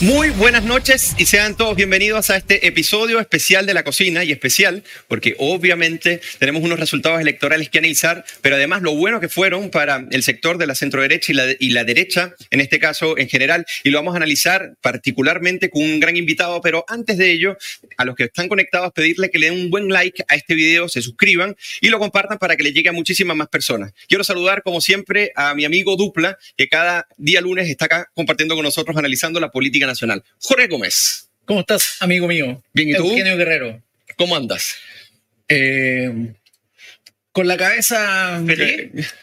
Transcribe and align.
Muy 0.00 0.30
buenas 0.30 0.62
noches 0.62 1.16
y 1.18 1.26
sean 1.26 1.56
todos 1.56 1.74
bienvenidos 1.74 2.30
a 2.30 2.36
este 2.36 2.68
episodio 2.68 3.18
especial 3.18 3.66
de 3.66 3.74
la 3.74 3.82
cocina 3.82 4.22
y 4.22 4.30
especial 4.30 4.84
porque 5.08 5.34
obviamente 5.40 6.20
tenemos 6.38 6.62
unos 6.62 6.78
resultados 6.78 7.20
electorales 7.20 7.68
que 7.68 7.78
analizar, 7.78 8.24
pero 8.40 8.54
además 8.54 8.82
lo 8.82 8.94
bueno 8.94 9.18
que 9.18 9.28
fueron 9.28 9.70
para 9.70 10.06
el 10.12 10.22
sector 10.22 10.56
de 10.56 10.68
la 10.68 10.76
centro 10.76 11.02
derecha 11.02 11.32
y 11.32 11.34
la, 11.34 11.46
y 11.58 11.70
la 11.70 11.82
derecha, 11.82 12.32
en 12.52 12.60
este 12.60 12.78
caso 12.78 13.18
en 13.18 13.28
general, 13.28 13.66
y 13.82 13.90
lo 13.90 13.98
vamos 13.98 14.14
a 14.14 14.18
analizar 14.18 14.76
particularmente 14.80 15.68
con 15.68 15.82
un 15.82 15.98
gran 15.98 16.16
invitado, 16.16 16.60
pero 16.60 16.84
antes 16.86 17.18
de 17.18 17.32
ello, 17.32 17.58
a 17.96 18.04
los 18.04 18.14
que 18.14 18.24
están 18.24 18.46
conectados, 18.46 18.92
pedirle 18.92 19.30
que 19.30 19.40
le 19.40 19.50
den 19.50 19.58
un 19.58 19.68
buen 19.68 19.88
like 19.88 20.22
a 20.28 20.36
este 20.36 20.54
video, 20.54 20.88
se 20.88 21.02
suscriban 21.02 21.56
y 21.80 21.88
lo 21.88 21.98
compartan 21.98 22.38
para 22.38 22.56
que 22.56 22.62
le 22.62 22.72
llegue 22.72 22.88
a 22.88 22.92
muchísimas 22.92 23.36
más 23.36 23.48
personas. 23.48 23.92
Quiero 24.06 24.22
saludar 24.22 24.62
como 24.62 24.80
siempre 24.80 25.32
a 25.34 25.56
mi 25.56 25.64
amigo 25.64 25.96
Dupla, 25.96 26.38
que 26.56 26.68
cada 26.68 27.08
día 27.16 27.40
lunes 27.40 27.68
está 27.68 27.86
acá 27.86 28.08
compartiendo 28.14 28.54
con 28.54 28.62
nosotros, 28.62 28.96
analizando 28.96 29.40
la 29.40 29.50
política 29.50 29.87
nacional. 29.88 30.22
Jorge 30.40 30.68
Gómez. 30.68 31.28
¿Cómo 31.44 31.60
estás, 31.60 31.96
amigo 32.00 32.28
mío? 32.28 32.62
Bien, 32.72 32.90
¿y 32.90 32.94
tú? 32.94 33.04
Eugenio 33.10 33.36
Guerrero. 33.36 33.82
¿Cómo 34.16 34.36
andas? 34.36 34.74
Eh, 35.48 36.32
con 37.32 37.46
la 37.48 37.56
cabeza... 37.56 38.42
¿Feliz? 38.46 39.14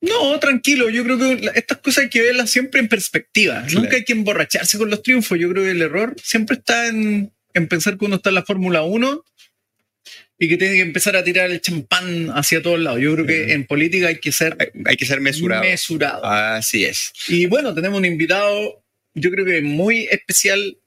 No, 0.00 0.38
tranquilo. 0.40 0.90
Yo 0.90 1.04
creo 1.04 1.16
que 1.16 1.50
estas 1.54 1.78
cosas 1.78 2.04
hay 2.04 2.10
que 2.10 2.20
verlas 2.20 2.50
siempre 2.50 2.80
en 2.80 2.88
perspectiva. 2.88 3.62
Claro. 3.62 3.80
Nunca 3.80 3.96
hay 3.96 4.04
que 4.04 4.12
emborracharse 4.12 4.76
con 4.76 4.90
los 4.90 5.02
triunfos. 5.02 5.38
Yo 5.38 5.48
creo 5.50 5.62
que 5.62 5.70
el 5.70 5.80
error 5.82 6.16
siempre 6.22 6.56
está 6.56 6.88
en, 6.88 7.32
en 7.54 7.68
pensar 7.68 7.96
que 7.96 8.04
uno 8.04 8.16
está 8.16 8.30
en 8.30 8.34
la 8.34 8.42
Fórmula 8.42 8.82
1 8.82 9.24
y 10.38 10.48
que 10.48 10.56
tiene 10.56 10.74
que 10.74 10.80
empezar 10.80 11.14
a 11.16 11.22
tirar 11.22 11.52
el 11.52 11.60
champán 11.60 12.30
hacia 12.34 12.60
todos 12.60 12.80
lados. 12.80 13.00
Yo 13.00 13.14
creo 13.14 13.26
que 13.26 13.52
en 13.52 13.64
política 13.64 14.08
hay 14.08 14.18
que 14.18 14.32
ser 14.32 14.56
Hay, 14.58 14.68
hay 14.86 14.96
que 14.96 15.06
ser 15.06 15.20
mesurado. 15.20 15.62
mesurado. 15.62 16.24
Así 16.24 16.84
es. 16.84 17.12
Y 17.28 17.46
bueno, 17.46 17.72
tenemos 17.72 17.98
un 17.98 18.04
invitado, 18.04 18.81
yo 19.14 19.30
creo 19.30 19.44
que 19.44 19.60
muy 19.62 20.08
especial. 20.10 20.78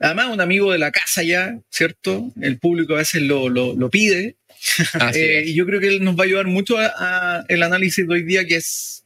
Además, 0.00 0.28
un 0.28 0.40
amigo 0.40 0.70
de 0.70 0.78
la 0.78 0.92
casa 0.92 1.22
ya, 1.22 1.58
¿cierto? 1.70 2.32
El 2.40 2.58
público 2.58 2.94
a 2.94 2.98
veces 2.98 3.22
lo, 3.22 3.48
lo, 3.48 3.74
lo 3.74 3.90
pide. 3.90 4.36
Eh, 5.14 5.44
y 5.46 5.54
yo 5.54 5.64
creo 5.66 5.80
que 5.80 5.86
él 5.86 6.02
nos 6.04 6.16
va 6.16 6.24
a 6.24 6.26
ayudar 6.26 6.46
mucho 6.46 6.78
a, 6.78 6.92
a 6.96 7.44
el 7.48 7.62
análisis 7.62 8.06
de 8.06 8.12
hoy 8.12 8.22
día, 8.24 8.44
que 8.44 8.56
es 8.56 9.04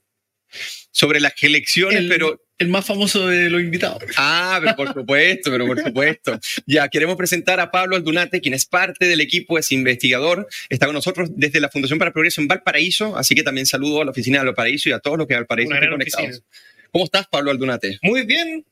Sobre 0.90 1.20
las 1.20 1.34
elecciones, 1.42 2.00
el, 2.00 2.08
pero 2.08 2.42
el 2.58 2.68
más 2.68 2.86
famoso 2.86 3.26
de 3.26 3.50
los 3.50 3.60
invitados. 3.60 4.02
Ah, 4.16 4.58
pero 4.62 4.76
por 4.76 4.94
supuesto, 4.94 5.50
pero 5.50 5.66
por 5.66 5.82
supuesto. 5.82 6.38
Ya, 6.66 6.88
queremos 6.88 7.16
presentar 7.16 7.60
a 7.60 7.70
Pablo 7.70 7.96
Aldunate, 7.96 8.40
quien 8.40 8.54
es 8.54 8.66
parte 8.66 9.06
del 9.06 9.20
equipo, 9.20 9.58
es 9.58 9.72
investigador, 9.72 10.46
está 10.68 10.86
con 10.86 10.94
nosotros 10.94 11.30
desde 11.34 11.60
la 11.60 11.68
Fundación 11.68 11.98
para 11.98 12.08
el 12.10 12.12
Progreso 12.12 12.40
en 12.40 12.48
Valparaíso, 12.48 13.16
así 13.16 13.34
que 13.34 13.42
también 13.42 13.66
saludo 13.66 14.02
a 14.02 14.04
la 14.04 14.10
oficina 14.10 14.38
de 14.38 14.46
Valparaíso 14.46 14.88
y 14.88 14.92
a 14.92 15.00
todos 15.00 15.18
los 15.18 15.26
que 15.26 15.34
de 15.34 15.40
Valparaíso 15.40 15.70
Una 15.70 15.80
gran 15.80 15.92
conectados. 15.92 16.28
oficina. 16.28 16.46
¿Cómo 16.92 17.06
estás, 17.06 17.26
Pablo 17.26 17.50
Aldunate? 17.50 17.98
Muy 18.02 18.26
bien, 18.26 18.66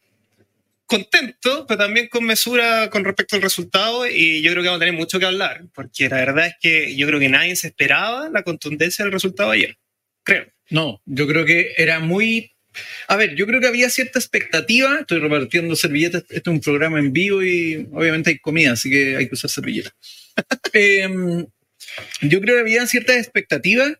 contento, 0.84 1.64
pero 1.66 1.78
también 1.78 2.08
con 2.08 2.24
mesura 2.24 2.90
con 2.90 3.02
respecto 3.02 3.36
al 3.36 3.42
resultado 3.42 4.06
y 4.06 4.42
yo 4.42 4.50
creo 4.50 4.62
que 4.62 4.68
vamos 4.68 4.82
a 4.82 4.84
tener 4.84 4.94
mucho 4.94 5.18
que 5.18 5.24
hablar, 5.24 5.62
porque 5.72 6.08
la 6.10 6.16
verdad 6.16 6.48
es 6.48 6.54
que 6.60 6.94
yo 6.96 7.06
creo 7.06 7.18
que 7.18 7.30
nadie 7.30 7.56
se 7.56 7.68
esperaba 7.68 8.28
la 8.28 8.42
contundencia 8.42 9.04
del 9.04 9.12
resultado 9.12 9.52
ayer, 9.52 9.78
creo. 10.22 10.46
No, 10.68 11.00
yo 11.06 11.26
creo 11.26 11.46
que 11.46 11.72
era 11.78 11.98
muy... 11.98 12.52
A 13.08 13.16
ver, 13.16 13.34
yo 13.36 13.46
creo 13.46 13.60
que 13.60 13.66
había 13.66 13.90
cierta 13.90 14.20
expectativa. 14.20 15.00
Estoy 15.00 15.18
repartiendo 15.18 15.74
servilletas. 15.74 16.22
Este 16.28 16.38
es 16.38 16.46
un 16.46 16.60
programa 16.60 17.00
en 17.00 17.12
vivo 17.12 17.42
y 17.42 17.88
obviamente 17.90 18.30
hay 18.30 18.38
comida, 18.38 18.72
así 18.72 18.88
que 18.88 19.16
hay 19.16 19.26
que 19.28 19.34
usar 19.34 19.50
servilletas. 19.50 19.94
Em, 20.72 21.46
yo 22.20 22.40
creo 22.40 22.54
que 22.54 22.60
había 22.60 22.86
cierta 22.86 23.16
expectativa 23.18 23.98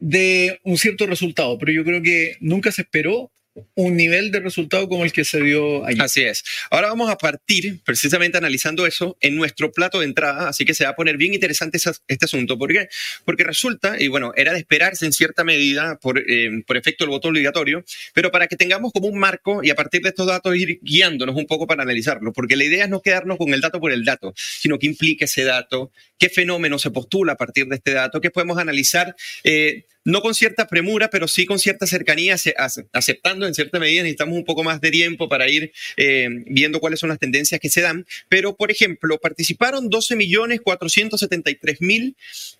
de 0.00 0.58
un 0.64 0.76
cierto 0.78 1.06
resultado, 1.06 1.58
pero 1.58 1.72
yo 1.72 1.84
creo 1.84 2.02
que 2.02 2.36
nunca 2.40 2.72
se 2.72 2.82
esperó 2.82 3.30
un 3.74 3.96
nivel 3.96 4.30
de 4.30 4.38
resultado 4.38 4.88
como 4.88 5.04
el 5.04 5.12
que 5.12 5.24
se 5.24 5.42
dio 5.42 5.84
ayer. 5.84 6.00
Así 6.00 6.22
es. 6.22 6.44
Ahora 6.70 6.86
vamos 6.88 7.10
a 7.10 7.18
partir 7.18 7.80
precisamente 7.84 8.38
analizando 8.38 8.86
eso 8.86 9.18
en 9.20 9.34
nuestro 9.34 9.72
plato 9.72 9.98
de 9.98 10.06
entrada, 10.06 10.48
así 10.48 10.64
que 10.64 10.72
se 10.72 10.84
va 10.84 10.90
a 10.90 10.94
poner 10.94 11.16
bien 11.16 11.34
interesante 11.34 11.76
esa- 11.76 11.96
este 12.06 12.26
asunto. 12.26 12.56
¿Por 12.56 12.72
qué? 12.72 12.88
Porque 13.24 13.42
resulta, 13.42 14.00
y 14.00 14.06
bueno, 14.06 14.32
era 14.36 14.52
de 14.52 14.60
esperarse 14.60 15.04
en 15.04 15.12
cierta 15.12 15.42
medida 15.42 15.98
por, 16.00 16.20
eh, 16.20 16.62
por 16.64 16.76
efecto 16.76 17.04
del 17.04 17.10
voto 17.10 17.28
obligatorio, 17.28 17.84
pero 18.14 18.30
para 18.30 18.46
que 18.46 18.56
tengamos 18.56 18.92
como 18.92 19.08
un 19.08 19.18
marco 19.18 19.60
y 19.64 19.70
a 19.70 19.74
partir 19.74 20.00
de 20.02 20.10
estos 20.10 20.28
datos 20.28 20.56
ir 20.56 20.78
guiándonos 20.80 21.34
un 21.34 21.46
poco 21.46 21.66
para 21.66 21.82
analizarlo, 21.82 22.32
porque 22.32 22.56
la 22.56 22.64
idea 22.64 22.84
es 22.84 22.90
no 22.90 23.02
quedarnos 23.02 23.36
con 23.36 23.52
el 23.52 23.60
dato 23.60 23.80
por 23.80 23.90
el 23.90 24.04
dato, 24.04 24.32
sino 24.36 24.78
que 24.78 24.86
implica 24.86 25.24
ese 25.24 25.42
dato, 25.42 25.90
qué 26.18 26.28
fenómeno 26.28 26.78
se 26.78 26.92
postula 26.92 27.32
a 27.32 27.36
partir 27.36 27.66
de 27.66 27.76
este 27.76 27.92
dato, 27.92 28.20
qué 28.20 28.30
podemos 28.30 28.58
analizar. 28.58 29.14
eh, 29.42 29.86
no 30.10 30.20
con 30.22 30.34
cierta 30.34 30.66
premura, 30.66 31.08
pero 31.10 31.28
sí 31.28 31.46
con 31.46 31.58
cierta 31.58 31.86
cercanía, 31.86 32.34
ace- 32.34 32.54
ace- 32.58 32.86
aceptando 32.92 33.46
en 33.46 33.54
cierta 33.54 33.78
medida 33.78 34.02
necesitamos 34.02 34.36
un 34.36 34.44
poco 34.44 34.62
más 34.64 34.80
de 34.80 34.90
tiempo 34.90 35.28
para 35.28 35.48
ir 35.48 35.72
eh, 35.96 36.28
viendo 36.46 36.80
cuáles 36.80 37.00
son 37.00 37.08
las 37.10 37.18
tendencias 37.18 37.60
que 37.60 37.70
se 37.70 37.80
dan. 37.80 38.06
Pero, 38.28 38.56
por 38.56 38.70
ejemplo, 38.70 39.18
participaron 39.18 39.88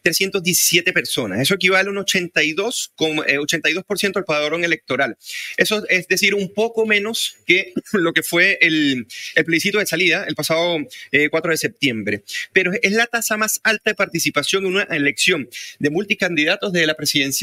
12.473.317 0.04 0.92
personas. 0.92 1.40
Eso 1.40 1.54
equivale 1.54 1.88
a 1.88 1.92
un 1.92 1.98
82, 1.98 2.92
como, 2.96 3.24
eh, 3.24 3.38
82% 3.38 4.12
del 4.14 4.24
padrón 4.24 4.64
electoral. 4.64 5.16
Eso 5.56 5.84
es 5.88 6.08
decir, 6.08 6.34
un 6.34 6.52
poco 6.52 6.86
menos 6.86 7.36
que 7.46 7.72
lo 7.92 8.12
que 8.12 8.22
fue 8.22 8.58
el, 8.60 9.06
el 9.34 9.44
plebiscito 9.44 9.78
de 9.78 9.86
salida 9.86 10.24
el 10.26 10.34
pasado 10.34 10.78
eh, 11.12 11.28
4 11.30 11.50
de 11.52 11.56
septiembre. 11.56 12.22
Pero 12.52 12.72
es 12.80 12.92
la 12.92 13.06
tasa 13.06 13.36
más 13.36 13.60
alta 13.64 13.90
de 13.90 13.94
participación 13.94 14.64
en 14.66 14.72
una 14.74 14.82
elección 14.84 15.48
de 15.78 15.90
multicandidatos 15.90 16.72
desde 16.72 16.86
la 16.86 16.94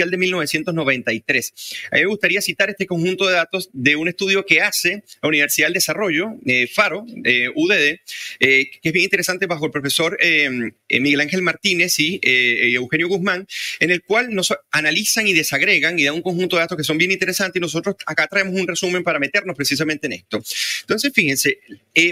de 0.06 0.18
1993. 0.18 1.54
A 1.92 1.96
mí 1.96 2.02
me 2.02 2.08
gustaría 2.08 2.42
citar 2.42 2.70
este 2.70 2.86
conjunto 2.86 3.28
de 3.28 3.34
datos 3.34 3.70
de 3.74 3.96
un 3.96 4.08
estudio 4.08 4.46
que 4.46 4.62
hace 4.62 5.04
la 5.22 5.30
Universidad 5.30 5.68
del 5.68 5.74
Desarrollo, 5.74 6.36
eh, 6.46 6.68
FARO, 6.68 7.06
eh, 7.24 7.50
UDD, 7.54 8.00
eh, 8.40 8.70
que 8.82 8.90
es 8.90 8.94
bien 8.94 9.04
interesante 9.04 9.48
bajo 9.48 9.66
el 9.66 9.72
profesor 9.72 10.18
eh, 10.22 10.50
Miguel 10.90 11.22
Ángel 11.22 11.42
Martínez 11.42 12.00
y 12.00 12.20
Eugenio 12.24 13.08
Guzmán, 13.08 13.48
en 13.80 13.92
el 13.92 14.04
cual 14.04 14.34
nos 14.34 14.54
analizan 14.72 15.28
y 15.28 15.34
desagregan 15.34 15.98
y 16.00 16.04
dan 16.04 16.16
un 16.16 16.22
conjunto 16.22 16.56
de 16.56 16.62
datos 16.62 16.78
que 16.78 16.84
son 16.84 16.98
bien 16.98 17.12
interesantes 17.12 17.60
y 17.60 17.62
nosotros 17.62 17.96
acá 18.06 18.28
traemos 18.28 18.54
un 18.54 18.68
resumen 18.68 19.04
para 19.04 19.20
meternos 19.20 19.56
precisamente 19.56 20.08
en 20.08 20.14
esto. 20.14 20.42
Entonces, 20.82 21.12
fíjense, 21.14 21.60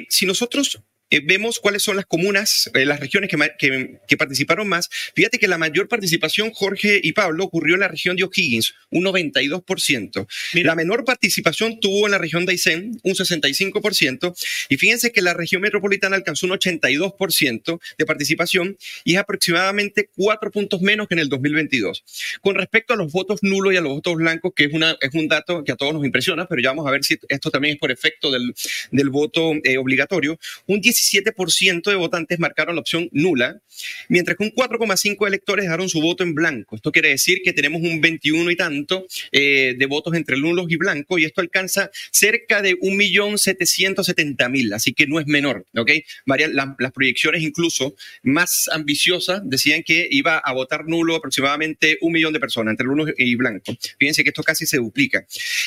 si 0.09 0.25
nosotros 0.25 0.79
eh, 1.10 1.22
vemos 1.24 1.60
cuáles 1.60 1.84
son 1.84 1.96
las 1.96 2.06
comunas, 2.06 2.70
eh, 2.74 2.86
las 2.86 3.00
regiones 3.00 3.30
que, 3.30 3.38
ma- 3.38 3.50
que- 3.58 4.00
que 4.08 4.18
participaron 4.18 4.68
más. 4.68 4.90
Fíjate 5.16 5.38
que 5.40 5.48
la 5.48 5.58
mayor 5.58 5.88
participación, 5.88 6.52
Jorge 6.52 7.00
y 7.04 7.14
Pablo, 7.14 7.44
ocurrió 7.46 7.76
en 7.76 7.82
la 7.82 7.88
región 7.88 8.16
de 8.16 8.24
O'Higgins, 8.24 8.74
un 8.90 9.04
92%. 9.04 10.28
Mira. 10.54 10.68
La 10.68 10.76
menor 10.76 11.04
participación 11.06 11.80
tuvo 11.80 12.06
en 12.08 12.12
la 12.12 12.18
región 12.18 12.46
de 12.46 12.54
Aysén, 12.54 13.00
un 13.04 13.14
65%. 13.16 14.34
Y 14.70 14.78
fíjense 14.78 15.12
que 15.12 15.22
la 15.22 15.34
región 15.34 15.62
metropolitana 15.62 16.16
alcanzó 16.16 16.46
un 16.48 16.54
82% 16.54 17.80
de 17.98 18.06
participación 18.06 18.78
y 19.04 19.14
es 19.14 19.20
aproximadamente 19.20 20.10
cuatro 20.16 20.52
puntos 20.52 20.82
menos 20.82 21.08
que 21.08 21.16
en 21.16 21.20
el 21.20 21.30
2022. 21.30 22.04
Con 22.42 22.56
respecto 22.56 22.94
a 22.94 22.98
los 22.98 23.12
votos 23.12 23.40
nulos 23.44 23.74
y 23.74 23.78
a 23.78 23.82
los 23.82 23.94
votos 23.94 24.16
blancos, 24.16 24.54
que 24.56 24.66
es, 24.66 24.74
una, 24.74 24.96
es 25.02 25.14
un 25.14 25.28
dato 25.28 25.64
que 25.64 25.72
a 25.72 25.76
todos 25.76 25.94
nos 25.94 26.06
impresiona, 26.06 26.48
pero 26.48 26.62
ya 26.62 26.70
vamos 26.70 26.88
a 26.88 26.92
ver 26.92 27.04
si 27.04 27.18
esto 27.30 27.52
también 27.52 27.76
es 27.76 27.80
por 27.80 27.92
efecto 27.92 28.32
del, 28.32 28.54
del 28.92 29.10
voto 29.10 29.54
eh, 29.64 29.78
obligatorio, 29.78 30.40
un 30.68 30.82
17% 30.96 31.90
de 31.90 31.96
votantes 31.96 32.40
marcaron 32.40 32.76
la 32.76 32.82
opción 32.82 33.10
nula, 33.12 33.62
mientras 34.10 34.38
que 34.38 34.44
un 34.44 34.52
4,5% 34.52 35.20
de 35.20 35.28
electores 35.28 35.66
dejaron 35.66 35.90
su 35.90 36.02
voto 36.02 36.24
en 36.24 36.34
blanco. 36.34 36.76
Esto 36.76 36.92
quiere 36.92 37.10
decir 37.10 37.42
que 37.44 37.54
tenemos 37.54 37.82
un 37.82 38.02
21 38.02 38.50
y 38.52 38.56
tanto 38.56 39.06
eh, 39.32 39.76
de 39.78 39.86
votos 39.86 40.14
entre 40.16 40.38
nulos 40.38 40.68
y 40.70 40.78
blancos, 40.78 41.20
y 41.20 41.26
esto 41.26 41.42
alcanza 41.42 41.90
cerca 42.12 42.62
de 42.62 42.76
1.770.000, 42.80 44.74
así 44.74 44.94
que 44.94 45.08
no 45.08 45.20
es 45.20 45.28
menor, 45.28 45.66
¿ok? 45.76 45.92
Varias, 46.26 46.52
la- 46.52 46.76
las 46.80 46.92
proyecciones 46.92 47.42
incluso 47.44 47.96
más 48.24 48.70
ambiciosas 48.72 49.42
decían 49.44 49.84
que 49.84 50.08
iba 50.10 50.38
a 50.38 50.54
votar 50.54 50.86
nulo 50.86 51.16
aproximadamente 51.16 51.98
un 52.02 52.14
millón 52.14 52.34
de 52.34 52.40
personas, 52.40 52.72
entre 52.74 52.88
nulos 52.88 53.10
y 53.18 53.36
blancos. 53.36 53.78
Fíjense 54.00 54.24
que 54.24 54.30
esto 54.30 54.44
casi 54.44 54.66
se 54.66 54.78
duplica. 54.78 55.26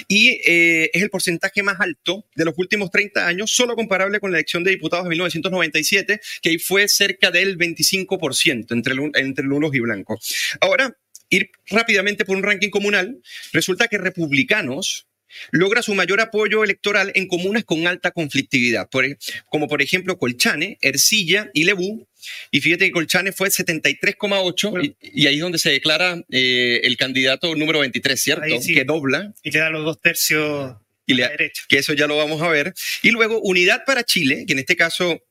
Y 0.09 0.41
eh, 0.47 0.91
es 0.93 1.03
el 1.03 1.11
porcentaje 1.11 1.63
más 1.63 1.81
alto 1.81 2.25
de 2.35 2.45
los 2.45 2.55
últimos 2.57 2.91
30 2.91 3.27
años, 3.27 3.51
solo 3.51 3.75
comparable 3.77 4.21
con 4.21 4.33
la 4.33 4.39
elección 4.39 4.65
de 4.65 4.71
diputados 4.71 5.05
de 5.05 5.11
1997, 5.19 6.21
que 6.43 6.51
ahí 6.51 6.59
fue 6.59 6.89
cerca 6.89 7.31
del 7.31 7.59
25% 7.59 8.73
entre, 8.73 8.95
entre 9.15 9.45
nulos 9.45 9.75
y 9.75 9.81
blancos. 9.81 10.35
Ahora, 10.61 10.97
ir 11.31 11.51
rápidamente 11.67 12.25
por 12.25 12.37
un 12.37 12.43
ranking 12.43 12.71
comunal, 12.71 13.21
resulta 13.53 13.89
que 13.89 13.99
republicanos 13.99 15.07
logra 15.51 15.83
su 15.83 15.95
mayor 15.95 16.21
apoyo 16.21 16.65
electoral 16.65 17.13
en 17.15 17.29
comunas 17.29 17.65
con 17.65 17.87
alta 17.87 18.11
conflictividad, 18.11 18.89
por 18.89 19.05
como 19.47 19.69
por 19.69 19.83
ejemplo 19.83 20.19
Colchane, 20.19 20.79
Ercilla 20.81 21.51
y 21.53 21.65
Lebú. 21.65 22.07
Y 22.51 22.61
fíjate 22.61 22.87
que 22.87 22.93
Colchane 22.93 23.33
fue 23.33 23.49
73,8 23.49 24.71
Bueno. 24.71 24.85
y, 24.85 25.23
y 25.23 25.27
ahí 25.27 25.37
es 25.37 25.41
donde 25.43 25.59
se 25.59 25.71
declara 25.71 26.23
eh, 26.31 26.81
el 26.83 26.97
candidato 26.97 27.55
número 27.55 27.81
23, 27.81 28.21
¿cierto? 28.21 28.61
Sí. 28.61 28.75
Que 28.75 28.85
dobla 28.85 29.35
Y 29.43 29.51
queda 29.51 29.71
los 29.71 29.85
dos 29.85 30.01
tercios 30.01 30.75
y 31.09 31.15
le, 31.15 31.27
derecha. 31.27 31.63
que 31.69 31.79
eso 31.79 31.95
ya 31.95 32.07
lo 32.07 32.17
vamos 32.17 32.41
a 32.43 32.49
ver. 32.49 32.75
Y 33.03 33.11
luego 33.11 33.41
Unidad 33.41 33.85
para 33.85 34.05
Chile, 34.05 34.45
que 34.47 34.53
en 34.53 34.59
este 34.61 34.77
caso 34.77 35.25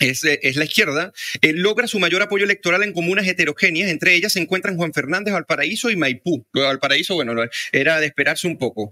es, 0.00 0.24
es 0.24 0.56
la 0.56 0.64
izquierda, 0.64 1.12
eh, 1.40 1.52
logra 1.52 1.86
su 1.86 1.98
mayor 1.98 2.22
apoyo 2.22 2.44
electoral 2.44 2.82
en 2.82 2.92
comunas 2.92 3.26
heterogéneas. 3.26 3.88
Entre 3.88 4.14
ellas 4.14 4.32
se 4.32 4.40
encuentran 4.40 4.76
Juan 4.76 4.92
Fernández, 4.92 5.32
Valparaíso 5.32 5.90
y 5.90 5.96
Maipú. 5.96 6.44
Valparaíso, 6.52 7.14
bueno, 7.14 7.34
era 7.70 8.00
de 8.00 8.06
esperarse 8.06 8.46
un 8.48 8.58
poco. 8.58 8.90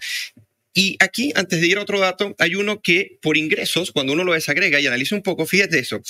Y 0.72 0.96
aquí, 1.00 1.32
antes 1.34 1.60
de 1.60 1.66
ir 1.66 1.78
a 1.78 1.82
otro 1.82 1.98
dato, 1.98 2.34
hay 2.38 2.54
uno 2.54 2.80
que 2.80 3.18
por 3.20 3.36
ingresos, 3.36 3.90
cuando 3.90 4.12
uno 4.12 4.22
lo 4.24 4.32
desagrega 4.34 4.78
y 4.80 4.86
analiza 4.86 5.16
un 5.16 5.22
poco, 5.22 5.44
fíjate 5.46 5.78
eso. 5.80 6.00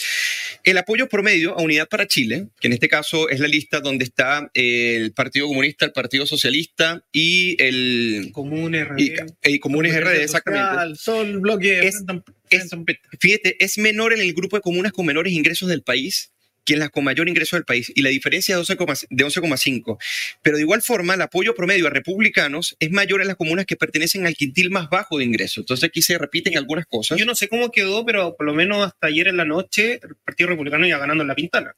El 0.64 0.76
apoyo 0.76 1.08
promedio 1.08 1.58
a 1.58 1.62
Unidad 1.62 1.88
para 1.88 2.06
Chile, 2.06 2.48
que 2.60 2.66
en 2.68 2.74
este 2.74 2.88
caso 2.88 3.28
es 3.30 3.40
la 3.40 3.48
lista 3.48 3.80
donde 3.80 4.04
está 4.04 4.50
el 4.52 5.12
Partido 5.12 5.46
Comunista, 5.46 5.86
el 5.86 5.92
Partido 5.92 6.26
Socialista 6.26 7.02
y 7.12 7.56
el... 7.62 8.30
Comunes, 8.32 8.86
y, 8.98 9.12
y 9.44 9.58
Comunes 9.60 9.98
RD, 9.98 10.22
exactamente. 10.22 11.00
Todo 11.04 11.22
el 11.22 11.38
bloque. 11.38 11.86
Es- 11.88 12.04
es- 12.50 12.70
Fíjate, 13.18 13.56
es 13.64 13.78
menor 13.78 14.12
en 14.12 14.20
el 14.20 14.34
grupo 14.34 14.56
de 14.56 14.62
comunas 14.62 14.92
con 14.92 15.06
menores 15.06 15.32
ingresos 15.32 15.68
del 15.68 15.82
país 15.82 16.32
que 16.70 16.74
en 16.74 16.80
las 16.80 16.90
con 16.90 17.02
mayor 17.02 17.28
ingreso 17.28 17.56
del 17.56 17.64
país, 17.64 17.90
y 17.92 18.00
la 18.02 18.10
diferencia 18.10 18.56
es 18.56 18.68
12,5 18.68 19.06
de 19.10 19.24
11,5. 19.24 19.98
Pero 20.40 20.56
de 20.56 20.62
igual 20.62 20.82
forma, 20.82 21.14
el 21.14 21.22
apoyo 21.22 21.52
promedio 21.56 21.88
a 21.88 21.90
republicanos 21.90 22.76
es 22.78 22.92
mayor 22.92 23.20
en 23.22 23.26
las 23.26 23.34
comunas 23.34 23.66
que 23.66 23.74
pertenecen 23.74 24.24
al 24.24 24.34
quintil 24.36 24.70
más 24.70 24.88
bajo 24.88 25.18
de 25.18 25.24
ingreso. 25.24 25.62
Entonces 25.62 25.82
aquí 25.88 26.00
se 26.00 26.16
repiten 26.16 26.56
algunas 26.56 26.86
cosas. 26.86 27.18
Yo 27.18 27.24
no 27.26 27.34
sé 27.34 27.48
cómo 27.48 27.72
quedó, 27.72 28.06
pero 28.06 28.36
por 28.36 28.46
lo 28.46 28.54
menos 28.54 28.86
hasta 28.86 29.08
ayer 29.08 29.26
en 29.26 29.36
la 29.36 29.44
noche 29.44 29.94
el 29.94 30.14
Partido 30.24 30.50
Republicano 30.50 30.86
iba 30.86 30.98
ganando 30.98 31.22
en 31.22 31.28
la 31.28 31.34
pintana. 31.34 31.74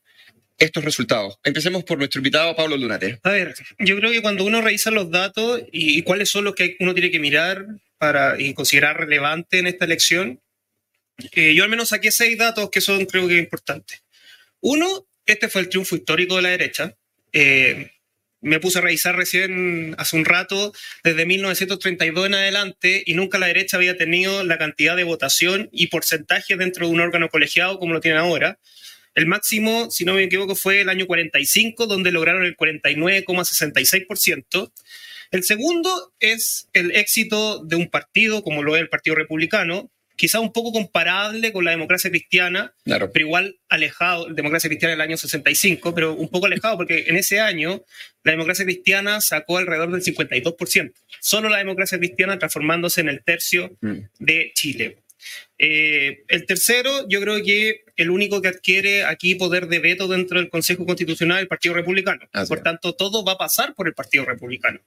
estos 0.59 0.85
resultados? 0.85 1.39
Empecemos 1.45 1.85
por 1.85 1.99
nuestro 1.99 2.19
invitado 2.19 2.55
Pablo 2.57 2.77
Lunate. 2.77 3.21
A 3.23 3.31
ver, 3.31 3.55
yo 3.79 3.97
creo 3.97 4.11
que 4.11 4.23
cuando 4.23 4.45
uno 4.45 4.61
revisa 4.61 4.91
los 4.91 5.11
datos 5.11 5.63
y, 5.73 5.99
y 5.99 6.03
cuáles 6.03 6.31
son 6.31 6.45
los 6.45 6.55
que 6.55 6.77
uno 6.81 6.95
tiene 6.95 7.11
que 7.11 7.21
mirar 7.21 7.67
para 7.99 8.41
y 8.41 8.55
considerar 8.55 8.99
relevante 8.99 9.59
en 9.59 9.67
esta 9.67 9.85
elección, 9.85 10.41
eh, 11.33 11.55
yo 11.55 11.65
al 11.65 11.71
menos 11.71 11.89
saqué 11.89 12.13
seis 12.13 12.39
datos 12.39 12.71
que 12.71 12.81
son 12.81 13.05
creo 13.07 13.29
que 13.29 13.39
importantes. 13.39 14.03
Uno, 14.61 15.07
este 15.27 15.49
fue 15.49 15.63
el 15.63 15.69
triunfo 15.69 15.97
histórico 15.97 16.37
de 16.37 16.43
la 16.43 16.51
derecha. 16.51 16.97
Eh, 17.33 17.91
me 18.41 18.61
puse 18.61 18.79
a 18.79 18.83
revisar 18.83 19.17
recién 19.17 19.97
hace 19.99 20.17
un 20.17 20.25
rato, 20.25 20.73
desde 21.03 21.27
1932 21.27 22.27
en 22.27 22.35
adelante, 22.35 23.03
y 23.05 23.15
nunca 23.15 23.39
la 23.39 23.49
derecha 23.49 23.77
había 23.77 23.97
tenido 23.97 24.45
la 24.45 24.59
cantidad 24.59 24.95
de 24.95 25.03
votación 25.03 25.69
y 25.73 25.89
porcentaje 25.89 26.57
dentro 26.57 26.87
de 26.87 26.93
un 26.93 27.01
órgano 27.01 27.29
colegiado 27.31 27.81
como 27.81 27.95
lo 27.95 28.01
tienen 28.01 28.21
ahora. 28.21 28.59
El 29.19 29.27
máximo, 29.27 29.91
si 29.91 30.05
no 30.05 30.15
me 30.15 30.23
equivoco, 30.23 30.55
fue 30.55 30.81
el 30.83 30.89
año 30.89 31.09
45, 31.09 31.89
donde 31.89 32.13
lograron 32.13 32.45
el 32.45 32.57
49,66%. 32.57 34.71
El 35.33 35.43
segundo 35.43 36.13
es 36.21 36.69
el 36.73 36.95
éxito 36.95 37.65
de 37.65 37.75
un 37.75 37.89
partido, 37.91 38.45
como 38.45 38.63
lo 38.63 38.77
es 38.77 38.83
el 38.83 38.89
Partido 38.89 39.17
Republicano, 39.17 39.91
quizá 40.15 40.39
un 40.41 40.53
poco 40.53 40.71
comparable 40.73 41.53
con 41.53 41.65
la 41.65 41.73
democracia 41.73 42.11
cristiana, 42.11 42.73
Claro. 42.85 43.11
pero 43.13 43.27
igual 43.27 43.57
alejado, 43.69 44.27
democracia 44.33 44.69
cristiana 44.69 44.93
del 44.93 45.01
año 45.01 45.17
65, 45.17 45.93
pero 45.95 46.15
un 46.15 46.29
poco 46.29 46.47
alejado 46.47 46.77
porque 46.77 47.05
en 47.09 47.17
ese 47.17 47.41
año 47.41 47.83
la 48.23 48.31
democracia 48.33 48.65
cristiana 48.65 49.21
sacó 49.21 49.59
alrededor 49.59 49.91
del 49.93 50.03
52%. 50.03 50.93
Solo 51.21 51.49
la 51.49 51.59
democracia 51.59 51.99
cristiana 51.99 52.39
transformándose 52.39 53.01
en 53.01 53.09
el 53.09 53.25
tercio 53.25 53.77
Mm. 53.81 53.99
de 54.21 54.53
Chile. 54.55 54.99
Eh, 55.59 56.25
el 56.29 56.47
tercero, 56.47 57.09
yo 57.09 57.21
creo 57.21 57.43
que 57.43 57.85
el 57.97 58.11
único 58.11 58.41
que 58.41 58.49
adquiere 58.49 59.05
aquí 59.05 59.35
poder 59.35 59.67
de 59.67 59.79
veto 59.81 60.09
dentro 60.09 60.39
del 60.39 60.51
Consejo 60.51 60.87
Constitucional 60.87 61.39
es 61.39 61.43
el 61.43 61.49
Partido 61.49 61.75
Republicano. 61.75 62.29
Así 62.33 62.49
por 62.49 62.59
es. 62.59 62.65
tanto, 62.65 62.95
todo 62.95 63.25
va 63.25 63.33
a 63.33 63.39
pasar 63.39 63.75
por 63.75 63.89
el 63.89 63.95
Partido 63.95 64.25
Republicano. 64.25 64.81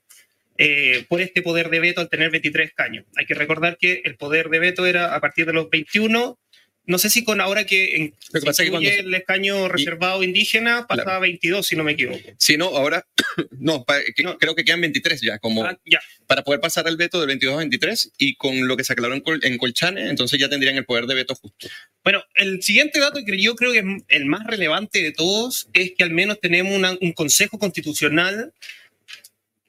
eh, 0.57 1.05
por 1.09 1.21
este 1.21 1.41
poder 1.41 1.69
de 1.69 1.79
veto 1.79 2.01
al 2.01 2.09
tener 2.09 2.29
23 2.29 2.69
escaños. 2.69 3.05
Hay 3.15 3.25
que 3.25 3.33
recordar 3.33 3.77
que 3.77 4.01
el 4.05 4.15
poder 4.15 4.49
de 4.49 4.59
veto 4.59 4.85
era 4.85 5.15
a 5.15 5.19
partir 5.19 5.47
de 5.47 5.53
los 5.53 5.69
21. 5.71 6.37
No 6.85 6.97
sé 6.97 7.09
si 7.11 7.23
con 7.23 7.39
ahora 7.41 7.65
que, 7.65 7.95
en, 7.95 8.15
Lo 8.33 8.39
que 8.39 8.45
pasa 8.47 8.63
es 8.63 8.69
que 8.69 8.75
incluye 8.75 8.93
cuando- 8.95 9.09
el 9.09 9.13
escaño 9.15 9.67
reservado 9.67 10.23
indígena 10.23 10.87
pasaba 10.87 11.03
Claro. 11.03 11.17
a 11.17 11.21
22, 11.21 11.67
si 11.67 11.75
no 11.75 11.83
me 11.83 11.91
equivoco. 11.91 12.27
Si 12.39 12.57
no, 12.57 12.65
ahora, 12.75 13.05
no, 13.51 13.83
pa- 13.85 14.01
que- 14.15 14.23
No. 14.23 14.37
creo 14.39 14.55
que 14.55 14.63
quedan 14.65 14.81
23 14.81 15.21
ya, 15.21 15.37
como 15.37 15.63
Ah, 15.63 15.77
ya. 15.85 15.99
para 16.25 16.43
poder 16.43 16.59
pasar 16.59 16.87
el 16.87 16.97
veto 16.97 17.19
del 17.19 17.27
22 17.27 17.53
a 17.55 17.59
23 17.59 18.11
y 18.17 18.35
con 18.35 18.67
lo 18.67 18.75
que 18.77 18.83
se 18.83 18.93
aclaró 18.93 19.13
en, 19.13 19.21
Col- 19.21 19.39
en 19.43 19.57
Colchane, 19.59 20.09
entonces 20.09 20.39
ya 20.39 20.49
tendrían 20.49 20.75
el 20.75 20.85
poder 20.85 21.05
de 21.05 21.15
veto 21.15 21.35
justo. 21.35 21.69
Bueno, 22.03 22.23
el 22.35 22.63
siguiente 22.63 22.99
dato 22.99 23.19
que 23.23 23.39
yo 23.39 23.55
creo 23.55 23.71
que 23.71 23.79
es 23.79 23.85
el 24.07 24.25
más 24.25 24.45
relevante 24.47 25.03
de 25.03 25.11
todos 25.11 25.67
es 25.73 25.91
que 25.95 26.03
al 26.03 26.11
menos 26.11 26.39
tenemos 26.41 26.73
una- 26.75 26.97
un 26.99 27.13
Consejo 27.13 27.59
Constitucional 27.59 28.53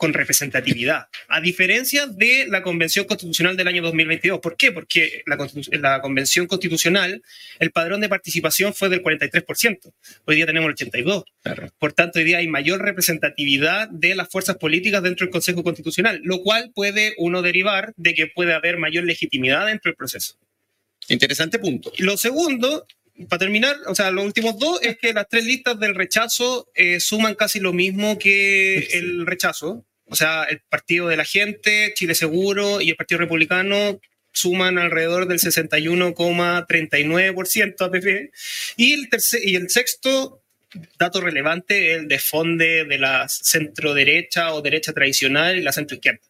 con 0.02 0.14
representatividad, 0.14 1.06
a 1.28 1.40
diferencia 1.40 2.08
de 2.08 2.48
la 2.48 2.64
Convención 2.64 3.04
Constitucional 3.04 3.56
del 3.56 3.68
año 3.68 3.82
2022. 3.82 4.40
¿Por 4.40 4.56
qué? 4.56 4.72
Porque 4.72 5.22
la, 5.26 5.38
la 5.78 6.00
Convención 6.00 6.48
Constitucional, 6.48 7.22
el 7.60 7.70
padrón 7.70 8.00
de 8.00 8.08
participación 8.08 8.74
fue 8.74 8.88
del 8.88 9.00
43%. 9.00 9.92
Hoy 10.24 10.34
día 10.34 10.44
tenemos 10.44 10.70
el 10.70 10.88
82%. 10.88 11.24
Claro. 11.44 11.72
Por 11.78 11.92
tanto, 11.92 12.18
hoy 12.18 12.24
día 12.24 12.38
hay 12.38 12.48
mayor 12.48 12.82
representatividad 12.82 13.88
de 13.90 14.16
las 14.16 14.28
fuerzas 14.28 14.56
políticas 14.56 15.04
dentro 15.04 15.24
del 15.24 15.30
Consejo 15.30 15.62
Constitucional, 15.62 16.20
lo 16.24 16.42
cual 16.42 16.72
puede 16.74 17.14
uno 17.18 17.40
derivar 17.40 17.92
de 17.96 18.14
que 18.14 18.26
puede 18.26 18.54
haber 18.54 18.78
mayor 18.78 19.04
legitimidad 19.04 19.66
dentro 19.66 19.88
del 19.88 19.96
proceso. 19.96 20.34
Interesante 21.10 21.60
punto. 21.60 21.92
Lo 21.98 22.16
segundo, 22.16 22.88
para 23.28 23.38
terminar, 23.38 23.76
o 23.86 23.94
sea, 23.94 24.10
los 24.10 24.24
últimos 24.24 24.58
dos, 24.58 24.82
es 24.82 24.98
que 24.98 25.12
las 25.12 25.28
tres 25.28 25.44
listas 25.44 25.78
del 25.78 25.94
rechazo 25.94 26.66
eh, 26.74 26.98
suman 26.98 27.36
casi 27.36 27.60
lo 27.60 27.72
mismo 27.72 28.18
que 28.18 28.78
el 28.94 29.26
rechazo. 29.26 29.86
O 30.06 30.14
sea, 30.14 30.44
el 30.44 30.60
Partido 30.60 31.08
de 31.08 31.16
la 31.16 31.24
Gente, 31.24 31.92
Chile 31.94 32.14
Seguro 32.14 32.80
y 32.80 32.90
el 32.90 32.96
Partido 32.96 33.18
Republicano 33.20 34.00
suman 34.32 34.78
alrededor 34.78 35.26
del 35.28 35.38
61,39% 35.38 37.80
APP. 37.80 38.32
Y 38.76 38.92
el, 38.94 39.08
tercer, 39.08 39.40
y 39.44 39.54
el 39.56 39.68
sexto 39.70 40.42
dato 40.98 41.20
relevante, 41.20 41.94
el 41.94 42.08
desfonde 42.08 42.84
de 42.84 42.98
la 42.98 43.28
centro 43.28 43.94
derecha 43.94 44.52
o 44.54 44.62
derecha 44.62 44.92
tradicional 44.92 45.56
y 45.56 45.62
la 45.62 45.72
centro 45.72 45.94
izquierda. 45.96 46.20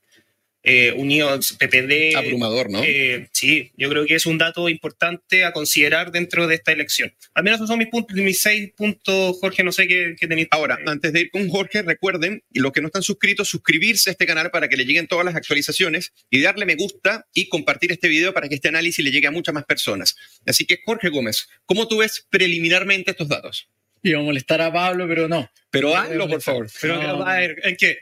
Eh, 0.64 0.92
unidos 0.96 1.56
PPD, 1.58 2.14
Abrumador, 2.14 2.70
¿no? 2.70 2.84
eh, 2.84 3.28
sí, 3.32 3.72
yo 3.76 3.88
creo 3.88 4.06
que 4.06 4.14
es 4.14 4.26
un 4.26 4.38
dato 4.38 4.68
importante 4.68 5.44
a 5.44 5.52
considerar 5.52 6.12
dentro 6.12 6.46
de 6.46 6.54
esta 6.54 6.70
elección. 6.70 7.12
Al 7.34 7.42
menos 7.42 7.58
esos 7.58 7.68
son 7.68 7.78
mis, 7.78 7.88
puntos, 7.88 8.16
mis 8.16 8.38
seis 8.38 8.70
puntos, 8.76 9.38
Jorge, 9.40 9.64
no 9.64 9.72
sé 9.72 9.88
qué, 9.88 10.14
qué 10.16 10.28
tenéis. 10.28 10.46
Ahora, 10.52 10.78
antes 10.86 11.12
de 11.12 11.22
ir 11.22 11.30
con 11.32 11.48
Jorge, 11.48 11.82
recuerden, 11.82 12.44
y 12.52 12.60
los 12.60 12.70
que 12.70 12.80
no 12.80 12.86
están 12.86 13.02
suscritos, 13.02 13.48
suscribirse 13.48 14.10
a 14.10 14.12
este 14.12 14.24
canal 14.24 14.52
para 14.52 14.68
que 14.68 14.76
le 14.76 14.84
lleguen 14.84 15.08
todas 15.08 15.24
las 15.24 15.34
actualizaciones 15.34 16.12
y 16.30 16.40
darle 16.40 16.64
me 16.64 16.76
gusta 16.76 17.26
y 17.34 17.48
compartir 17.48 17.90
este 17.90 18.06
video 18.06 18.32
para 18.32 18.48
que 18.48 18.54
este 18.54 18.68
análisis 18.68 19.04
le 19.04 19.10
llegue 19.10 19.26
a 19.26 19.32
muchas 19.32 19.54
más 19.54 19.64
personas. 19.64 20.14
Así 20.46 20.64
que, 20.64 20.78
Jorge 20.84 21.08
Gómez, 21.08 21.48
¿cómo 21.66 21.88
tú 21.88 21.98
ves 21.98 22.24
preliminarmente 22.30 23.10
estos 23.10 23.28
datos? 23.28 23.68
Iba 24.04 24.18
a 24.18 24.22
molestar 24.22 24.60
a 24.60 24.72
Pablo, 24.72 25.06
pero 25.06 25.28
no. 25.28 25.48
Pero 25.70 25.96
hazlo, 25.96 26.28
por 26.28 26.42
favor. 26.42 26.68
Pero, 26.80 27.00
No. 27.00 27.24
a 27.24 27.38
ver, 27.38 27.56
¿en 27.62 27.76
qué? 27.76 27.98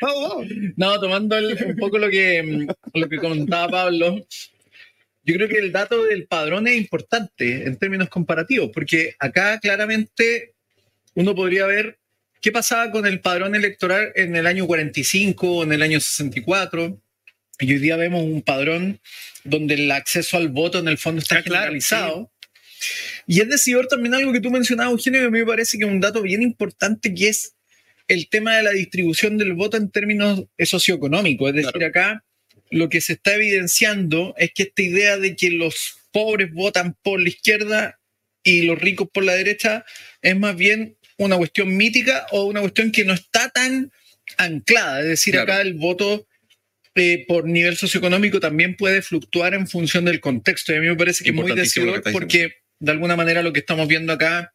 No, 0.76 1.00
tomando 1.00 1.36
el- 1.36 1.56
un 1.64 1.76
poco 1.76 1.98
lo 1.98 2.08
que, 2.10 2.42
mm, 2.42 2.98
lo 2.98 3.08
que 3.08 3.16
comentaba 3.18 3.68
Pablo, 3.70 4.26
yo 5.24 5.34
creo 5.34 5.48
que 5.48 5.58
el 5.58 5.72
dato 5.72 6.04
del 6.04 6.26
padrón 6.26 6.68
es 6.68 6.76
importante 6.76 7.64
en 7.66 7.76
términos 7.76 8.08
comparativos, 8.08 8.70
porque 8.72 9.14
acá 9.18 9.58
claramente 9.58 10.54
uno 11.14 11.34
podría 11.34 11.66
ver 11.66 11.98
qué 12.40 12.52
pasaba 12.52 12.90
con 12.92 13.06
el 13.06 13.20
padrón 13.20 13.54
electoral 13.54 14.12
en 14.14 14.36
el 14.36 14.46
año 14.46 14.66
45 14.66 15.50
o 15.50 15.62
en 15.64 15.72
el 15.72 15.82
año 15.82 15.98
64. 15.98 17.00
Y 17.58 17.72
hoy 17.72 17.78
día 17.78 17.96
vemos 17.96 18.22
un 18.22 18.42
padrón 18.42 19.00
donde 19.42 19.74
el 19.74 19.90
acceso 19.90 20.36
al 20.36 20.48
voto 20.50 20.78
en 20.78 20.88
el 20.88 20.98
fondo 20.98 21.20
está 21.22 21.38
Ah, 21.38 21.42
claro, 21.42 21.62
generalizado. 21.64 22.30
Y 23.26 23.40
es 23.40 23.48
decidor 23.48 23.88
también 23.88 24.14
algo 24.14 24.32
que 24.32 24.40
tú 24.40 24.50
mencionabas, 24.50 24.92
Eugenio, 24.92 25.20
que 25.22 25.26
a 25.26 25.30
mí 25.30 25.38
me 25.40 25.46
parece 25.46 25.78
que 25.78 25.84
es 25.84 25.90
un 25.90 26.00
dato 26.00 26.22
bien 26.22 26.42
importante, 26.42 27.12
que 27.14 27.28
es 27.30 27.55
el 28.08 28.28
tema 28.28 28.56
de 28.56 28.62
la 28.62 28.70
distribución 28.70 29.38
del 29.38 29.54
voto 29.54 29.76
en 29.76 29.90
términos 29.90 30.44
socioeconómicos. 30.58 31.50
Es 31.50 31.66
decir, 31.66 31.84
acá 31.84 32.24
lo 32.70 32.88
que 32.88 33.00
se 33.00 33.14
está 33.14 33.34
evidenciando 33.34 34.34
es 34.38 34.52
que 34.52 34.64
esta 34.64 34.82
idea 34.82 35.18
de 35.18 35.36
que 35.36 35.50
los 35.50 35.98
pobres 36.12 36.52
votan 36.52 36.96
por 37.02 37.20
la 37.20 37.28
izquierda 37.28 38.00
y 38.42 38.62
los 38.62 38.78
ricos 38.78 39.08
por 39.12 39.24
la 39.24 39.34
derecha 39.34 39.84
es 40.22 40.38
más 40.38 40.56
bien 40.56 40.96
una 41.18 41.36
cuestión 41.36 41.76
mítica 41.76 42.26
o 42.30 42.44
una 42.44 42.60
cuestión 42.60 42.92
que 42.92 43.04
no 43.04 43.12
está 43.12 43.50
tan 43.50 43.90
anclada. 44.36 45.00
Es 45.00 45.06
decir, 45.06 45.38
acá 45.38 45.60
el 45.60 45.74
voto 45.74 46.26
eh, 46.94 47.24
por 47.26 47.46
nivel 47.46 47.76
socioeconómico 47.76 48.40
también 48.40 48.76
puede 48.76 49.02
fluctuar 49.02 49.54
en 49.54 49.66
función 49.66 50.04
del 50.04 50.20
contexto. 50.20 50.72
Y 50.72 50.76
a 50.76 50.80
mí 50.80 50.88
me 50.88 50.96
parece 50.96 51.24
que 51.24 51.30
es 51.30 51.36
muy 51.36 51.54
decidor 51.54 52.02
porque 52.12 52.54
de 52.78 52.90
alguna 52.92 53.16
manera 53.16 53.42
lo 53.42 53.52
que 53.52 53.60
estamos 53.60 53.88
viendo 53.88 54.12
acá 54.12 54.54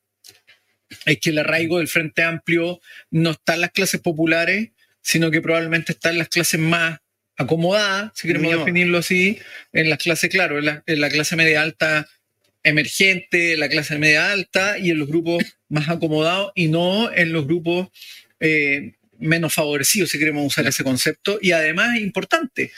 es 1.05 1.19
que 1.19 1.29
el 1.31 1.39
arraigo 1.39 1.79
del 1.79 1.87
Frente 1.87 2.23
Amplio 2.23 2.81
no 3.09 3.31
está 3.31 3.55
en 3.55 3.61
las 3.61 3.71
clases 3.71 4.01
populares, 4.01 4.69
sino 5.01 5.31
que 5.31 5.41
probablemente 5.41 5.93
está 5.93 6.09
en 6.09 6.17
las 6.17 6.29
clases 6.29 6.59
más 6.59 6.99
acomodadas, 7.37 8.11
si 8.15 8.27
queremos 8.27 8.51
definirlo 8.51 8.99
así, 8.99 9.39
en 9.73 9.89
las 9.89 9.99
clases, 9.99 10.29
claro, 10.29 10.59
en 10.59 10.99
la, 11.01 11.09
clase 11.09 11.35
media 11.35 11.61
alta 11.61 12.07
emergente, 12.63 13.57
la 13.57 13.69
clase 13.69 13.97
media 13.97 14.31
alta 14.31 14.77
y 14.77 14.91
en 14.91 14.99
los 14.99 15.07
grupos 15.07 15.43
más 15.69 15.89
acomodados 15.89 16.51
y 16.53 16.67
no 16.67 17.11
en 17.11 17.31
los 17.33 17.47
grupos 17.47 17.87
eh, 18.39 18.93
menos 19.17 19.53
favorecidos, 19.53 20.09
si 20.09 20.19
queremos 20.19 20.45
usar 20.45 20.67
ese 20.67 20.83
concepto. 20.83 21.39
Y 21.41 21.51
además 21.51 21.95
es 21.95 22.03
importante 22.03 22.71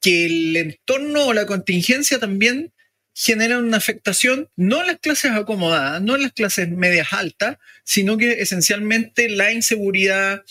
que 0.00 0.26
el 0.26 0.56
entorno 0.56 1.26
o 1.26 1.32
la 1.32 1.46
contingencia 1.46 2.20
también 2.20 2.72
genera 3.18 3.58
una 3.58 3.78
afectación 3.78 4.50
no 4.56 4.82
en 4.82 4.88
las 4.88 4.98
clases 4.98 5.30
acomodadas, 5.30 6.02
no 6.02 6.16
en 6.16 6.22
las 6.22 6.32
clases 6.32 6.68
medias 6.68 7.14
altas, 7.14 7.56
sino 7.82 8.18
que 8.18 8.42
esencialmente 8.42 9.30
la 9.30 9.52
inseguridad, 9.52 10.44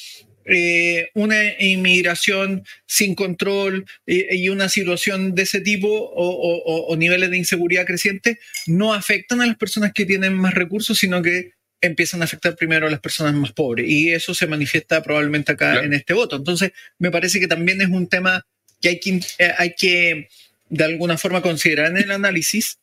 eh, 0.45 1.10
una 1.13 1.43
inmigración 1.60 2.65
sin 2.88 3.13
control 3.13 3.86
eh, 4.07 4.29
y 4.31 4.50
una 4.50 4.67
situación 4.67 5.36
de 5.36 5.43
ese 5.43 5.62
tipo 5.62 5.89
o, 5.89 6.88
o, 6.88 6.95
niveles 6.95 7.29
de 7.29 7.38
inseguridad 7.38 7.86
crecientes 7.86 8.39
no 8.65 8.95
afectan 8.95 9.41
a 9.41 9.45
las 9.45 9.57
personas 9.57 9.93
que 9.93 10.07
tienen 10.07 10.34
más 10.34 10.55
recursos, 10.55 10.98
sino 10.98 11.22
que 11.22 11.51
empiezan 11.81 12.24
a 12.24 12.25
afectar 12.25 12.55
primero 12.55 12.88
a 12.88 12.89
las 12.89 13.00
personas 13.00 13.36
más 13.36 13.51
pobres. 13.51 13.88
Y 13.88 14.12
eso 14.12 14.34
se 14.34 14.48
manifiesta 14.48 15.03
probablemente 15.03 15.51
acá 15.51 15.84
en 15.84 15.93
este 15.93 16.15
voto. 16.15 16.36
Entonces, 16.38 16.72
me 16.98 17.12
parece 17.12 17.39
que 17.39 17.48
también 17.48 17.79
es 17.81 17.89
un 17.89 18.07
tema 18.07 18.43
que 18.81 18.89
hay 18.89 19.00
que, 19.00 19.19
eh, 19.38 19.53
hay 19.55 19.75
que 19.75 20.29
de 20.75 20.84
alguna 20.84 21.17
forma 21.17 21.41
considerar 21.41 21.91
en 21.91 21.98
el 21.98 22.12
análisis. 22.12 22.79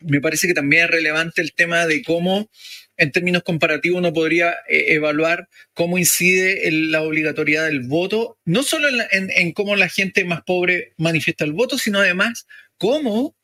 Me 0.00 0.20
parece 0.20 0.48
que 0.48 0.54
también 0.54 0.84
es 0.84 0.90
relevante 0.90 1.42
el 1.42 1.52
tema 1.52 1.86
de 1.86 2.02
cómo, 2.02 2.50
en 2.96 3.12
términos 3.12 3.42
comparativos, 3.42 3.98
uno 3.98 4.12
podría 4.12 4.52
eh, 4.68 4.94
evaluar 4.94 5.48
cómo 5.74 5.98
incide 5.98 6.68
la 6.70 7.02
obligatoriedad 7.02 7.66
del 7.66 7.80
voto, 7.80 8.38
no 8.44 8.62
solo 8.62 8.88
en, 8.88 9.30
en 9.30 9.52
cómo 9.52 9.76
la 9.76 9.88
gente 9.88 10.24
más 10.24 10.42
pobre 10.42 10.94
manifiesta 10.96 11.44
el 11.44 11.52
voto, 11.52 11.78
sino 11.78 12.00
además 12.00 12.46
cómo 12.78 13.36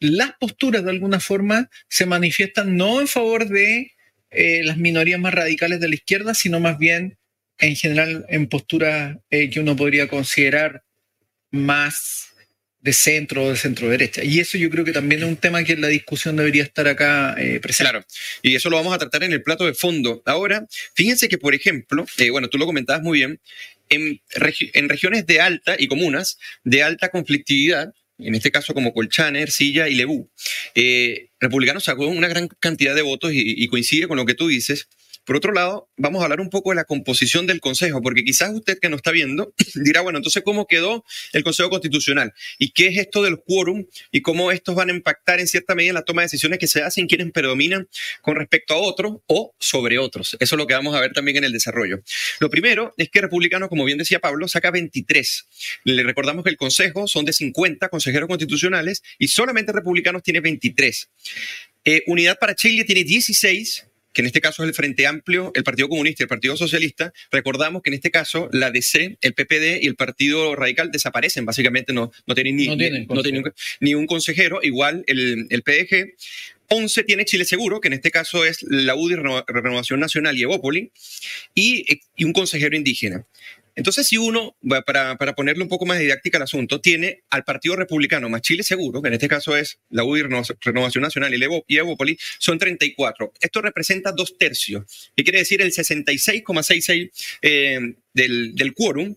las 0.00 0.32
posturas 0.40 0.82
de 0.84 0.90
alguna 0.90 1.20
forma 1.20 1.70
se 1.88 2.06
manifiestan 2.06 2.76
no 2.76 3.00
en 3.00 3.08
favor 3.08 3.46
de 3.46 3.92
eh, 4.30 4.62
las 4.64 4.78
minorías 4.78 5.20
más 5.20 5.34
radicales 5.34 5.78
de 5.80 5.88
la 5.88 5.94
izquierda, 5.94 6.34
sino 6.34 6.58
más 6.58 6.78
bien 6.78 7.18
en 7.58 7.76
general 7.76 8.24
en 8.28 8.48
posturas 8.48 9.18
eh, 9.30 9.50
que 9.50 9.60
uno 9.60 9.76
podría 9.76 10.08
considerar 10.08 10.82
más 11.50 12.31
de 12.82 12.92
centro 12.92 13.44
o 13.44 13.50
de 13.50 13.56
centro 13.56 13.88
derecha. 13.88 14.22
Y 14.24 14.40
eso 14.40 14.58
yo 14.58 14.68
creo 14.68 14.84
que 14.84 14.92
también 14.92 15.22
es 15.22 15.28
un 15.28 15.36
tema 15.36 15.64
que 15.64 15.76
la 15.76 15.88
discusión 15.88 16.36
debería 16.36 16.64
estar 16.64 16.86
acá 16.88 17.34
eh, 17.38 17.60
presente. 17.60 17.90
Claro, 17.90 18.06
y 18.42 18.54
eso 18.54 18.68
lo 18.68 18.76
vamos 18.76 18.94
a 18.94 18.98
tratar 18.98 19.22
en 19.22 19.32
el 19.32 19.42
plato 19.42 19.64
de 19.64 19.72
fondo. 19.72 20.22
Ahora, 20.26 20.66
fíjense 20.94 21.28
que, 21.28 21.38
por 21.38 21.54
ejemplo, 21.54 22.04
bueno, 22.30 22.48
tú 22.48 22.58
lo 22.58 22.66
comentabas 22.66 23.02
muy 23.02 23.18
bien, 23.18 23.40
en, 23.88 24.20
en 24.74 24.88
regiones 24.88 25.26
de 25.26 25.40
alta 25.40 25.76
y 25.78 25.86
comunas 25.86 26.38
de 26.64 26.82
alta 26.82 27.10
conflictividad, 27.10 27.92
en 28.18 28.34
este 28.34 28.50
caso 28.50 28.74
como 28.74 28.92
Colchane, 28.92 29.40
Ercilla 29.40 29.88
y 29.88 29.94
Lebú. 29.94 30.30
Eh, 30.74 31.28
Republicanos 31.40 31.84
sacó 31.84 32.06
una 32.06 32.28
gran 32.28 32.48
cantidad 32.48 32.94
de 32.94 33.02
votos 33.02 33.32
y, 33.34 33.66
coincide 33.68 34.08
con 34.08 34.16
lo 34.16 34.26
que 34.26 34.34
tú 34.34 34.48
dices, 34.48 34.88
por 35.24 35.36
otro 35.36 35.52
lado, 35.52 35.88
vamos 35.96 36.20
a 36.20 36.24
hablar 36.24 36.40
un 36.40 36.50
poco 36.50 36.70
de 36.70 36.76
la 36.76 36.84
composición 36.84 37.46
del 37.46 37.60
Consejo, 37.60 38.02
porque 38.02 38.24
quizás 38.24 38.50
usted 38.52 38.78
que 38.80 38.88
nos 38.88 38.98
está 38.98 39.12
viendo 39.12 39.54
dirá, 39.74 40.00
bueno, 40.00 40.18
entonces, 40.18 40.42
¿cómo 40.44 40.66
quedó 40.66 41.04
el 41.32 41.44
Consejo 41.44 41.70
Constitucional? 41.70 42.32
¿Y 42.58 42.70
qué 42.70 42.88
es 42.88 42.98
esto 42.98 43.22
del 43.22 43.38
quórum? 43.38 43.86
¿Y 44.10 44.22
cómo 44.22 44.50
estos 44.50 44.74
van 44.74 44.90
a 44.90 44.92
impactar 44.92 45.38
en 45.38 45.46
cierta 45.46 45.74
medida 45.74 45.90
en 45.90 45.94
la 45.94 46.02
toma 46.02 46.22
de 46.22 46.26
decisiones 46.26 46.58
que 46.58 46.66
se 46.66 46.82
hacen, 46.82 47.06
quienes 47.06 47.30
predominan 47.30 47.88
con 48.20 48.36
respecto 48.36 48.74
a 48.74 48.78
otros 48.78 49.18
o 49.26 49.54
sobre 49.58 49.98
otros? 49.98 50.36
Eso 50.40 50.54
es 50.54 50.58
lo 50.58 50.66
que 50.66 50.74
vamos 50.74 50.94
a 50.94 51.00
ver 51.00 51.12
también 51.12 51.36
en 51.36 51.44
el 51.44 51.52
desarrollo. 51.52 52.02
Lo 52.40 52.50
primero 52.50 52.92
es 52.96 53.08
que 53.08 53.20
Republicano, 53.20 53.68
como 53.68 53.84
bien 53.84 53.98
decía 53.98 54.18
Pablo, 54.18 54.48
saca 54.48 54.70
23. 54.70 55.46
Le 55.84 56.02
recordamos 56.02 56.42
que 56.42 56.50
el 56.50 56.56
Consejo 56.56 57.06
son 57.06 57.24
de 57.24 57.32
50 57.32 57.88
consejeros 57.88 58.28
constitucionales 58.28 59.02
y 59.18 59.28
solamente 59.28 59.72
Republicanos 59.72 60.22
tiene 60.22 60.40
23. 60.40 61.08
Eh, 61.84 62.02
Unidad 62.06 62.38
para 62.38 62.54
Chile 62.54 62.84
tiene 62.84 63.04
16 63.04 63.86
que 64.12 64.20
en 64.22 64.26
este 64.26 64.40
caso 64.40 64.62
es 64.62 64.68
el 64.68 64.74
Frente 64.74 65.06
Amplio, 65.06 65.52
el 65.54 65.64
Partido 65.64 65.88
Comunista 65.88 66.22
y 66.22 66.24
el 66.24 66.28
Partido 66.28 66.56
Socialista, 66.56 67.12
recordamos 67.30 67.82
que 67.82 67.90
en 67.90 67.94
este 67.94 68.10
caso 68.10 68.48
la 68.52 68.70
DC, 68.70 69.18
el 69.20 69.34
PPD 69.34 69.82
y 69.82 69.86
el 69.86 69.96
Partido 69.96 70.54
Radical 70.54 70.90
desaparecen, 70.90 71.44
básicamente 71.44 71.92
no, 71.92 72.12
no 72.26 72.34
tienen, 72.34 72.56
ni, 72.56 72.68
ni, 73.80 73.94
un, 73.94 74.06
consejero, 74.06 74.60
igual 74.62 75.04
el, 75.06 75.46
el 75.50 75.62
PDG. 75.62 76.14
11 76.68 77.04
tiene 77.04 77.26
Chile 77.26 77.44
Seguro, 77.44 77.80
que 77.80 77.88
en 77.88 77.94
este 77.94 78.10
caso 78.10 78.46
es 78.46 78.62
la 78.62 78.94
UDI 78.94 79.16
Renovación 79.46 80.00
Nacional 80.00 80.38
y 80.38 80.42
Evópoli, 80.42 80.90
y, 81.54 82.00
y 82.16 82.24
un 82.24 82.32
consejero 82.32 82.76
indígena. 82.76 83.26
Entonces, 83.74 84.06
si 84.06 84.18
uno, 84.18 84.56
para, 84.84 85.16
para, 85.16 85.34
ponerle 85.34 85.62
un 85.62 85.68
poco 85.68 85.86
más 85.86 85.98
didáctica 85.98 86.38
al 86.38 86.44
asunto, 86.44 86.80
tiene 86.80 87.22
al 87.30 87.44
Partido 87.44 87.76
Republicano 87.76 88.28
más 88.28 88.42
Chile 88.42 88.62
Seguro, 88.62 89.00
que 89.00 89.08
en 89.08 89.14
este 89.14 89.28
caso 89.28 89.56
es 89.56 89.78
la 89.90 90.04
UDI 90.04 90.22
Renovación 90.60 91.02
Nacional 91.02 91.34
y 91.66 91.76
Evopoli, 91.76 92.18
son 92.38 92.58
34. 92.58 93.32
Esto 93.40 93.62
representa 93.62 94.12
dos 94.12 94.36
tercios, 94.38 94.84
que 95.16 95.24
quiere 95.24 95.38
decir 95.38 95.62
el 95.62 95.72
66,66 95.72 97.10
eh, 97.42 97.94
del, 98.12 98.54
del 98.54 98.74
quórum, 98.74 99.16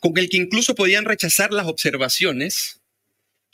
con 0.00 0.16
el 0.18 0.28
que 0.28 0.36
incluso 0.36 0.74
podían 0.74 1.04
rechazar 1.04 1.52
las 1.52 1.66
observaciones 1.66 2.80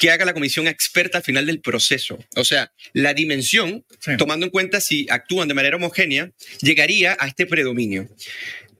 que 0.00 0.10
haga 0.10 0.24
la 0.24 0.32
comisión 0.32 0.66
experta 0.66 1.18
al 1.18 1.24
final 1.24 1.44
del 1.44 1.60
proceso. 1.60 2.18
O 2.34 2.42
sea, 2.42 2.72
la 2.94 3.12
dimensión, 3.12 3.84
tomando 4.16 4.46
en 4.46 4.50
cuenta 4.50 4.80
si 4.80 5.06
actúan 5.10 5.46
de 5.46 5.52
manera 5.52 5.76
homogénea, 5.76 6.32
llegaría 6.62 7.18
a 7.20 7.28
este 7.28 7.44
predominio. 7.44 8.08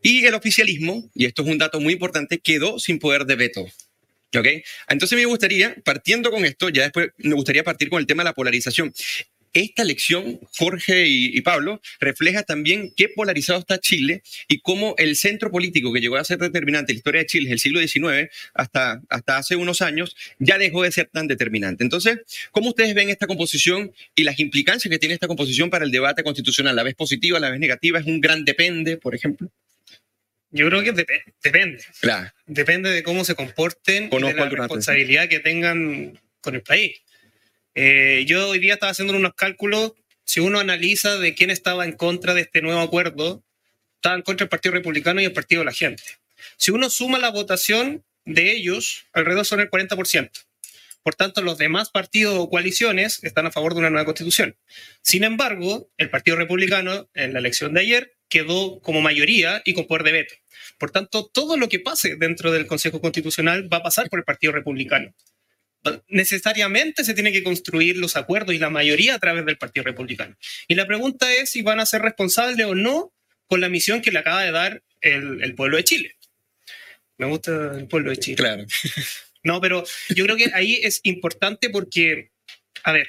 Y 0.03 0.25
el 0.25 0.35
oficialismo, 0.35 1.11
y 1.15 1.27
esto 1.27 1.43
es 1.43 1.49
un 1.49 1.59
dato 1.59 1.81
muy 1.81 1.93
importante, 1.93 2.39
quedó 2.39 2.79
sin 2.79 2.99
poder 2.99 3.25
de 3.27 3.37
veto. 3.37 3.67
¿Ok? 4.37 4.47
Entonces 4.89 5.19
me 5.19 5.25
gustaría, 5.25 5.75
partiendo 5.85 6.31
con 6.31 6.45
esto, 6.45 6.69
ya 6.69 6.85
después 6.85 7.11
me 7.19 7.35
gustaría 7.35 7.65
partir 7.65 7.91
con 7.91 7.99
el 8.01 8.07
tema 8.07 8.23
de 8.23 8.31
la 8.31 8.35
polarización. 8.35 8.95
Esta 9.53 9.83
elección, 9.83 10.39
Jorge 10.57 11.09
y, 11.09 11.41
Pablo, 11.41 11.81
refleja 11.99 12.45
también 12.45 12.93
qué 12.97 13.09
polarizado 13.09 13.59
está 13.59 13.81
Chile 13.81 14.23
y 14.47 14.61
cómo 14.61 14.95
el 14.97 15.17
centro 15.17 15.51
político 15.51 15.93
que 15.93 16.01
llegó 16.01 16.17
a 16.17 16.25
ser 16.25 16.39
determinante 16.39 16.93
en 16.93 16.97
la 16.97 16.99
historia 16.99 17.21
de 17.23 17.27
Chile 17.27 17.45
desde 17.47 17.55
el 17.55 17.59
siglo 17.59 17.81
XIX 17.81 18.31
hasta, 18.55 19.03
hasta 19.09 19.39
hace 19.39 19.57
unos 19.57 19.83
años 19.83 20.15
ya 20.39 20.57
dejó 20.57 20.85
de 20.85 20.93
ser 20.93 21.11
tan 21.13 21.27
determinante. 21.27 21.83
Entonces, 21.83 22.19
¿cómo 22.53 22.69
ustedes 22.69 22.95
ven 22.95 23.11
esta 23.11 23.27
composición 23.27 23.93
y 24.15 24.23
las 24.23 24.39
implicancias 24.39 24.89
que 24.89 25.01
tiene 25.01 25.15
esta 25.15 25.27
composición 25.27 25.69
para 25.69 25.85
el 25.85 25.91
debate 25.91 26.23
constitucional? 26.23 26.77
¿La 26.77 26.85
vez 26.85 26.95
positiva, 26.95 27.41
la 27.41 27.51
vez 27.51 27.59
negativa? 27.59 27.99
¿Es 27.99 28.07
un 28.07 28.21
gran 28.21 28.45
depende, 28.45 28.99
por 28.99 29.17
ejemplo? 29.17 29.51
Yo 30.51 30.69
creo 30.69 30.83
que 30.83 30.93
depende. 30.93 31.85
Claro. 32.01 32.33
Depende 32.47 32.91
de 32.91 33.03
cómo 33.03 33.25
se 33.25 33.35
comporten 33.35 34.11
y 34.13 34.23
de 34.23 34.35
la 34.35 34.49
responsabilidad 34.49 35.29
que 35.29 35.41
tengan 35.41 36.21
con 36.41 36.55
el 36.55 36.63
país. 36.63 37.01
Eh, 37.75 38.25
yo 38.27 38.49
hoy 38.49 38.59
día 38.59 38.75
estaba 38.75 38.91
haciendo 38.91 39.17
unos 39.17 39.35
cálculos. 39.35 39.93
Si 40.25 40.41
uno 40.41 40.59
analiza 40.59 41.19
de 41.19 41.35
quién 41.35 41.51
estaba 41.51 41.85
en 41.85 41.93
contra 41.93 42.35
de 42.35 42.43
este 42.43 42.63
nuevo 42.63 42.81
acuerdo, 42.81 43.45
estaba 43.97 44.17
en 44.17 44.23
contra 44.23 44.45
del 44.45 44.51
Partido 44.51 44.75
Republicano 44.75 45.21
y 45.21 45.25
el 45.25 45.33
Partido 45.33 45.61
de 45.61 45.67
la 45.67 45.73
Gente. 45.73 46.03
Si 46.57 46.71
uno 46.71 46.91
suma 46.91 47.19
la 47.19 47.31
votación 47.31 48.05
de 48.25 48.51
ellos, 48.53 49.07
alrededor 49.13 49.47
son 49.47 49.61
el 49.61 49.71
40%. 49.71 50.31
Por 51.03 51.15
tanto, 51.15 51.43
los 51.43 51.59
demás 51.59 51.91
partidos 51.91 52.37
o 52.39 52.51
coaliciones 52.51 53.25
están 53.25 53.47
a 53.47 53.51
favor 53.51 53.73
de 53.73 53.81
una 53.81 53.91
nueva 53.91 54.05
constitución. 54.05 54.57
Sin 55.03 55.25
embargo, 55.25 55.91
el 55.97 56.11
Partido 56.11 56.37
Republicano, 56.37 57.09
en 57.15 57.33
la 57.33 57.39
elección 57.39 57.73
de 57.75 57.81
ayer, 57.81 58.17
quedó 58.29 58.81
como 58.81 59.01
mayoría 59.01 59.63
y 59.65 59.75
con 59.75 59.87
poder 59.87 60.05
de 60.05 60.13
veto. 60.13 60.35
Por 60.79 60.91
tanto, 60.91 61.27
todo 61.27 61.57
lo 61.57 61.69
que 61.69 61.81
pase 61.81 62.17
dentro 62.17 62.53
del 62.53 62.67
Consejo 62.67 63.01
Constitucional 63.01 63.73
va 63.73 63.79
a 63.79 63.83
pasar 63.83 64.09
por 64.09 64.19
el 64.19 64.25
Partido 64.25 64.53
Republicano. 64.53 65.15
Necesariamente 66.09 67.05
se 67.05 67.15
tiene 67.15 67.33
que 67.33 67.43
construir 67.43 67.97
los 67.97 68.17
acuerdos 68.17 68.55
y 68.55 68.59
la 68.59 68.71
mayoría 68.71 69.15
a 69.15 69.19
través 69.19 69.47
del 69.47 69.57
Partido 69.57 69.85
Republicano. 69.85 70.37
Y 70.69 70.75
la 70.75 70.87
pregunta 70.87 71.33
es 71.33 71.51
si 71.51 71.63
van 71.63 71.81
a 71.81 71.87
ser 71.87 72.03
responsables 72.03 72.67
o 72.67 72.75
no 72.75 73.13
con 73.47 73.61
la 73.61 73.69
misión 73.69 74.03
que 74.03 74.13
le 74.13 74.19
acaba 74.19 74.43
de 74.43 74.53
dar 74.53 74.83
el, 75.01 75.55
pueblo 75.55 75.79
de 75.79 75.85
Chile. 75.85 76.17
Me 77.17 77.27
gusta 77.27 77.73
el 77.77 77.89
pueblo 77.89 78.11
de 78.11 78.19
Chile. 78.19 78.37
Claro. 78.37 78.65
No, 79.43 79.61
pero 79.61 79.85
yo 80.11 80.25
creo 80.25 80.37
que 80.37 80.51
ahí 80.55 80.81
es 80.83 81.01
importante 81.05 81.71
porque, 81.71 82.31
a 82.83 82.93
ver, 82.93 83.09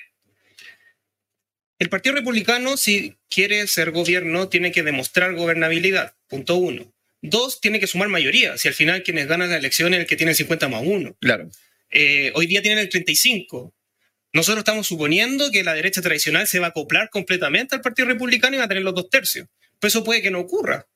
el 1.82 1.90
Partido 1.90 2.16
Republicano, 2.16 2.78
si 2.78 3.18
quiere 3.30 3.66
ser 3.66 3.92
gobierno, 3.92 4.50
tiene 4.50 4.72
que 4.72 4.84
demostrar 4.84 5.34
gobernabilidad. 5.34 6.14
Punto 6.28 6.56
uno. 6.56 6.94
Dos, 7.24 7.60
tiene 7.60 7.80
que 7.80 7.88
sumar 7.88 8.08
mayoría. 8.08 8.58
Si 8.58 8.68
al 8.68 8.76
final 8.76 9.04
quienes 9.04 9.28
ganan 9.28 9.50
la 9.50 9.58
elección 9.58 9.94
es 9.94 10.02
el 10.02 10.06
que 10.06 10.16
tiene 10.16 10.32
el 10.32 10.36
50 10.36 10.70
más 10.70 10.84
uno. 10.86 11.16
Claro. 11.20 11.50
Eh, 11.90 12.32
hoy 12.36 12.46
día 12.46 12.62
tienen 12.62 12.80
el 12.80 12.90
35. 12.90 13.74
Nosotros 14.34 14.60
estamos 14.60 14.88
suponiendo 14.88 15.52
que 15.52 15.64
la 15.64 15.74
derecha 15.74 16.02
tradicional 16.02 16.48
se 16.48 16.60
va 16.60 16.68
a 16.68 16.70
acoplar 16.70 17.10
completamente 17.10 17.76
al 17.76 17.82
Partido 17.82 18.08
Republicano 18.08 18.56
y 18.56 18.60
va 18.60 18.66
a 18.66 18.70
tener 18.70 18.84
los 18.84 18.96
dos 18.96 19.10
tercios. 19.10 19.48
Pues 19.80 19.94
eso 19.94 20.04
puede 20.04 20.22
que 20.22 20.32
no 20.32 20.40
ocurra. 20.40 20.88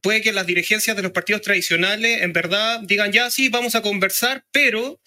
Puede 0.00 0.22
que 0.22 0.32
las 0.32 0.46
dirigencias 0.46 0.96
de 0.96 1.02
los 1.02 1.12
partidos 1.12 1.42
tradicionales 1.42 2.22
en 2.22 2.32
verdad 2.32 2.80
digan 2.82 3.12
ya 3.12 3.30
sí, 3.30 3.48
vamos 3.48 3.74
a 3.74 3.82
conversar, 3.82 4.44
pero 4.52 5.00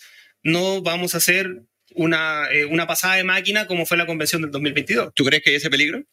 no 0.43 0.81
vamos 0.81 1.13
a 1.13 1.17
hacer 1.17 1.63
una, 1.93 2.49
eh, 2.51 2.65
una 2.65 2.87
pasada 2.87 3.15
de 3.15 3.23
máquina 3.23 3.67
como 3.67 3.85
fue 3.85 3.97
la 3.97 4.05
convención 4.05 4.41
del 4.41 4.51
2022. 4.51 5.13
¿Tú 5.13 5.25
crees 5.25 5.43
que 5.43 5.51
hay 5.51 5.55
ese 5.57 5.69
peligro? 5.69 6.03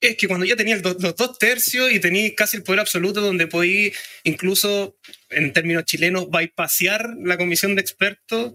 Es 0.00 0.16
que 0.16 0.28
cuando 0.28 0.44
ya 0.44 0.56
tenías 0.56 0.82
los 0.82 1.16
dos 1.16 1.38
tercios 1.38 1.90
y 1.90 1.98
tenías 1.98 2.32
casi 2.36 2.58
el 2.58 2.62
poder 2.62 2.80
absoluto 2.80 3.20
donde 3.20 3.46
podías 3.46 3.96
incluso, 4.22 4.98
en 5.30 5.52
términos 5.52 5.84
chilenos, 5.84 6.28
bypasear 6.30 7.14
la 7.22 7.38
comisión 7.38 7.74
de 7.74 7.80
expertos, 7.80 8.54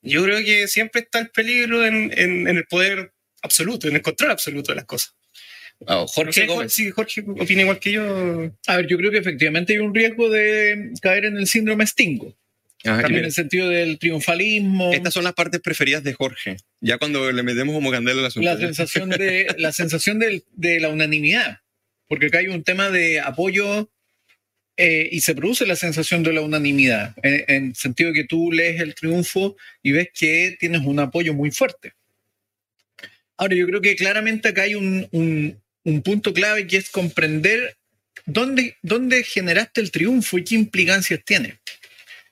yo 0.00 0.24
creo 0.24 0.44
que 0.44 0.68
siempre 0.68 1.02
está 1.02 1.20
el 1.20 1.30
peligro 1.30 1.86
en, 1.86 2.12
en, 2.16 2.48
el 2.48 2.66
poder 2.66 3.12
absoluto, 3.42 3.86
en 3.86 3.96
el 3.96 4.02
control 4.02 4.30
absoluto 4.30 4.72
de 4.72 4.76
las 4.76 4.84
cosas. 4.84 5.14
Oh, 5.86 6.06
Jorge, 6.06 6.46
sí, 6.68 6.90
Jorge 6.90 7.24
opina 7.26 7.62
igual 7.62 7.78
que 7.78 7.92
yo. 7.92 8.50
A 8.66 8.76
ver, 8.76 8.86
yo 8.86 8.96
creo 8.96 9.10
que 9.10 9.18
efectivamente 9.18 9.72
hay 9.72 9.78
un 9.78 9.94
riesgo 9.94 10.30
de 10.30 10.92
caer 11.00 11.26
en 11.26 11.36
el 11.36 11.46
síndrome 11.46 11.86
Stingo. 11.86 12.36
También 12.82 13.20
en 13.20 13.24
el 13.26 13.32
sentido 13.32 13.68
del 13.68 13.98
triunfalismo. 13.98 14.92
Estas 14.92 15.14
son 15.14 15.24
las 15.24 15.34
partes 15.34 15.60
preferidas 15.60 16.02
de 16.02 16.14
Jorge, 16.14 16.56
ya 16.80 16.98
cuando 16.98 17.30
le 17.30 17.42
metemos 17.44 17.74
como 17.74 17.92
candela 17.92 18.20
al 18.20 18.26
asunto. 18.26 18.48
La 18.48 18.58
sensación, 18.58 19.08
de, 19.10 19.54
la 19.56 19.72
sensación 19.72 20.18
de, 20.18 20.42
de 20.52 20.80
la 20.80 20.88
unanimidad, 20.88 21.60
porque 22.08 22.26
acá 22.26 22.38
hay 22.38 22.48
un 22.48 22.64
tema 22.64 22.90
de 22.90 23.20
apoyo 23.20 23.88
eh, 24.76 25.08
y 25.12 25.20
se 25.20 25.34
produce 25.34 25.66
la 25.66 25.76
sensación 25.76 26.22
de 26.22 26.32
la 26.32 26.40
unanimidad, 26.40 27.14
en, 27.22 27.66
el 27.66 27.74
sentido 27.76 28.10
de 28.10 28.22
que 28.22 28.26
tú 28.26 28.50
lees 28.50 28.80
el 28.80 28.94
triunfo 28.94 29.56
y 29.82 29.92
ves 29.92 30.08
que 30.14 30.56
tienes 30.58 30.80
un 30.82 30.98
apoyo 30.98 31.34
muy 31.34 31.50
fuerte. 31.50 31.92
Ahora, 33.36 33.54
yo 33.54 33.66
creo 33.66 33.80
que 33.82 33.96
claramente 33.96 34.48
acá 34.48 34.62
hay 34.62 34.74
un, 34.74 35.06
un, 35.12 35.60
punto 36.02 36.32
clave 36.32 36.66
que 36.66 36.76
es 36.76 36.90
comprender 36.90 37.76
dónde, 38.26 38.76
dónde 38.82 39.24
generaste 39.24 39.80
el 39.80 39.90
triunfo 39.90 40.38
y 40.38 40.44
qué 40.44 40.54
implicancias 40.54 41.20
tiene. 41.24 41.58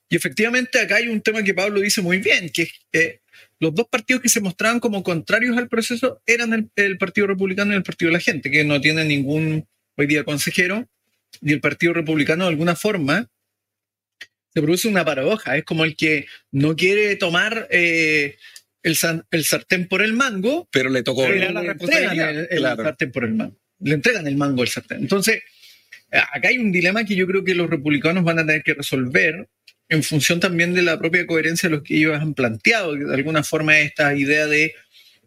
Y 0.09 0.17
efectivamente 0.17 0.81
acá 0.81 0.97
hay 0.97 1.09
un 1.09 1.21
tema 1.21 1.43
que 1.43 1.55
Pablo 1.55 1.81
dice 1.81 2.03
muy 2.03 2.19
bien, 2.19 2.51
que 2.51 2.69
eh, 2.93 3.21
los 3.61 3.75
dos 3.75 3.87
partidos 3.89 4.23
que 4.23 4.29
se 4.29 4.41
mostraban 4.41 4.81
como 4.81 5.03
contrarios 5.03 5.57
al 5.57 5.69
proceso 5.69 6.21
eran 6.27 6.71
el, 6.75 6.99
Partido 6.99 7.29
Republicano 7.29 7.73
y 7.73 7.77
el 7.77 7.83
Partido 7.83 8.09
de 8.09 8.15
la 8.15 8.21
Gente, 8.21 8.51
que 8.51 8.65
no 8.65 8.81
tienen 8.81 9.09
ningún 9.09 9.69
hoy 9.97 10.07
día 10.07 10.25
consejero, 10.25 10.89
y 11.41 11.53
el 11.53 11.61
Partido 11.61 11.93
Republicano 11.93 12.45
de 12.45 12.51
alguna 12.51 12.75
forma 12.75 13.31
se 14.53 14.61
produce 14.61 14.89
una 14.89 15.05
paradoja. 15.05 15.57
Es 15.57 15.65
como 15.65 15.85
el 15.85 15.97
que 15.97 16.27
no 16.51 16.75
quiere 16.75 17.15
tomar 17.17 17.69
eh, 17.71 18.37
el, 18.83 18.97
el, 19.31 19.45
sartén 19.45 19.89
por 19.89 20.03
el 20.03 20.13
mango, 20.13 20.69
pero 20.73 20.89
le 20.91 21.03
tocó 21.03 21.29
le, 21.29 21.47
entregan 21.47 22.47
el, 22.51 22.63
sartén 22.63 23.13
por 23.13 23.25
el 23.25 23.35
mango. 23.35 23.57
Le 23.81 23.95
entregan 23.95 24.27
el 24.27 24.37
mango 24.37 24.63
al 24.63 24.69
sartén. 24.69 24.99
Entonces, 24.99 25.43
acá 26.11 26.49
hay 26.49 26.59
un 26.59 26.73
dilema 26.73 27.05
que 27.05 27.15
yo 27.15 27.27
creo 27.27 27.45
que 27.45 27.55
los 27.55 27.69
republicanos 27.69 28.25
van 28.25 28.39
a 28.39 28.47
tener 28.47 28.63
que 28.63 28.75
resolver 28.75 29.49
en 29.89 30.03
función 30.03 30.39
también 30.41 30.73
de 30.73 30.83
la 30.83 30.99
propia 30.99 31.27
coherencia 31.27 31.69
de 31.69 31.77
los 31.77 31.85
que 31.85 31.97
ellos 31.97 32.19
han 32.19 32.35
planteado, 32.35 32.95
de 32.95 33.15
alguna 33.15 33.43
forma 33.43 33.79
esta 33.81 34.15
idea 34.15 34.47
de 34.47 34.75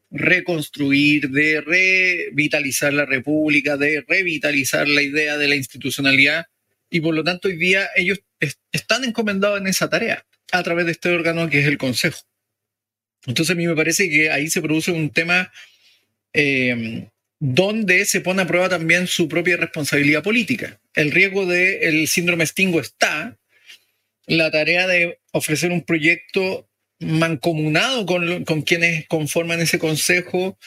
reconstruir, 0.10 1.29
de 1.29 1.62
revitalizar 1.62 2.93
la 2.93 3.05
república, 3.05 3.77
de 3.77 4.03
revitalizar 4.07 4.88
la 4.88 5.01
idea 5.01 5.38
de 5.38 5.48
la 5.48 5.55
institucionalidad. 5.55 6.45
Y 6.89 7.01
por 7.01 7.13
lo 7.13 7.24
tanto 7.24 7.50
hoy 7.50 7.57
día 7.57 7.89
ellos 7.95 8.19
están 8.72 9.03
encomendados 9.03 9.60
en 9.60 9.67
esa 9.67 9.89
tarea 9.89 10.25
a 10.51 10.63
través 10.63 10.86
de 10.86 10.91
este 10.93 11.10
órgano 11.10 11.50
que 11.50 11.60
es 11.60 11.65
el 11.65 11.77
Consejo. 11.77 12.19
Entonces 13.25 13.53
a 13.53 13.57
mí 13.57 13.67
me 13.67 13.75
parece 13.75 14.09
que 14.09 14.29
ahí 14.29 14.49
se 14.49 14.62
produce 14.62 14.91
un 14.91 15.09
tema 15.09 15.51
eh, 16.33 17.07
donde 17.39 18.05
se 18.05 18.21
pone 18.21 18.41
a 18.41 18.47
prueba 18.47 18.69
también 18.69 19.07
su 19.07 19.27
propia 19.27 19.57
responsabilidad 19.57 20.23
política. 20.23 20.79
El 20.93 21.12
riesgo 21.12 21.45
del 21.45 22.07
síndrome 22.07 22.45
Stingo 22.45 22.79
está, 22.79 23.38
la 24.25 24.51
tarea 24.51 24.88
de 24.88 25.19
ofrecer 25.31 25.71
un 25.71 25.81
proyecto 25.81 26.69
mancomunado 26.99 28.05
con, 28.05 28.45
con 28.45 28.62
quienes 28.62 29.07
conforman 29.07 29.59
ese 29.59 29.79
consejo 29.79 30.57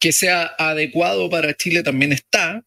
que 0.00 0.12
sea 0.12 0.54
adecuado 0.58 1.30
para 1.30 1.54
Chile 1.54 1.82
también 1.82 2.12
está, 2.12 2.64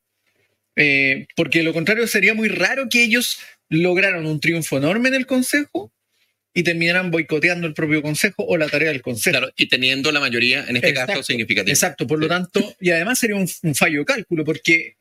eh, 0.75 1.27
porque 1.35 1.63
lo 1.63 1.73
contrario 1.73 2.07
sería 2.07 2.33
muy 2.33 2.47
raro 2.47 2.87
que 2.89 3.03
ellos 3.03 3.39
lograran 3.69 4.25
un 4.25 4.39
triunfo 4.39 4.77
enorme 4.77 5.09
en 5.09 5.15
el 5.15 5.25
Consejo 5.25 5.91
y 6.53 6.63
terminaran 6.63 7.09
boicoteando 7.09 7.67
el 7.67 7.73
propio 7.73 8.01
Consejo 8.01 8.45
o 8.45 8.57
la 8.57 8.67
tarea 8.67 8.91
del 8.91 9.01
Consejo. 9.01 9.37
Claro, 9.37 9.53
y 9.55 9.67
teniendo 9.67 10.11
la 10.11 10.19
mayoría, 10.19 10.65
en 10.67 10.75
este 10.75 10.93
caso, 10.93 11.23
significativa. 11.23 11.73
Exacto, 11.73 12.05
por 12.05 12.19
lo 12.19 12.27
tanto, 12.27 12.75
y 12.79 12.91
además 12.91 13.19
sería 13.19 13.35
un, 13.35 13.49
un, 13.63 13.75
fallo 13.75 13.99
de 13.99 14.05
cálculo, 14.05 14.43
porque 14.45 14.95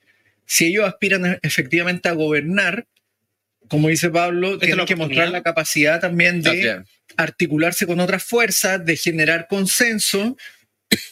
si 0.46 0.66
ellos 0.66 0.86
aspiran 0.86 1.38
efectivamente 1.42 2.08
a 2.08 2.12
gobernar, 2.12 2.86
como 3.68 3.88
dice 3.88 4.10
Pablo, 4.10 4.58
tienen 4.58 4.86
que 4.86 4.96
mostrar 4.96 5.30
la 5.30 5.42
capacidad 5.42 6.00
también 6.00 6.42
de 6.42 6.82
articularse 7.16 7.86
con 7.86 8.00
otras 8.00 8.22
fuerzas, 8.22 8.84
de 8.84 8.96
generar 8.96 9.46
consenso 9.48 10.36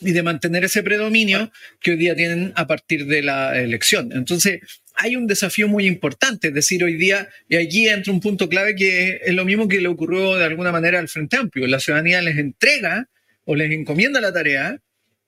y 0.00 0.12
de 0.12 0.22
mantener 0.22 0.64
ese 0.64 0.82
predominio 0.82 1.50
que 1.80 1.92
hoy 1.92 1.96
día 1.96 2.14
tienen 2.14 2.52
a 2.56 2.66
partir 2.66 3.06
de 3.06 3.22
la 3.22 3.58
elección. 3.58 4.12
Entonces, 4.12 4.60
hay 5.02 5.16
un 5.16 5.26
desafío 5.26 5.66
muy 5.66 5.86
importante, 5.86 6.48
es 6.48 6.54
decir, 6.54 6.84
hoy 6.84 6.94
día, 6.94 7.28
y 7.48 7.56
allí 7.56 7.88
entra 7.88 8.12
un 8.12 8.20
punto 8.20 8.48
clave 8.48 8.74
que 8.76 9.20
es 9.24 9.34
lo 9.34 9.46
mismo 9.46 9.66
que 9.66 9.80
le 9.80 9.88
ocurrió 9.88 10.36
de 10.36 10.44
alguna 10.44 10.72
manera 10.72 10.98
al 10.98 11.08
Frente 11.08 11.38
Amplio. 11.38 11.66
La 11.66 11.80
ciudadanía 11.80 12.20
les 12.20 12.36
entrega 12.36 13.08
o 13.44 13.54
les 13.54 13.70
encomienda 13.72 14.20
la 14.20 14.32
tarea 14.32 14.78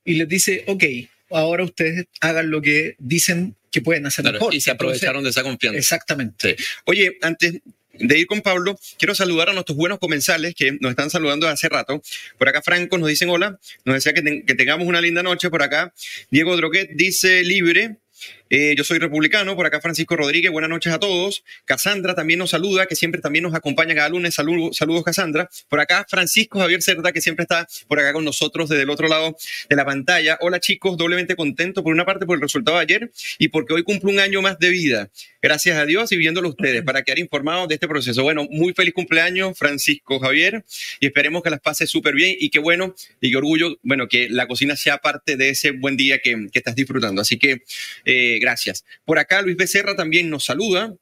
y 0.04 0.14
les 0.14 0.28
dice, 0.28 0.64
ok, 0.66 0.84
ahora 1.30 1.64
ustedes 1.64 2.04
hagan 2.20 2.50
lo 2.50 2.60
que 2.60 2.96
dicen 2.98 3.56
que 3.70 3.80
pueden 3.80 4.04
hacer 4.04 4.30
mejor. 4.30 4.54
Y 4.54 4.60
se 4.60 4.70
aprovecharon 4.70 5.24
de 5.24 5.30
esa 5.30 5.42
confianza. 5.42 5.78
Exactamente. 5.78 6.56
Oye, 6.84 7.16
antes 7.22 7.60
de 7.94 8.18
ir 8.18 8.26
con 8.26 8.42
Pablo, 8.42 8.78
quiero 8.98 9.14
saludar 9.14 9.48
a 9.48 9.52
nuestros 9.54 9.76
buenos 9.76 9.98
comensales 9.98 10.54
que 10.54 10.72
nos 10.80 10.90
están 10.90 11.08
saludando 11.08 11.48
hace 11.48 11.70
rato. 11.70 12.02
Por 12.36 12.48
acá 12.48 12.60
Franco 12.60 12.98
nos 12.98 13.08
dicen 13.08 13.30
hola, 13.30 13.58
nos 13.86 13.94
desea 13.94 14.12
que, 14.12 14.44
que 14.44 14.54
tengamos 14.54 14.86
una 14.86 15.00
linda 15.00 15.22
noche. 15.22 15.48
Por 15.48 15.62
acá 15.62 15.94
Diego 16.30 16.56
Droguet 16.56 16.90
dice 16.94 17.42
libre. 17.42 17.96
Eh, 18.54 18.74
yo 18.76 18.84
soy 18.84 18.98
republicano, 18.98 19.56
por 19.56 19.64
acá 19.64 19.80
Francisco 19.80 20.14
Rodríguez, 20.14 20.52
buenas 20.52 20.68
noches 20.68 20.92
a 20.92 20.98
todos. 20.98 21.42
Casandra 21.64 22.14
también 22.14 22.38
nos 22.38 22.50
saluda, 22.50 22.84
que 22.84 22.94
siempre 22.94 23.22
también 23.22 23.44
nos 23.44 23.54
acompaña 23.54 23.94
cada 23.94 24.10
lunes. 24.10 24.34
Saludos, 24.34 24.76
saludos 24.76 25.04
Casandra. 25.04 25.48
Por 25.70 25.80
acá 25.80 26.04
Francisco 26.06 26.58
Javier 26.58 26.82
Cerda, 26.82 27.12
que 27.12 27.22
siempre 27.22 27.44
está 27.44 27.66
por 27.88 27.98
acá 27.98 28.12
con 28.12 28.26
nosotros 28.26 28.68
desde 28.68 28.82
el 28.82 28.90
otro 28.90 29.08
lado 29.08 29.34
de 29.70 29.74
la 29.74 29.86
pantalla. 29.86 30.36
Hola 30.42 30.60
chicos, 30.60 30.98
doblemente 30.98 31.34
contento 31.34 31.82
por 31.82 31.94
una 31.94 32.04
parte 32.04 32.26
por 32.26 32.36
el 32.36 32.42
resultado 32.42 32.76
de 32.76 32.82
ayer 32.82 33.10
y 33.38 33.48
porque 33.48 33.72
hoy 33.72 33.84
cumplo 33.84 34.10
un 34.10 34.20
año 34.20 34.42
más 34.42 34.58
de 34.58 34.68
vida. 34.68 35.10
Gracias 35.40 35.78
a 35.78 35.86
Dios 35.86 36.12
y 36.12 36.18
viéndolo 36.18 36.50
ustedes 36.50 36.82
para 36.82 37.04
quedar 37.04 37.20
informados 37.20 37.68
de 37.68 37.76
este 37.76 37.88
proceso. 37.88 38.22
Bueno, 38.22 38.46
muy 38.50 38.74
feliz 38.74 38.92
cumpleaños 38.92 39.56
Francisco 39.58 40.20
Javier 40.20 40.62
y 41.00 41.06
esperemos 41.06 41.42
que 41.42 41.48
las 41.48 41.60
pase 41.60 41.86
súper 41.86 42.14
bien 42.14 42.36
y 42.38 42.50
qué 42.50 42.58
bueno 42.58 42.94
y 43.18 43.30
qué 43.30 43.36
orgullo, 43.38 43.78
bueno, 43.82 44.08
que 44.08 44.28
la 44.28 44.46
cocina 44.46 44.76
sea 44.76 44.98
parte 44.98 45.38
de 45.38 45.48
ese 45.48 45.70
buen 45.70 45.96
día 45.96 46.18
que, 46.18 46.48
que 46.52 46.58
estás 46.58 46.74
disfrutando. 46.74 47.22
Así 47.22 47.38
que... 47.38 47.62
Eh, 48.04 48.40
gracias. 48.42 48.84
Por 49.06 49.18
acá 49.18 49.40
Luis 49.40 49.56
Becerra 49.56 49.96
también 49.96 50.28
nos 50.28 50.44
saluda. 50.44 50.94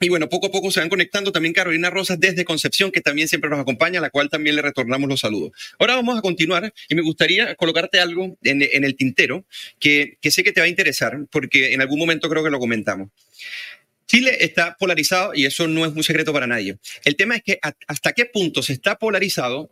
Y 0.00 0.08
bueno, 0.08 0.28
poco 0.28 0.46
a 0.46 0.50
poco 0.52 0.70
se 0.70 0.78
van 0.78 0.88
conectando 0.88 1.32
también 1.32 1.52
Carolina 1.52 1.90
Rosas 1.90 2.20
desde 2.20 2.44
Concepción, 2.44 2.92
que 2.92 3.00
también 3.00 3.26
siempre 3.26 3.50
nos 3.50 3.58
acompaña, 3.58 3.98
a 3.98 4.02
la 4.02 4.10
cual 4.10 4.28
también 4.28 4.54
le 4.54 4.62
retornamos 4.62 5.08
los 5.08 5.20
saludos. 5.20 5.50
Ahora 5.78 5.96
vamos 5.96 6.16
a 6.16 6.22
continuar 6.22 6.72
y 6.88 6.94
me 6.94 7.02
gustaría 7.02 7.56
colocarte 7.56 7.98
algo 7.98 8.38
en, 8.42 8.62
el 8.62 8.94
tintero 8.94 9.44
que, 9.80 10.16
sé 10.22 10.44
que 10.44 10.52
te 10.52 10.60
va 10.60 10.66
a 10.66 10.68
interesar, 10.68 11.18
porque 11.32 11.72
en 11.72 11.80
algún 11.80 11.98
momento 11.98 12.28
creo 12.28 12.44
que 12.44 12.50
lo 12.50 12.60
comentamos. 12.60 13.08
Chile 14.06 14.36
está 14.40 14.76
polarizado 14.78 15.34
y 15.34 15.46
eso 15.46 15.66
no 15.66 15.84
es 15.84 15.92
un 15.92 16.04
secreto 16.04 16.32
para 16.32 16.46
nadie. 16.46 16.78
El 17.04 17.16
tema 17.16 17.34
es 17.34 17.42
que 17.42 17.58
hasta 17.88 18.12
qué 18.12 18.24
punto 18.24 18.62
se 18.62 18.74
está 18.74 18.98
polarizado 18.98 19.68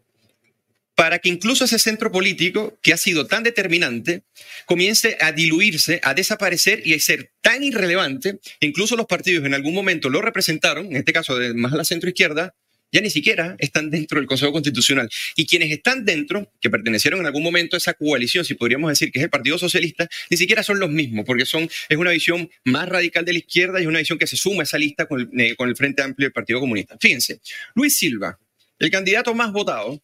para 0.96 1.18
que 1.18 1.28
incluso 1.28 1.66
ese 1.66 1.78
centro 1.78 2.10
político 2.10 2.78
que 2.82 2.92
ha 2.92 2.96
sido 2.96 3.26
tan 3.26 3.42
determinante 3.42 4.22
comience 4.64 5.16
a 5.20 5.30
diluirse, 5.30 6.00
a 6.02 6.14
desaparecer 6.14 6.82
y 6.84 6.94
a 6.94 6.98
ser 6.98 7.32
tan 7.42 7.62
irrelevante, 7.62 8.40
incluso 8.60 8.96
los 8.96 9.06
partidos 9.06 9.44
en 9.44 9.54
algún 9.54 9.74
momento 9.74 10.08
lo 10.08 10.22
representaron, 10.22 10.86
en 10.86 10.96
este 10.96 11.12
caso 11.12 11.38
de 11.38 11.52
más 11.54 11.72
la 11.72 11.84
centro 11.84 12.08
izquierda, 12.08 12.54
ya 12.92 13.02
ni 13.02 13.10
siquiera 13.10 13.56
están 13.58 13.90
dentro 13.90 14.18
del 14.18 14.26
Consejo 14.26 14.52
Constitucional. 14.52 15.10
Y 15.34 15.46
quienes 15.46 15.70
están 15.70 16.06
dentro, 16.06 16.50
que 16.60 16.70
pertenecieron 16.70 17.20
en 17.20 17.26
algún 17.26 17.42
momento 17.42 17.76
a 17.76 17.78
esa 17.78 17.92
coalición, 17.92 18.44
si 18.44 18.54
podríamos 18.54 18.88
decir 18.88 19.12
que 19.12 19.18
es 19.18 19.24
el 19.24 19.30
Partido 19.30 19.58
Socialista, 19.58 20.08
ni 20.30 20.38
siquiera 20.38 20.62
son 20.62 20.78
los 20.78 20.88
mismos, 20.88 21.26
porque 21.26 21.44
son, 21.44 21.68
es 21.88 21.96
una 21.98 22.12
visión 22.12 22.48
más 22.64 22.88
radical 22.88 23.24
de 23.26 23.34
la 23.34 23.40
izquierda 23.40 23.80
y 23.80 23.82
es 23.82 23.88
una 23.88 23.98
visión 23.98 24.18
que 24.18 24.26
se 24.26 24.36
suma 24.36 24.60
a 24.60 24.64
esa 24.64 24.78
lista 24.78 25.06
con 25.06 25.20
el, 25.20 25.40
eh, 25.40 25.56
con 25.56 25.68
el 25.68 25.76
Frente 25.76 26.02
Amplio 26.02 26.26
del 26.26 26.32
Partido 26.32 26.58
Comunista. 26.58 26.96
Fíjense, 26.98 27.40
Luis 27.74 27.96
Silva, 27.98 28.38
el 28.78 28.90
candidato 28.90 29.34
más 29.34 29.52
votado, 29.52 30.00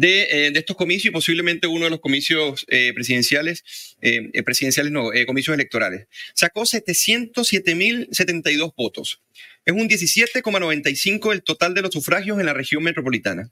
de, 0.00 0.50
de, 0.52 0.58
estos 0.58 0.76
comicios 0.76 1.10
y 1.10 1.12
posiblemente 1.12 1.66
uno 1.66 1.84
de 1.84 1.90
los 1.90 2.00
comicios 2.00 2.64
presidenciales, 2.66 3.64
presidenciales 4.44 4.92
no, 4.92 5.10
comicios 5.26 5.54
electorales. 5.54 6.06
Sacó 6.34 6.62
707.072 6.62 8.74
votos. 8.76 9.22
Es 9.64 9.74
un 9.74 9.88
17,95 9.88 11.32
el 11.32 11.42
total 11.42 11.74
de 11.74 11.82
los 11.82 11.90
sufragios 11.90 12.38
en 12.38 12.46
la 12.46 12.54
región 12.54 12.82
metropolitana. 12.82 13.50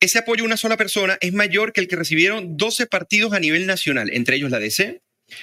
Ese 0.00 0.18
apoyo 0.18 0.42
a 0.42 0.46
una 0.46 0.58
sola 0.58 0.76
persona 0.76 1.16
es 1.22 1.32
mayor 1.32 1.72
que 1.72 1.80
el 1.80 1.88
que 1.88 1.96
recibieron 1.96 2.58
12 2.58 2.86
partidos 2.86 3.32
a 3.32 3.40
nivel 3.40 3.66
nacional, 3.66 4.10
entre 4.12 4.36
ellos 4.36 4.50
la 4.50 4.58
DC, 4.58 5.00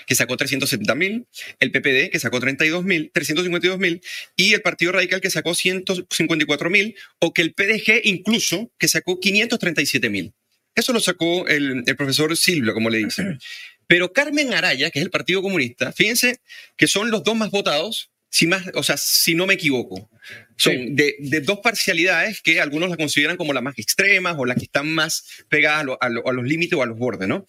que 0.07 0.15
sacó 0.15 0.37
370.000, 0.37 1.25
el 1.59 1.71
PPD, 1.71 2.11
que 2.11 2.19
sacó 2.19 2.39
32.000, 2.39 3.11
352.000, 3.11 4.01
y 4.35 4.53
el 4.53 4.61
Partido 4.61 4.91
Radical, 4.91 5.21
que 5.21 5.29
sacó 5.29 5.51
154.000, 5.51 6.95
o 7.19 7.33
que 7.33 7.41
el 7.41 7.53
PDG 7.53 8.01
incluso, 8.03 8.71
que 8.77 8.87
sacó 8.87 9.19
537.000. 9.19 10.33
Eso 10.75 10.93
lo 10.93 10.99
sacó 10.99 11.47
el, 11.47 11.83
el 11.85 11.95
profesor 11.95 12.35
Silvio, 12.37 12.73
como 12.73 12.89
le 12.89 12.99
dicen. 12.99 13.39
Pero 13.87 14.13
Carmen 14.13 14.53
Araya, 14.53 14.89
que 14.89 14.99
es 14.99 15.05
el 15.05 15.11
Partido 15.11 15.41
Comunista, 15.41 15.91
fíjense 15.91 16.39
que 16.77 16.87
son 16.87 17.11
los 17.11 17.23
dos 17.23 17.35
más 17.35 17.51
votados 17.51 18.11
si 18.31 18.47
más, 18.47 18.63
o 18.75 18.81
sea, 18.81 18.95
si 18.97 19.35
no 19.35 19.45
me 19.45 19.55
equivoco, 19.55 20.09
son 20.55 20.95
de, 20.95 21.41
dos 21.43 21.59
parcialidades 21.59 22.41
que 22.41 22.61
algunos 22.61 22.87
las 22.87 22.97
consideran 22.97 23.35
como 23.35 23.51
las 23.51 23.61
más 23.61 23.77
extremas 23.77 24.35
o 24.37 24.45
las 24.45 24.55
que 24.55 24.63
están 24.63 24.89
más 24.89 25.43
pegadas 25.49 25.97
a, 25.99 26.09
los 26.09 26.45
límites 26.45 26.79
o 26.79 26.81
a 26.81 26.85
los 26.85 26.97
bordes, 26.97 27.27
¿no? 27.27 27.45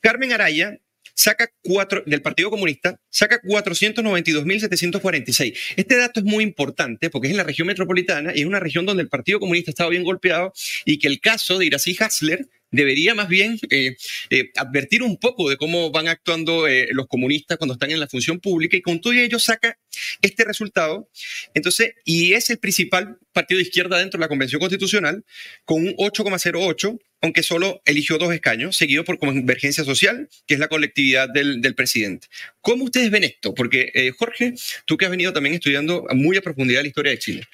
Carmen 0.00 0.32
Araya 0.32 0.76
saca 1.14 1.48
cuatro, 1.62 2.02
del 2.06 2.22
Partido 2.22 2.50
Comunista, 2.50 3.00
saca 3.08 3.40
492.746. 3.42 5.56
Este 5.76 5.96
dato 5.96 6.20
es 6.20 6.26
muy 6.26 6.44
importante 6.44 7.10
porque 7.10 7.28
es 7.28 7.32
en 7.32 7.38
la 7.38 7.44
región 7.44 7.66
metropolitana 7.66 8.32
y 8.34 8.40
es 8.40 8.46
una 8.46 8.60
región 8.60 8.86
donde 8.86 9.02
el 9.02 9.08
Partido 9.08 9.40
Comunista 9.40 9.70
estaba 9.70 9.90
bien 9.90 10.04
golpeado 10.04 10.52
y 10.84 10.98
que 10.98 11.08
el 11.08 11.20
caso 11.20 11.58
de 11.58 11.66
Iracy 11.66 11.96
Hassler 11.98 12.46
debería 12.74 13.14
más 13.14 13.28
bien 13.28 13.58
eh, 13.70 13.96
eh, 14.30 14.50
advertir 14.56 15.02
un 15.02 15.16
poco 15.18 15.48
de 15.48 15.56
cómo 15.56 15.90
van 15.90 16.08
actuando 16.08 16.66
eh, 16.66 16.88
los 16.90 17.06
comunistas 17.06 17.56
cuando 17.56 17.74
están 17.74 17.90
en 17.90 18.00
la 18.00 18.08
función 18.08 18.40
pública 18.40 18.76
y 18.76 18.82
con 18.82 19.00
todo 19.00 19.12
ello 19.12 19.38
saca 19.38 19.78
este 20.20 20.44
resultado. 20.44 21.08
Entonces, 21.54 21.94
y 22.04 22.32
es 22.32 22.50
el 22.50 22.58
principal 22.58 23.18
partido 23.32 23.58
de 23.58 23.62
izquierda 23.62 23.98
dentro 23.98 24.18
de 24.18 24.22
la 24.22 24.28
Convención 24.28 24.60
Constitucional 24.60 25.24
con 25.64 25.86
un 25.86 25.94
8,08 25.96 26.98
aunque 27.24 27.42
solo 27.42 27.80
eligió 27.86 28.18
dos 28.18 28.34
escaños, 28.34 28.76
seguido 28.76 29.02
por 29.02 29.18
Convergencia 29.18 29.82
Social, 29.82 30.28
que 30.46 30.54
es 30.54 30.60
la 30.60 30.68
colectividad 30.68 31.26
del, 31.28 31.74
presidente. 31.74 32.28
¿Cómo 32.60 32.84
ustedes 32.84 33.10
ven 33.10 33.24
esto? 33.24 33.54
Porque, 33.54 34.12
Jorge, 34.18 34.52
tú 34.84 34.98
que 34.98 35.06
has 35.06 35.10
venido 35.10 35.32
también 35.32 35.54
estudiando 35.54 36.06
muy 36.12 36.36
a 36.36 36.42
profundidad 36.42 36.82
la 36.82 36.88
historia 36.88 37.12
de 37.12 37.18
Chile 37.18 37.48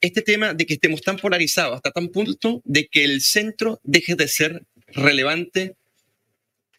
este 0.00 0.22
tema 0.22 0.54
de 0.54 0.66
que 0.66 0.74
estemos 0.74 1.02
tan 1.02 1.16
polarizados 1.16 1.76
hasta 1.76 1.90
tan 1.90 2.08
punto 2.08 2.62
de 2.64 2.86
que 2.86 3.04
el 3.04 3.20
centro 3.20 3.80
deje 3.82 4.14
de 4.14 4.28
ser 4.28 4.62
relevante 4.88 5.74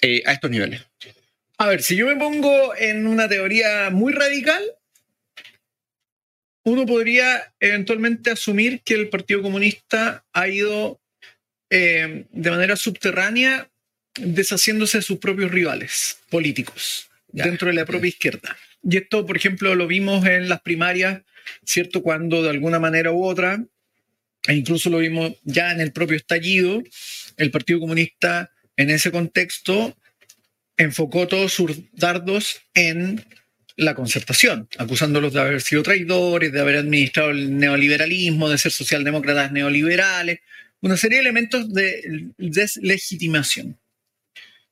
eh, 0.01 0.23
a 0.25 0.33
estos 0.33 0.49
niveles. 0.49 0.81
A 1.57 1.67
ver, 1.67 1.83
si 1.83 1.95
yo 1.95 2.07
me 2.07 2.15
pongo 2.15 2.75
en 2.75 3.05
una 3.05 3.27
teoría 3.27 3.89
muy 3.89 4.13
radical, 4.13 4.63
uno 6.63 6.85
podría 6.85 7.53
eventualmente 7.59 8.31
asumir 8.31 8.81
que 8.81 8.93
el 8.93 9.09
Partido 9.09 9.41
Comunista 9.41 10.25
ha 10.31 10.47
ido 10.47 10.99
eh, 11.69 12.25
de 12.31 12.51
manera 12.51 12.75
subterránea 12.75 13.69
deshaciéndose 14.15 14.99
de 14.99 15.03
sus 15.03 15.19
propios 15.19 15.51
rivales 15.51 16.17
políticos 16.29 17.09
dentro 17.27 17.67
de 17.67 17.75
la 17.75 17.85
propia 17.85 18.09
izquierda. 18.09 18.57
Y 18.83 18.97
esto, 18.97 19.25
por 19.25 19.37
ejemplo, 19.37 19.75
lo 19.75 19.87
vimos 19.87 20.25
en 20.25 20.49
las 20.49 20.61
primarias 20.61 21.21
¿cierto? 21.63 22.01
Cuando 22.01 22.43
de 22.43 22.49
alguna 22.49 22.79
manera 22.79 23.11
u 23.11 23.23
otra, 23.23 23.63
e 24.47 24.53
incluso 24.53 24.89
lo 24.89 24.99
vimos 24.99 25.33
ya 25.43 25.71
en 25.71 25.81
el 25.81 25.91
propio 25.91 26.17
estallido, 26.17 26.81
el 27.37 27.51
Partido 27.51 27.79
Comunista 27.79 28.51
en 28.77 28.89
ese 28.89 29.11
contexto 29.11 29.95
enfocó 30.77 31.27
todos 31.27 31.53
sus 31.53 31.77
dardos 31.93 32.61
en 32.73 33.25
la 33.75 33.95
concertación, 33.95 34.67
acusándolos 34.77 35.33
de 35.33 35.41
haber 35.41 35.61
sido 35.61 35.83
traidores, 35.83 36.51
de 36.51 36.59
haber 36.59 36.77
administrado 36.77 37.31
el 37.31 37.57
neoliberalismo, 37.57 38.49
de 38.49 38.57
ser 38.57 38.71
socialdemócratas 38.71 39.51
neoliberales, 39.51 40.39
una 40.81 40.97
serie 40.97 41.17
de 41.17 41.21
elementos 41.21 41.73
de 41.73 42.31
deslegitimación. 42.37 43.77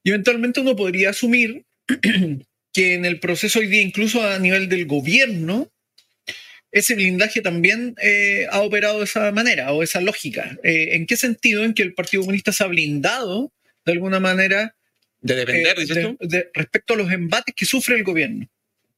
Y 0.04 0.10
eventualmente 0.10 0.62
uno 0.62 0.76
podría 0.76 1.10
asumir 1.10 1.66
que 2.74 2.94
en 2.94 3.06
el 3.06 3.20
proceso 3.20 3.60
hoy 3.60 3.68
día, 3.68 3.82
incluso 3.82 4.24
a 4.24 4.40
nivel 4.40 4.70
del 4.70 4.86
gobierno, 4.86 5.72
ese 6.72 6.96
blindaje 6.96 7.42
también 7.42 7.96
eh, 8.02 8.46
ha 8.52 8.62
operado 8.62 9.00
de 9.00 9.06
esa 9.06 9.32
manera 9.32 9.72
o 9.74 9.84
esa 9.84 10.02
lógica. 10.02 10.58
Eh, 10.64 10.90
¿En 10.92 11.06
qué 11.06 11.18
sentido? 11.18 11.64
En 11.64 11.74
que 11.74 11.84
el 11.84 11.94
Partido 11.94 12.22
Comunista 12.22 12.52
se 12.52 12.64
ha 12.64 12.68
blindado 12.68 13.52
de 13.86 13.94
alguna 13.94 14.20
manera 14.20 14.76
de 15.22 15.36
defender, 15.36 15.78
eh, 15.80 16.50
respecto 16.54 16.94
a 16.94 16.98
los 16.98 17.12
embates 17.12 17.56
que 17.56 17.66
sufre 17.66 17.96
el 17.96 18.04
gobierno. 18.04 18.48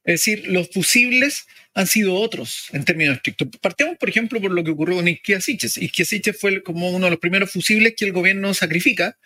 Es 0.04 0.22
decir, 0.22 0.48
los 0.48 0.70
fusibles 0.70 1.46
han 1.74 1.88
sido 1.88 2.16
otros 2.16 2.68
en 2.72 2.86
términos 2.86 3.18
estrictos. 3.18 3.48
Partamos, 3.62 3.98
por 3.98 4.10
ejemplo, 4.10 4.42
por 4.42 4.52
lo 4.52 4.64
que 4.64 4.72
ocurrió 4.72 4.98
con 4.98 5.08
Isquiasiches. 5.08 5.78
Isquiasiches 5.78 6.40
fue 6.40 6.64
como 6.64 6.90
uno 6.90 7.06
de 7.06 7.12
los 7.12 7.20
primeros 7.20 7.52
fusibles 7.52 7.94
que 7.96 8.06
el 8.06 8.14
gobierno 8.14 8.54
sacrifica 8.54 9.18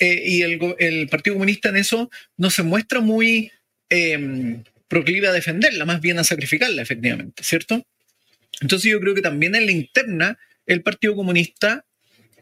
y 0.00 0.42
el, 0.42 0.76
el, 0.78 1.08
Partido 1.08 1.34
Comunista 1.34 1.68
en 1.70 1.76
eso 1.76 2.10
no 2.36 2.50
se 2.50 2.62
muestra 2.62 3.00
muy 3.00 3.50
em, 3.88 4.62
proclive 4.88 5.28
a 5.28 5.32
defenderla, 5.32 5.84
más 5.84 6.00
bien 6.00 6.18
a 6.18 6.24
sacrificarla, 6.24 6.82
efectivamente, 6.82 7.42
¿cierto? 7.42 7.84
Entonces 8.60 8.90
yo 8.90 9.00
creo 9.00 9.14
que 9.14 9.22
también 9.22 9.54
en 9.54 9.66
la 9.66 9.72
interna 9.72 10.38
el 10.66 10.82
Partido 10.82 11.16
Comunista 11.16 11.84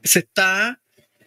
se 0.02 0.20
está 0.20 0.80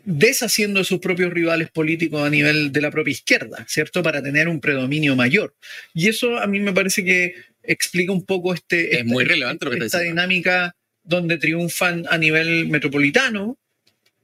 deshaciendo 0.10 0.80
de 0.80 0.86
sus 0.86 1.00
propios 1.00 1.34
rivales 1.34 1.70
políticos 1.70 2.26
a 2.26 2.30
nivel 2.30 2.72
de 2.72 2.80
la 2.80 2.90
propia 2.90 3.12
izquierda, 3.12 3.66
¿cierto? 3.68 4.02
Para 4.02 4.24
tener 4.24 4.48
un 4.48 4.62
predominio 4.62 5.18
mayor. 5.18 5.54
Y 5.94 6.08
eso 6.08 6.38
a 6.38 6.48
mí 6.48 6.62
me 6.62 6.72
parece 6.72 7.04
que 7.04 7.36
explica 7.62 8.14
un 8.14 8.26
poco 8.26 8.54
este, 8.54 8.86
es 8.86 9.00
esta, 9.00 9.04
muy 9.04 9.26
relevante 9.26 9.66
lo 9.66 9.72
que 9.72 9.86
esta 9.86 10.00
dinámica 10.00 10.74
donde 11.04 11.38
triunfan 11.38 12.06
a 12.10 12.18
nivel 12.18 12.70
metropolitano. 12.70 13.58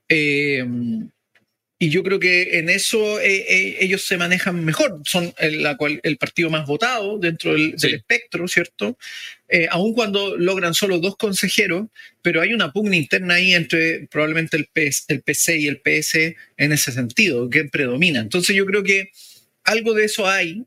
Eh, 0.07 0.65
y 1.79 1.89
yo 1.89 2.01
creo 2.01 2.17
que 2.17 2.59
en 2.59 2.69
eso 2.69 3.19
eh, 3.19 3.45
eh, 3.45 3.77
ellos 3.81 4.05
se 4.05 4.15
manejan 4.15 4.63
mejor. 4.63 5.01
Son 5.03 5.33
el, 5.37 5.67
el 6.01 6.17
partido 6.17 6.49
más 6.49 6.65
votado 6.65 7.19
dentro 7.19 7.51
del, 7.51 7.75
espectro, 7.75 8.47
¿cierto? 8.47 8.97
Eh, 9.55 9.67
aun 9.69 9.93
cuando 9.93 10.35
logran 10.35 10.73
solo 10.73 10.97
dos 10.97 11.15
consejeros, 11.15 11.85
pero 12.23 12.41
hay 12.41 12.55
una 12.55 12.71
pugna 12.71 12.95
interna 12.95 13.35
ahí 13.35 13.53
entre 13.53 14.07
probablemente 14.07 14.57
el, 14.57 14.65
PC 14.65 15.57
y 15.57 15.67
el 15.67 15.79
PS 15.79 16.35
en 16.57 16.71
ese 16.71 16.91
sentido, 16.91 17.47
que 17.51 17.65
predomina. 17.65 18.19
Entonces 18.19 18.55
yo 18.55 18.65
creo 18.65 18.81
que 18.81 19.11
algo 19.63 19.93
de 19.93 20.05
eso 20.05 20.27
hay. 20.27 20.65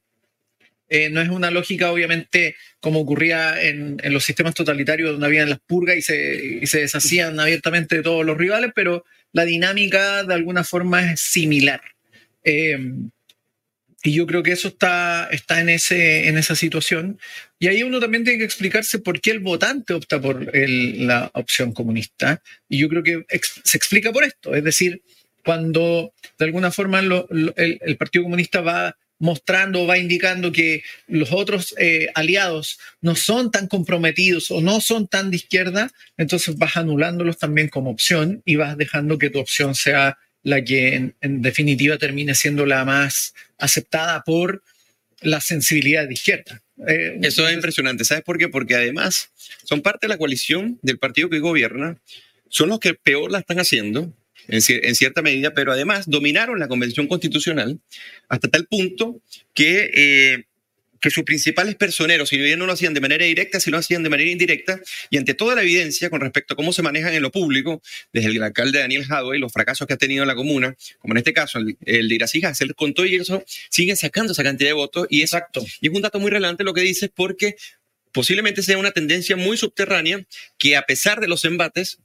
no 1.11 1.20
es 1.20 1.29
una 1.31 1.51
lógica, 1.51 1.90
obviamente, 1.90 2.55
como 2.79 3.01
ocurría 3.01 3.61
en, 3.61 3.99
los 4.05 4.22
sistemas 4.22 4.55
totalitarios 4.55 5.11
donde 5.11 5.27
habían 5.27 5.51
las 5.51 5.59
purgas 5.59 5.96
y 5.96 6.03
se, 6.03 6.61
y 6.62 6.66
se 6.68 6.79
deshacían 6.79 7.40
abiertamente 7.40 7.96
de 7.96 8.03
todos 8.05 8.25
los 8.25 8.38
rivales, 8.38 8.70
pero 8.72 9.05
la 9.33 9.44
dinámica 9.44 10.22
de 10.22 10.35
alguna 10.35 10.62
forma 10.62 11.11
es 11.12 11.20
similar. 11.20 11.81
Eh, 12.44 12.79
y 14.06 14.12
yo 14.12 14.24
creo 14.24 14.44
que 14.44 14.52
eso 14.52 14.68
está, 14.68 15.28
está 15.32 15.60
en, 15.60 15.68
ese, 15.68 16.28
en 16.28 16.38
esa 16.38 16.54
situación. 16.54 17.18
Y 17.58 17.66
ahí 17.66 17.82
uno 17.82 17.98
también 17.98 18.22
tiene 18.22 18.38
que 18.38 18.44
explicarse 18.44 19.00
por 19.00 19.20
qué 19.20 19.32
el 19.32 19.40
votante 19.40 19.94
opta 19.94 20.20
por 20.20 20.48
la 20.54 21.28
opción 21.34 21.72
comunista. 21.72 22.40
Y 22.68 22.78
yo 22.78 22.88
creo 22.88 23.02
que 23.02 23.26
se 23.64 23.76
explica 23.76 24.12
por 24.12 24.22
esto. 24.22 24.54
Es 24.54 24.62
decir, 24.62 25.02
cuando 25.44 26.12
de 26.38 26.44
alguna 26.44 26.70
forma 26.70 27.00
el, 27.00 27.96
Partido 27.98 28.22
Comunista 28.22 28.60
va 28.60 28.96
mostrando 29.18 29.86
va 29.86 29.98
indicando 29.98 30.52
que 30.52 30.84
los 31.08 31.32
otros 31.32 31.74
eh, 31.78 32.08
aliados 32.14 32.78
no 33.00 33.16
son 33.16 33.50
tan 33.50 33.66
comprometidos 33.66 34.52
o 34.52 34.60
no 34.60 34.80
son 34.80 35.08
tan 35.08 35.30
de 35.30 35.36
izquierda, 35.38 35.90
entonces 36.16 36.56
vas 36.58 36.76
anulándolos 36.76 37.38
también 37.38 37.68
como 37.68 37.90
opción 37.90 38.42
y 38.44 38.54
vas 38.54 38.76
dejando 38.76 39.18
que 39.18 39.30
tu 39.30 39.40
opción 39.40 39.74
sea 39.74 40.16
la 40.46 40.62
que 40.62 41.12
en, 41.20 41.42
definitiva 41.42 41.98
termine 41.98 42.32
siendo 42.37 42.66
la 42.66 42.85
más 42.85 43.35
aceptada 43.59 44.22
por 44.22 44.62
la 45.20 45.40
sensibilidad 45.40 46.06
de 46.06 46.14
izquierda. 46.14 46.62
Eh, 46.87 47.18
Eso 47.22 47.48
es 47.48 47.54
impresionante. 47.54 48.04
¿Sabes 48.04 48.22
por 48.22 48.38
qué? 48.38 48.48
Porque 48.48 48.76
además 48.76 49.30
son 49.64 49.82
parte 49.82 50.06
de 50.06 50.11
la 50.11 50.18
coalición 50.18 50.78
del 50.82 51.00
partido 51.00 51.28
que 51.28 51.40
gobierna, 51.40 51.98
son 52.48 52.68
los 52.68 52.78
que 52.78 52.94
peor 52.94 53.32
la 53.32 53.40
están 53.40 53.59
haciendo, 53.59 54.14
en, 54.46 54.62
cierta 54.62 55.20
medida, 55.20 55.52
pero 55.52 55.72
además 55.72 56.09
dominaron 56.09 56.61
la 56.61 56.68
Convención 56.68 57.09
Constitucional 57.09 57.80
hasta 58.28 58.46
tal 58.46 58.66
punto 58.66 59.20
que, 59.52 59.90
eh, 59.96 60.44
que 61.00 61.11
sus 61.11 61.24
principales 61.24 61.74
personeros, 61.74 62.28
si 62.28 62.38
bien 62.38 62.59
no 62.59 62.66
lo 62.66 62.72
hacían 62.72 62.94
de 62.94 63.00
manera 63.00 63.24
directa, 63.24 63.61
si 63.61 63.70
lo 63.70 63.78
hacían 63.78 64.02
de 64.02 64.09
manera 64.09 64.30
indirecta, 64.30 64.80
y 65.11 65.16
ante 65.16 65.35
toda 65.35 65.54
la 65.54 65.62
evidencia 65.62 66.11
con 66.11 66.20
respecto 66.20 66.54
a 66.54 66.56
cómo 66.56 66.72
se 66.72 66.82
manejan 66.82 67.14
en 67.14 67.22
lo 67.22 67.30
público, 67.30 67.82
desde 68.12 68.30
el 68.30 68.42
alcalde 68.42 68.78
Daniel 68.78 69.04
Jadwe, 69.04 69.38
los 69.38 69.52
fracasos 69.52 69.87
que 69.87 69.94
ha 69.94 69.96
tenido 69.96 70.22
en 70.22 70.28
la 70.28 70.35
comuna, 70.35 70.76
como 70.98 71.14
en 71.14 71.18
este 71.18 71.32
caso 71.32 71.59
el, 71.59 72.09
de 72.09 72.14
Iracy 72.14 72.44
Hassel, 72.44 72.74
con 72.74 72.94
todo 72.94 73.06
y 73.06 73.16
eso 73.16 73.44
siguen 73.70 73.96
sacando 73.96 74.32
esa 74.32 74.42
cantidad 74.42 74.70
de 74.70 74.74
votos, 74.74 75.06
y, 75.11 75.22
Exacto. 75.22 75.64
y 75.80 75.88
es 75.88 75.94
un 75.94 76.02
dato 76.02 76.18
muy 76.18 76.30
relevante 76.30 76.64
lo 76.64 76.74
que 76.74 76.82
dices, 76.82 77.11
porque 77.14 77.56
posiblemente 78.12 78.62
sea 78.62 78.78
una 78.78 78.92
tendencia 78.92 79.37
muy 79.37 79.56
subterránea 79.56 80.24
que 80.56 80.76
a 80.76 80.82
pesar 80.82 81.20
de 81.20 81.28
los 81.28 81.44
embates 81.44 81.98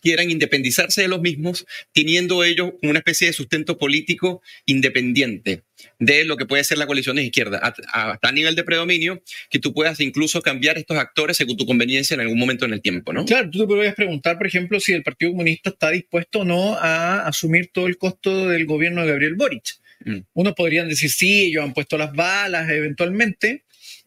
quieran 0.00 0.30
independizarse 0.30 1.02
de 1.02 1.08
los 1.08 1.20
mismos, 1.20 1.66
teniendo 1.92 2.44
ellos 2.44 2.72
una 2.82 2.98
especie 2.98 3.28
de 3.28 3.32
sustento 3.32 3.78
político 3.78 4.42
independiente 4.66 5.62
de 5.98 6.24
lo 6.24 6.36
que 6.36 6.46
puede 6.46 6.64
ser 6.64 6.78
la 6.78 6.86
coalición 6.86 7.16
de 7.16 7.24
izquierda, 7.24 7.58
hasta 7.58 8.28
a 8.28 8.32
nivel 8.32 8.54
de 8.54 8.64
predominio, 8.64 9.22
que 9.50 9.58
tú 9.58 9.72
puedas 9.72 10.00
incluso 10.00 10.42
cambiar 10.42 10.78
estos 10.78 10.96
actores 10.96 11.36
según 11.36 11.56
tu 11.56 11.66
conveniencia 11.66 12.14
en 12.14 12.20
algún 12.20 12.38
momento 12.38 12.64
en 12.64 12.72
el 12.72 12.80
tiempo, 12.80 13.12
¿no? 13.12 13.24
Claro, 13.24 13.48
tú 13.50 13.60
te 13.60 13.66
podrías 13.66 13.94
preguntar, 13.94 14.38
por 14.38 14.46
ejemplo, 14.46 14.80
si 14.80 14.92
el 14.92 15.02
Partido 15.02 15.32
Comunista 15.32 15.70
está 15.70 15.90
dispuesto 15.90 16.40
o 16.40 16.44
no 16.44 16.74
a 16.74 17.26
asumir 17.26 17.70
todo 17.72 17.86
el 17.86 17.96
costo 17.96 18.48
del 18.48 18.66
gobierno 18.66 19.02
de 19.02 19.08
Gabriel 19.08 19.34
Boric. 19.34 19.76
Mm. 20.04 20.18
Unos 20.34 20.54
podrían 20.54 20.88
decir, 20.88 21.10
sí, 21.10 21.46
ellos 21.46 21.64
han 21.64 21.74
puesto 21.74 21.98
las 21.98 22.12
balas 22.12 22.70
eventualmente, 22.70 23.64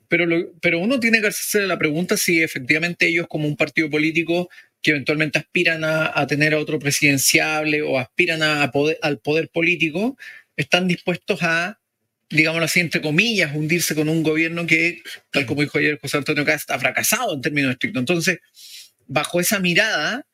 pero, 0.08 0.28
pero 0.62 0.80
uno 0.80 1.00
tiene 1.00 1.22
que 1.22 1.28
hacerse 1.28 1.66
la 1.68 1.80
pregunta 1.80 2.18
si 2.18 2.42
efectivamente 2.42 3.08
ellos 3.08 3.28
como 3.30 3.48
un 3.48 3.56
partido 3.56 3.90
político 3.90 4.50
que 4.82 4.92
eventualmente 4.92 5.40
aspiran 5.40 5.84
a, 5.84 6.26
tener 6.28 6.54
a 6.54 6.60
otro 6.60 6.80
presidenciable 6.80 7.82
o 7.82 8.00
aspiran 8.00 8.42
al 8.42 9.20
poder 9.20 9.50
político, 9.50 10.18
están 10.56 10.88
dispuestos 10.88 11.44
a, 11.44 11.80
digámoslo 12.30 12.66
así, 12.66 12.80
entre 12.80 13.02
comillas, 13.02 13.56
hundirse 13.56 13.94
con 13.94 14.10
un 14.10 14.24
gobierno 14.24 14.66
que, 14.66 15.02
tal 15.32 15.46
como 15.46 15.62
dijo 15.62 15.78
ayer 15.78 16.00
José 16.02 16.18
Antonio 16.18 16.46
Cast, 16.46 16.72
ha 16.72 16.80
fracasado 16.80 17.36
en 17.36 17.42
términos 17.42 17.72
estrictos. 17.72 18.02
Entonces, 18.02 18.40
bajo 19.08 19.40
esa 19.40 19.60
mirada, 19.60 20.26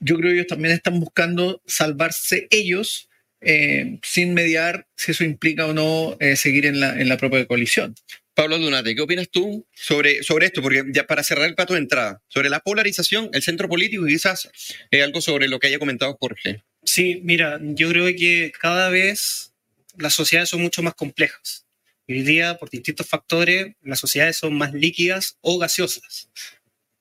yo 0.00 0.16
creo 0.16 0.30
que 0.30 0.34
ellos 0.36 0.46
también 0.46 0.74
están 0.74 1.00
buscando 1.00 1.62
salvarse 1.66 2.46
ellos 2.50 3.08
eh, 3.40 3.98
sin 4.02 4.34
mediar 4.34 4.86
si 4.96 5.12
eso 5.12 5.24
implica 5.24 5.66
o 5.66 5.72
no 5.72 6.16
eh, 6.20 6.36
seguir 6.36 6.66
en 6.66 7.08
la 7.08 7.16
propia 7.16 7.46
coalición. 7.46 7.94
Pablo 8.38 8.56
Dunate, 8.60 8.94
¿qué 8.94 9.00
opinas 9.00 9.28
tú 9.28 9.66
sobre, 9.74 10.22
sobre 10.22 10.46
esto? 10.46 10.62
Porque 10.62 10.84
ya 10.92 11.08
para 11.08 11.24
cerrar 11.24 11.48
el 11.48 11.56
plato 11.56 11.74
de 11.74 11.80
entrada, 11.80 12.22
sobre 12.28 12.48
la 12.48 12.60
polarización, 12.60 13.30
el 13.32 13.42
centro 13.42 13.68
político 13.68 14.06
y 14.06 14.12
quizás 14.12 14.48
eh, 14.92 15.02
algo 15.02 15.20
sobre 15.20 15.48
lo 15.48 15.58
que 15.58 15.66
haya 15.66 15.80
comentado 15.80 16.16
Jorge. 16.20 16.62
Sí, 16.84 17.20
mira, 17.24 17.58
yo 17.60 17.88
creo 17.88 18.06
que 18.16 18.52
cada 18.60 18.90
vez 18.90 19.52
las 19.96 20.14
sociedades 20.14 20.50
son 20.50 20.62
mucho 20.62 20.84
más 20.84 20.94
complejas. 20.94 21.66
Hoy 22.06 22.22
día, 22.22 22.56
por 22.58 22.70
distintos 22.70 23.08
factores, 23.08 23.74
las 23.82 23.98
sociedades 23.98 24.36
son 24.36 24.54
más 24.54 24.72
líquidas 24.72 25.36
o 25.40 25.58
gaseosas. 25.58 26.28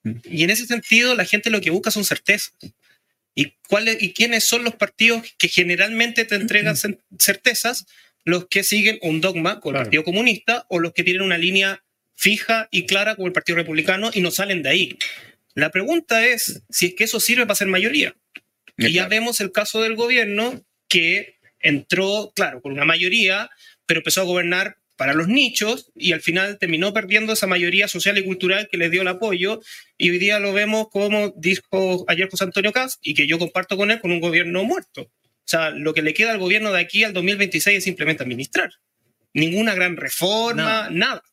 Mm. 0.02 0.13
Y 0.23 0.43
en 0.43 0.50
ese 0.50 0.65
sentido, 0.65 1.13
la 1.13 1.26
gente 1.26 1.52
lo 1.52 1.62
que 1.62 1.69
busca 1.69 1.91
son 1.91 2.04
certezas. 2.04 2.56
¿Y, 3.36 3.54
cuáles, 3.67 4.02
¿Y 4.02 4.12
quiénes 4.12 4.45
son 4.45 4.63
los 4.63 4.73
partidos 4.73 5.21
que 5.38 5.50
generalmente 5.50 6.26
te 6.26 6.34
entregan 6.34 6.76
certezas? 7.19 7.86
Los 8.28 8.50
que 8.50 8.66
siguen 8.66 9.00
un 9.02 9.22
dogma 9.22 9.62
con 9.62 9.74
el 9.74 9.84
Partido 9.84 10.04
Comunista 10.04 10.66
o 10.68 10.80
los 10.80 10.92
que 10.92 11.06
tienen 11.06 11.22
una 11.22 11.38
línea 11.38 11.82
fija 12.13 12.68
y 12.72 12.86
clara 12.86 13.16
con 13.16 13.26
el 13.26 13.32
Partido 13.32 13.56
Republicano 13.56 14.12
y 14.13 14.20
no 14.20 14.32
salen 14.32 14.62
de 14.63 14.70
ahí. 14.70 14.98
La 15.54 15.72
pregunta 15.72 16.26
es 16.26 16.62
si 16.70 16.88
es 16.88 16.96
que 16.96 17.06
eso 17.06 17.22
sirve 17.22 17.46
para 17.46 17.56
ser 17.56 17.70
mayoría. 17.70 18.18
Y 18.78 18.92
ya 18.92 19.08
vemos 19.08 19.40
el 19.40 19.54
caso 19.54 19.82
del 19.82 19.96
gobierno 19.96 20.62
que 20.90 21.36
entró, 21.62 22.34
claro, 22.36 22.62
con 22.62 22.74
una 22.74 22.84
mayoría, 22.84 23.50
pero 23.86 24.02
empezó 24.02 24.20
a 24.20 24.26
gobernar 24.26 24.76
para 24.98 25.13
los 25.13 25.30
nichos 25.30 25.90
y 25.96 26.12
al 26.12 26.22
final 26.22 26.58
terminó 26.58 26.94
perdiendo 26.94 27.32
esa 27.32 27.48
mayoría 27.48 27.88
social 27.88 28.18
y 28.18 28.26
cultural 28.26 28.68
que 28.70 28.78
les 28.78 28.92
dio 28.92 29.04
el 29.04 29.08
apoyo 29.08 29.62
y 29.98 30.10
hoy 30.10 30.18
día 30.18 30.40
lo 30.40 30.52
vemos 30.52 30.90
como 30.90 31.34
dijo 31.38 32.04
ayer 32.10 32.30
José 32.30 32.44
Antonio 32.44 32.74
Cast 32.74 33.00
y 33.02 33.13
que 33.13 33.26
yo 33.26 33.40
comparto 33.40 33.78
con 33.78 33.90
él 33.92 34.02
con 34.02 34.12
un 34.12 34.20
gobierno 34.20 34.66
muerto. 34.66 35.10
O 35.47 35.49
sea, 35.49 35.69
lo 35.69 35.93
que 35.93 36.01
le 36.01 36.13
queda 36.13 36.31
al 36.31 36.39
gobierno 36.39 36.73
de 36.73 36.81
aquí 36.81 37.05
al 37.05 37.13
2026 37.13 37.77
es 37.77 37.83
simplemente 37.86 38.21
administrar. 38.21 38.69
Ninguna 39.33 39.73
gran 39.75 39.95
reforma, 39.95 40.89
nada. 40.91 41.23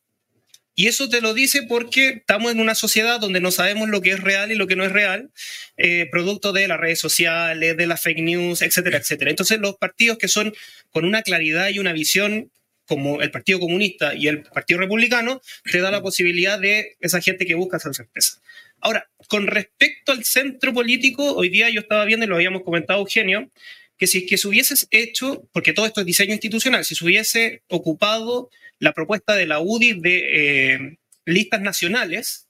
Y 0.77 0.87
eso 0.87 1.09
te 1.09 1.21
lo 1.21 1.35
dice 1.35 1.63
porque 1.63 2.09
estamos 2.09 2.53
en 2.53 2.61
una 2.61 2.77
sociedad 2.77 3.19
donde 3.19 3.41
no 3.41 3.51
sabemos 3.51 3.89
lo 3.89 4.03
que 4.03 4.11
es 4.13 4.21
real 4.21 4.53
y 4.53 4.55
lo 4.55 4.69
que 4.69 4.77
no 4.77 4.85
es 4.85 4.93
real, 4.93 5.33
eh, 5.77 6.07
producto 6.13 6.53
de 6.53 6.69
las 6.69 6.79
redes 6.79 7.01
sociales, 7.01 7.77
de 7.77 7.87
las 7.89 8.03
fake 8.03 8.23
news, 8.23 8.63
etcétera, 8.63 8.99
etcétera. 8.99 9.31
Entonces, 9.31 9.59
los 9.59 9.77
partidos 9.79 10.17
que 10.19 10.29
son 10.29 10.55
con 10.91 11.05
una 11.05 11.23
claridad 11.23 11.71
y 11.71 11.81
una 11.81 11.93
visión 11.93 12.53
como 12.87 13.21
el 13.21 13.33
Partido 13.33 13.59
Comunista 13.59 14.15
y 14.15 14.29
el 14.29 14.43
Partido 14.43 14.81
Republicano, 14.81 15.41
te 15.65 15.81
da 15.81 15.91
la 15.91 16.03
posibilidad 16.03 16.61
de 16.61 16.97
esa 17.01 17.21
gente 17.21 17.47
que 17.47 17.55
busca 17.55 17.79
esa 17.79 17.93
certeza. 17.93 18.41
Ahora, 18.81 19.09
con 19.29 19.47
respecto 19.47 20.13
al 20.13 20.25
centro 20.25 20.75
político, 20.75 21.35
hoy 21.35 21.49
día 21.49 21.71
yo 21.71 21.81
estaba 21.81 22.05
viendo 22.05 22.27
y 22.27 22.29
lo 22.29 22.37
habíamos 22.37 22.63
comentado 22.63 23.01
Eugenio, 23.01 23.51
que 23.97 24.07
si 24.07 24.19
es 24.19 24.25
que 24.29 24.39
se 24.39 24.49
hubiese 24.49 24.75
hecho, 24.91 25.49
porque 25.53 25.73
todo 25.73 25.87
esto 25.87 26.01
es 26.01 26.07
diseño 26.07 26.33
institucional, 26.33 26.85
si 26.85 26.95
se 26.95 27.05
hubiese 27.05 27.63
ocupado 27.69 28.51
la 28.79 28.93
propuesta 28.93 29.35
de 29.35 29.47
la 29.47 29.61
UDI 29.61 30.01
de 30.01 30.75
eh, 30.75 30.99
listas 31.25 31.61
nacionales, 31.61 32.49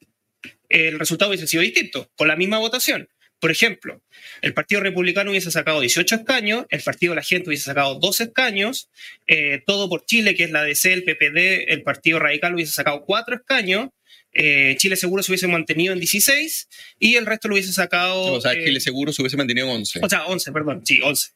el 0.68 0.98
resultado 0.98 1.30
hubiese 1.30 1.46
sido 1.46 1.62
distinto, 1.62 2.10
con 2.16 2.28
la 2.28 2.36
misma 2.36 2.58
votación. 2.58 3.08
Por 3.40 3.50
ejemplo, 3.50 4.00
el 4.40 4.54
Partido 4.54 4.80
Republicano 4.80 5.30
hubiese 5.30 5.50
sacado 5.50 5.80
18 5.80 6.14
escaños, 6.14 6.64
el 6.70 6.82
Partido 6.82 7.12
de 7.12 7.16
la 7.16 7.22
Gente 7.22 7.50
hubiese 7.50 7.64
sacado 7.64 7.96
12 7.96 8.24
escaños, 8.24 8.88
eh, 9.26 9.62
Todo 9.66 9.88
por 9.90 10.06
Chile, 10.06 10.34
que 10.34 10.44
es 10.44 10.50
la 10.50 10.62
DC, 10.62 10.92
el 10.94 11.04
PPD, 11.04 11.70
el 11.70 11.82
Partido 11.82 12.20
Radical 12.20 12.54
hubiese 12.54 12.72
sacado 12.72 13.04
4 13.04 13.36
escaños, 13.36 13.90
eh, 14.34 14.74
Chile 14.78 14.96
Seguro 14.96 15.22
se 15.22 15.30
hubiese 15.30 15.46
mantenido 15.46 15.92
en 15.92 16.00
16 16.00 16.68
y 16.98 17.14
el 17.14 17.26
resto 17.26 17.48
lo 17.48 17.54
hubiese 17.54 17.72
sacado. 17.72 18.32
O 18.32 18.40
sea, 18.40 18.52
Chile 18.52 18.80
Seguro 18.80 19.12
se 19.12 19.22
hubiese 19.22 19.36
mantenido 19.36 19.66
en 19.66 19.74
11. 19.74 20.00
O 20.02 20.08
sea, 20.08 20.26
11, 20.26 20.52
perdón, 20.52 20.82
sí, 20.84 21.00
11. 21.02 21.30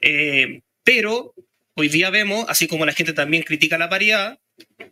Eh, 0.00 0.60
pero 0.84 1.34
hoy 1.74 1.88
día 1.88 2.10
vemos, 2.10 2.44
así 2.48 2.66
como 2.66 2.84
la 2.84 2.92
gente 2.92 3.12
también 3.12 3.42
critica 3.42 3.78
la 3.78 3.88
paridad, 3.88 4.38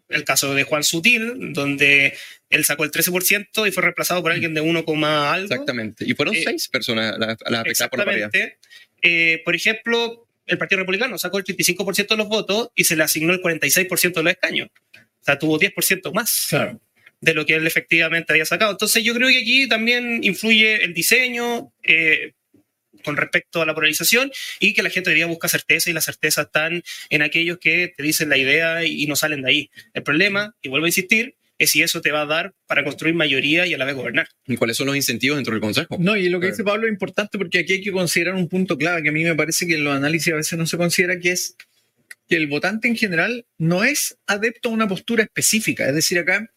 el 0.08 0.24
caso 0.24 0.54
de 0.54 0.64
Juan 0.64 0.82
Sutil, 0.82 1.52
donde 1.52 2.14
él 2.50 2.64
sacó 2.64 2.84
el 2.84 2.90
13% 2.90 3.68
y 3.68 3.70
fue 3.70 3.82
reemplazado 3.82 4.22
por 4.22 4.32
alguien 4.32 4.54
de 4.54 4.60
1, 4.60 4.84
algo. 5.06 5.44
Exactamente. 5.44 6.04
Y 6.06 6.14
fueron 6.14 6.34
6 6.34 6.46
eh, 6.46 6.68
personas 6.70 7.18
las 7.18 7.38
afectadas 7.38 7.90
por 7.90 7.98
la 7.98 8.04
paridad. 8.04 8.30
Eh, 9.02 9.42
por 9.44 9.54
ejemplo, 9.54 10.26
el 10.46 10.58
Partido 10.58 10.80
Republicano 10.80 11.18
sacó 11.18 11.38
el 11.38 11.44
35% 11.44 12.08
de 12.08 12.16
los 12.16 12.28
votos 12.28 12.70
y 12.74 12.84
se 12.84 12.96
le 12.96 13.02
asignó 13.02 13.32
el 13.32 13.42
46% 13.42 14.14
de 14.14 14.22
los 14.22 14.32
escaños. 14.32 14.68
O 14.94 15.24
sea, 15.24 15.38
tuvo 15.38 15.58
10% 15.58 16.12
más. 16.12 16.48
De 17.22 17.34
lo 17.34 17.46
que 17.46 17.54
él 17.54 17.66
efectivamente 17.66 18.32
había 18.32 18.44
sacado. 18.44 18.72
Entonces 18.72 19.02
yo 19.02 19.14
creo 19.14 19.28
que 19.28 19.38
aquí 19.38 19.68
también 19.68 20.22
influye 20.22 20.84
el 20.84 20.92
diseño, 20.92 21.72
eh, 21.84 22.32
con 23.02 23.16
respecto 23.16 23.62
a 23.62 23.66
la 23.66 23.74
polarización 23.74 24.30
y 24.60 24.74
que 24.74 24.82
la 24.82 24.90
gente 24.90 25.10
debería 25.10 25.26
buscar 25.26 25.50
certeza 25.50 25.90
y 25.90 25.92
la 25.92 26.00
certeza 26.00 26.42
están 26.42 26.82
en 27.10 27.22
aquellos 27.22 27.58
que 27.58 27.92
te 27.96 28.02
dicen 28.02 28.28
la 28.28 28.36
idea 28.36 28.84
y, 28.84 29.06
no 29.06 29.16
salen 29.16 29.42
de 29.42 29.50
ahí. 29.50 29.70
El 29.94 30.02
problema, 30.02 30.54
y 30.62 30.68
vuelvo 30.68 30.84
a 30.84 30.88
insistir, 30.88 31.36
es 31.58 31.70
si 31.70 31.82
eso 31.82 32.00
te 32.00 32.10
va 32.10 32.22
a 32.22 32.26
dar 32.26 32.54
para 32.66 32.84
construir 32.84 33.14
mayoría 33.14 33.66
y 33.66 33.74
a 33.74 33.78
la 33.78 33.84
vez 33.84 33.94
gobernar. 33.94 34.28
¿Y 34.46 34.56
cuáles 34.56 34.76
son 34.76 34.86
los 34.86 34.96
incentivos 34.96 35.36
dentro 35.36 35.52
del 35.52 35.60
Consejo? 35.60 35.96
No, 35.98 36.16
y 36.16 36.28
lo 36.28 36.40
que 36.40 36.48
dice 36.48 36.64
Pablo 36.64 36.86
es 36.86 36.92
importante 36.92 37.38
porque 37.38 37.60
aquí 37.60 37.74
hay 37.74 37.82
que 37.82 37.92
considerar 37.92 38.34
un 38.34 38.48
punto 38.48 38.76
clave 38.76 39.02
que 39.02 39.08
a 39.08 39.12
mí 39.12 39.24
me 39.24 39.34
parece 39.34 39.66
que 39.66 39.74
en 39.74 39.84
los 39.84 39.94
análisis 39.94 40.32
a 40.32 40.36
veces 40.36 40.58
no 40.58 40.66
se 40.66 40.76
considera, 40.76 41.18
que 41.18 41.32
es 41.32 41.56
que 42.28 42.36
el 42.36 42.46
votante 42.46 42.88
en 42.88 42.96
general 42.96 43.46
no 43.58 43.84
es 43.84 44.16
adepto 44.26 44.70
a 44.70 44.72
una 44.72 44.88
postura 44.88 45.22
específica. 45.22 45.88
Es 45.88 45.94
decir, 45.94 46.18
acá 46.18 46.51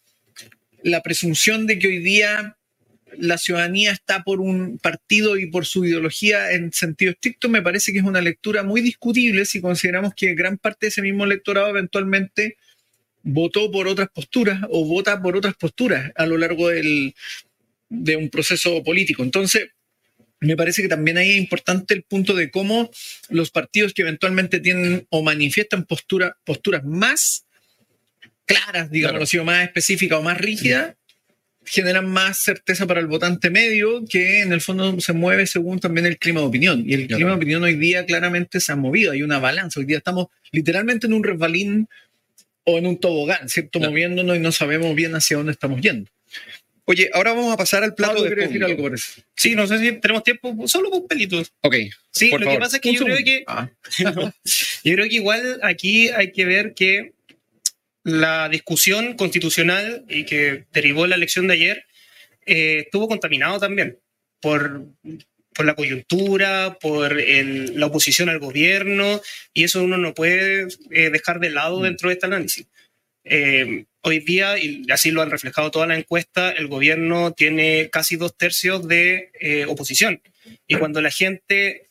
la 0.86 1.02
presunción 1.02 1.66
de 1.66 1.80
que 1.80 1.88
hoy 1.88 1.98
día 1.98 2.58
la 3.18 3.40
ciudadanía 3.40 3.92
está 3.92 4.24
por 4.24 4.40
un 4.40 4.78
partido 4.78 5.36
y 5.36 5.48
por 5.48 5.66
su 5.66 5.84
ideología 5.84 6.52
en 6.52 6.72
sentido 6.74 7.12
estricto, 7.12 7.50
me 7.50 7.64
parece 7.64 7.92
que 7.92 8.00
es 8.00 8.06
una 8.06 8.22
lectura 8.22 8.62
muy 8.62 8.82
discutible 8.82 9.46
si 9.46 9.62
consideramos 9.62 10.14
que 10.16 10.36
gran 10.36 10.60
parte 10.60 10.86
de 10.86 10.90
ese 10.90 11.02
mismo 11.02 11.24
electorado 11.24 11.70
eventualmente 11.70 12.58
votó 13.24 13.72
por 13.72 13.88
otras 13.88 14.10
posturas 14.14 14.62
o 14.70 14.86
vota 14.86 15.20
por 15.24 15.36
otras 15.36 15.56
posturas 15.56 16.12
a 16.16 16.28
lo 16.28 16.38
largo 16.38 16.68
del, 16.68 17.16
de 17.90 18.16
un 18.16 18.30
proceso 18.30 18.84
político. 18.84 19.24
Entonces, 19.24 19.70
me 20.40 20.56
parece 20.56 20.84
que 20.84 20.88
también 20.88 21.18
ahí 21.18 21.32
es 21.32 21.38
importante 21.38 21.96
el 21.96 22.04
punto 22.04 22.36
de 22.36 22.52
cómo 22.52 22.92
los 23.30 23.50
partidos 23.50 23.96
que 23.96 24.04
eventualmente 24.04 24.60
tienen 24.60 25.08
o 25.10 25.24
manifiestan 25.24 25.86
postura, 25.86 26.38
posturas 26.46 26.84
más 26.84 27.45
claras, 28.46 28.90
digamos, 28.90 29.34
más 29.44 29.64
específicas 29.64 30.20
o 30.20 30.22
más 30.22 30.38
rígidas, 30.38 30.96
generan 31.66 32.08
más 32.08 32.40
certeza 32.42 32.86
para 32.86 33.00
el 33.00 33.08
votante 33.08 33.50
medio, 33.50 34.06
que 34.06 34.42
en 34.42 34.54
el 34.54 34.62
fondo 34.62 35.00
se 35.00 35.14
mueve 35.14 35.48
según 35.48 35.80
también 35.80 36.06
el 36.06 36.18
clima 36.18 36.42
de 36.42 36.48
opinión. 36.48 36.84
Y 36.88 36.94
el 36.94 37.08
clima 37.08 37.32
de 37.32 37.36
opinión 37.36 37.64
hoy 37.64 37.76
día 37.76 38.06
claramente 38.06 38.60
se 38.60 38.72
ha 38.72 38.76
movido, 38.76 39.12
hay 39.12 39.24
una 39.24 39.40
balanza. 39.40 39.80
Hoy 39.80 39.86
día 39.86 39.98
estamos 39.98 40.28
literalmente 40.52 41.08
en 41.08 41.14
un 41.14 41.24
resbalín 41.24 41.88
o 42.64 42.78
en 42.78 42.88
un 42.88 43.00
tobogán, 43.00 43.50
¿cierto? 43.50 43.80
Moviéndonos 43.80 44.38
y 44.38 44.40
no 44.40 44.52
sabemos 44.52 44.96
bien 44.96 45.16
hacia 45.16 45.38
dónde 45.38 45.52
estamos 45.52 45.82
yendo. 45.82 46.10
Oye, 46.88 47.10
ahora 47.14 47.34
vamos 47.34 47.52
a 47.52 47.58
pasar 47.58 47.84
al 47.84 47.96
plato 47.96 48.22
de 48.24 48.36
decir 48.36 48.64
algo 48.64 48.84
por 48.84 48.94
eso. 48.94 49.22
Sí, 49.36 49.56
no 49.56 49.66
sé 49.66 49.80
si 49.80 49.92
tenemos 49.94 50.24
tiempo, 50.24 50.68
solo 50.68 50.92
con 50.92 51.08
pelitos. 51.08 51.52
Ok. 51.62 51.76
Sí, 52.12 52.30
lo 52.30 52.48
que 52.48 52.60
pasa 52.60 52.78
es 52.78 52.82
que 52.82 52.94
yo 52.94 53.04
creo 53.06 53.18
que, 53.18 53.44
ah. 53.48 53.70
yo 54.84 54.94
creo 54.94 55.10
que 55.10 55.16
igual 55.16 55.60
aquí 55.64 56.10
hay 56.10 56.32
que 56.32 56.46
ver 56.46 56.76
que 56.76 57.15
la 58.06 58.48
discusión 58.50 59.16
constitucional 59.16 60.06
y 60.08 60.26
que 60.26 60.66
derivó 60.72 61.08
la 61.08 61.16
elección 61.16 61.48
de 61.48 61.56
ayer 61.56 61.86
eh, 62.46 62.84
estuvo 62.86 63.08
contaminado 63.08 63.60
también 63.60 63.98
por, 64.40 64.86
por 65.56 65.66
la 65.66 65.74
coyuntura, 65.74 66.78
por 66.80 67.20
la 67.20 67.86
oposición 67.88 68.30
al 68.30 68.38
gobierno, 68.38 69.20
y 69.56 69.64
eso 69.64 69.82
uno 69.82 69.98
no 69.98 70.14
puede 70.14 70.68
eh, 70.92 71.10
dejar 71.10 71.40
de 71.40 71.50
lado 71.50 71.80
mm. 71.80 71.84
dentro 71.84 72.10
de 72.10 72.14
este 72.14 72.28
análisis. 72.28 72.68
Eh, 73.24 73.86
hoy 74.02 74.20
día, 74.20 74.60
y 74.60 74.86
así 74.92 75.10
lo 75.10 75.24
han 75.24 75.32
reflejado 75.32 75.72
toda 75.72 75.88
la 75.88 75.98
encuesta, 75.98 76.52
el 76.52 76.68
gobierno 76.68 77.34
tiene 77.34 77.90
casi 77.90 78.18
dos 78.18 78.38
tercios 78.38 78.88
de 78.88 79.66
oposición. 79.68 80.22
Y 80.68 80.76
cuando 80.76 81.02
la 81.02 81.10
gente 81.10 81.90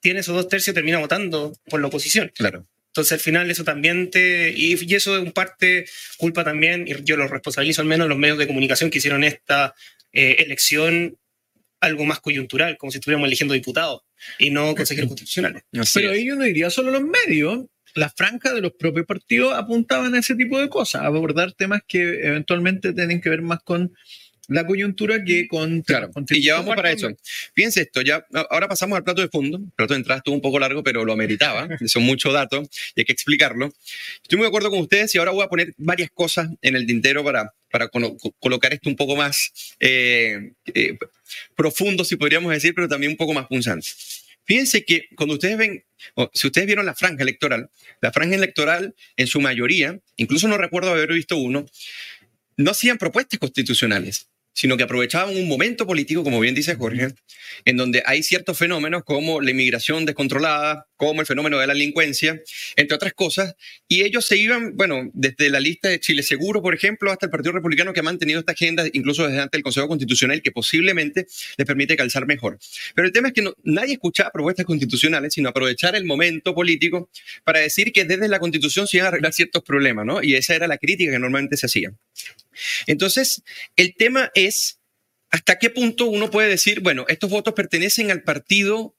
tiene 0.00 0.20
esos 0.20 0.34
dos 0.34 0.48
tercios, 0.48 0.72
termina 0.72 1.00
votando 1.00 1.52
por 1.68 1.82
la 1.82 1.88
oposición. 1.88 2.32
Claro. 2.34 2.66
Entonces, 2.92 3.12
al 3.12 3.20
final, 3.20 3.50
eso 3.50 3.64
también 3.64 4.10
te. 4.10 4.52
Y, 4.54 4.76
y 4.84 4.94
eso 4.94 5.16
es 5.16 5.22
un 5.22 5.32
parte 5.32 5.86
culpa 6.18 6.44
también, 6.44 6.86
y 6.86 6.94
yo 7.04 7.16
lo 7.16 7.26
responsabilizo 7.26 7.80
al 7.80 7.88
menos 7.88 8.06
los 8.06 8.18
medios 8.18 8.36
de 8.36 8.46
comunicación 8.46 8.90
que 8.90 8.98
hicieron 8.98 9.24
esta 9.24 9.74
eh, 10.12 10.36
elección 10.40 11.16
algo 11.80 12.04
más 12.04 12.20
coyuntural, 12.20 12.76
como 12.76 12.92
si 12.92 12.98
estuviéramos 12.98 13.26
eligiendo 13.26 13.54
diputados 13.54 14.02
y 14.38 14.50
no 14.50 14.74
consejeros 14.76 15.08
constitucionales. 15.08 15.64
Así 15.72 16.00
Pero 16.00 16.12
ahí 16.12 16.26
yo 16.26 16.36
no 16.36 16.44
diría 16.44 16.68
solo 16.68 16.90
los 16.90 17.02
medios. 17.02 17.64
Las 17.94 18.14
franjas 18.14 18.54
de 18.54 18.60
los 18.60 18.72
propios 18.72 19.04
partidos 19.06 19.54
apuntaban 19.54 20.14
a 20.14 20.18
ese 20.18 20.34
tipo 20.34 20.58
de 20.58 20.68
cosas, 20.68 21.02
a 21.02 21.06
abordar 21.06 21.52
temas 21.52 21.80
que 21.86 22.26
eventualmente 22.26 22.92
tienen 22.92 23.20
que 23.20 23.28
ver 23.28 23.42
más 23.42 23.62
con 23.62 23.94
la 24.48 24.66
coyuntura 24.66 25.24
que 25.24 25.46
con... 25.48 25.82
Claro, 25.82 26.10
con 26.10 26.26
y 26.28 26.42
ya 26.42 26.54
vamos 26.56 26.74
para 26.74 26.90
eso. 26.90 27.08
Fíjense 27.54 27.82
esto, 27.82 28.02
ya 28.02 28.26
ahora 28.50 28.68
pasamos 28.68 28.96
al 28.96 29.04
plato 29.04 29.22
de 29.22 29.28
fondo. 29.28 29.58
El 29.58 29.70
plato 29.76 29.94
de 29.94 29.98
entrada 29.98 30.18
estuvo 30.18 30.34
un 30.34 30.40
poco 30.40 30.58
largo, 30.58 30.82
pero 30.82 31.04
lo 31.04 31.12
ameritaba. 31.12 31.68
Son 31.86 32.02
muchos 32.02 32.32
datos 32.32 32.68
y 32.94 33.00
hay 33.00 33.04
que 33.04 33.12
explicarlo. 33.12 33.72
Estoy 34.22 34.36
muy 34.38 34.44
de 34.44 34.48
acuerdo 34.48 34.70
con 34.70 34.80
ustedes 34.80 35.14
y 35.14 35.18
ahora 35.18 35.30
voy 35.30 35.44
a 35.44 35.48
poner 35.48 35.74
varias 35.78 36.10
cosas 36.10 36.48
en 36.60 36.76
el 36.76 36.86
tintero 36.86 37.22
para, 37.24 37.54
para 37.70 37.88
colo- 37.88 38.16
colocar 38.38 38.72
esto 38.72 38.88
un 38.88 38.96
poco 38.96 39.16
más 39.16 39.52
eh, 39.80 40.52
eh, 40.74 40.98
profundo, 41.54 42.04
si 42.04 42.16
podríamos 42.16 42.52
decir, 42.52 42.74
pero 42.74 42.88
también 42.88 43.12
un 43.12 43.16
poco 43.18 43.32
más 43.32 43.46
punzante. 43.46 43.86
Fíjense 44.44 44.84
que 44.84 45.06
cuando 45.14 45.34
ustedes 45.34 45.56
ven, 45.56 45.84
o 46.14 46.28
si 46.34 46.48
ustedes 46.48 46.66
vieron 46.66 46.84
la 46.84 46.94
franja 46.94 47.22
electoral, 47.22 47.70
la 48.00 48.10
franja 48.12 48.34
electoral 48.34 48.94
en 49.16 49.26
su 49.28 49.40
mayoría, 49.40 50.00
incluso 50.16 50.48
no 50.48 50.58
recuerdo 50.58 50.90
haber 50.90 51.12
visto 51.12 51.36
uno, 51.36 51.64
no 52.56 52.70
hacían 52.72 52.98
propuestas 52.98 53.38
constitucionales, 53.38 54.26
sino 54.52 54.76
que 54.76 54.82
aprovechaban 54.84 55.34
un 55.36 55.48
momento 55.48 55.86
político, 55.86 56.22
como 56.22 56.40
bien 56.40 56.54
dice 56.54 56.74
Jorge, 56.74 57.08
en 57.64 57.76
donde 57.76 58.02
hay 58.06 58.22
ciertos 58.22 58.58
fenómenos 58.58 59.02
como 59.04 59.40
la 59.40 59.50
inmigración 59.50 60.04
descontrolada, 60.04 60.86
como 60.96 61.20
el 61.20 61.26
fenómeno 61.26 61.58
de 61.58 61.66
la 61.66 61.72
delincuencia, 61.74 62.40
entre 62.76 62.94
otras 62.94 63.12
cosas, 63.12 63.54
y 63.88 64.02
ellos 64.02 64.24
se 64.24 64.36
iban, 64.36 64.76
bueno, 64.76 65.10
desde 65.14 65.50
la 65.50 65.58
lista 65.58 65.88
de 65.88 65.98
Chile 66.00 66.22
Seguro, 66.22 66.62
por 66.62 66.74
ejemplo, 66.74 67.10
hasta 67.10 67.26
el 67.26 67.30
Partido 67.30 67.52
Republicano 67.52 67.92
que 67.92 68.00
ha 68.00 68.04
mantenido 68.04 68.38
esta 68.40 68.52
agenda, 68.52 68.84
incluso 68.92 69.26
desde 69.26 69.40
antes 69.40 69.52
del 69.58 69.62
Consejo 69.64 69.88
Constitucional, 69.88 70.42
que 70.42 70.52
posiblemente 70.52 71.26
les 71.56 71.66
permite 71.66 71.96
calzar 71.96 72.26
mejor. 72.26 72.58
Pero 72.94 73.06
el 73.06 73.12
tema 73.12 73.28
es 73.28 73.34
que 73.34 73.42
no- 73.42 73.54
nadie 73.64 73.94
escuchaba 73.94 74.30
propuestas 74.30 74.64
constitucionales, 74.66 75.34
sino 75.34 75.48
aprovechar 75.48 75.96
el 75.96 76.04
momento 76.04 76.54
político 76.54 77.10
para 77.44 77.60
decir 77.60 77.92
que 77.92 78.04
desde 78.04 78.28
la 78.28 78.38
Constitución 78.38 78.86
se 78.86 78.98
iban 78.98 79.06
a 79.06 79.08
arreglar 79.08 79.32
ciertos 79.32 79.62
problemas, 79.62 80.06
¿no? 80.06 80.22
Y 80.22 80.34
esa 80.34 80.54
era 80.54 80.66
la 80.68 80.78
crítica 80.78 81.10
que 81.12 81.18
normalmente 81.18 81.56
se 81.56 81.66
hacía. 81.66 81.92
Entonces, 82.86 83.42
el 83.76 83.94
tema 83.94 84.30
es 84.34 84.78
hasta 85.30 85.58
qué 85.58 85.70
punto 85.70 86.06
uno 86.06 86.30
puede 86.30 86.48
decir, 86.48 86.80
bueno, 86.80 87.04
estos 87.08 87.30
votos 87.30 87.54
pertenecen 87.54 88.10
al 88.10 88.22
partido 88.22 88.94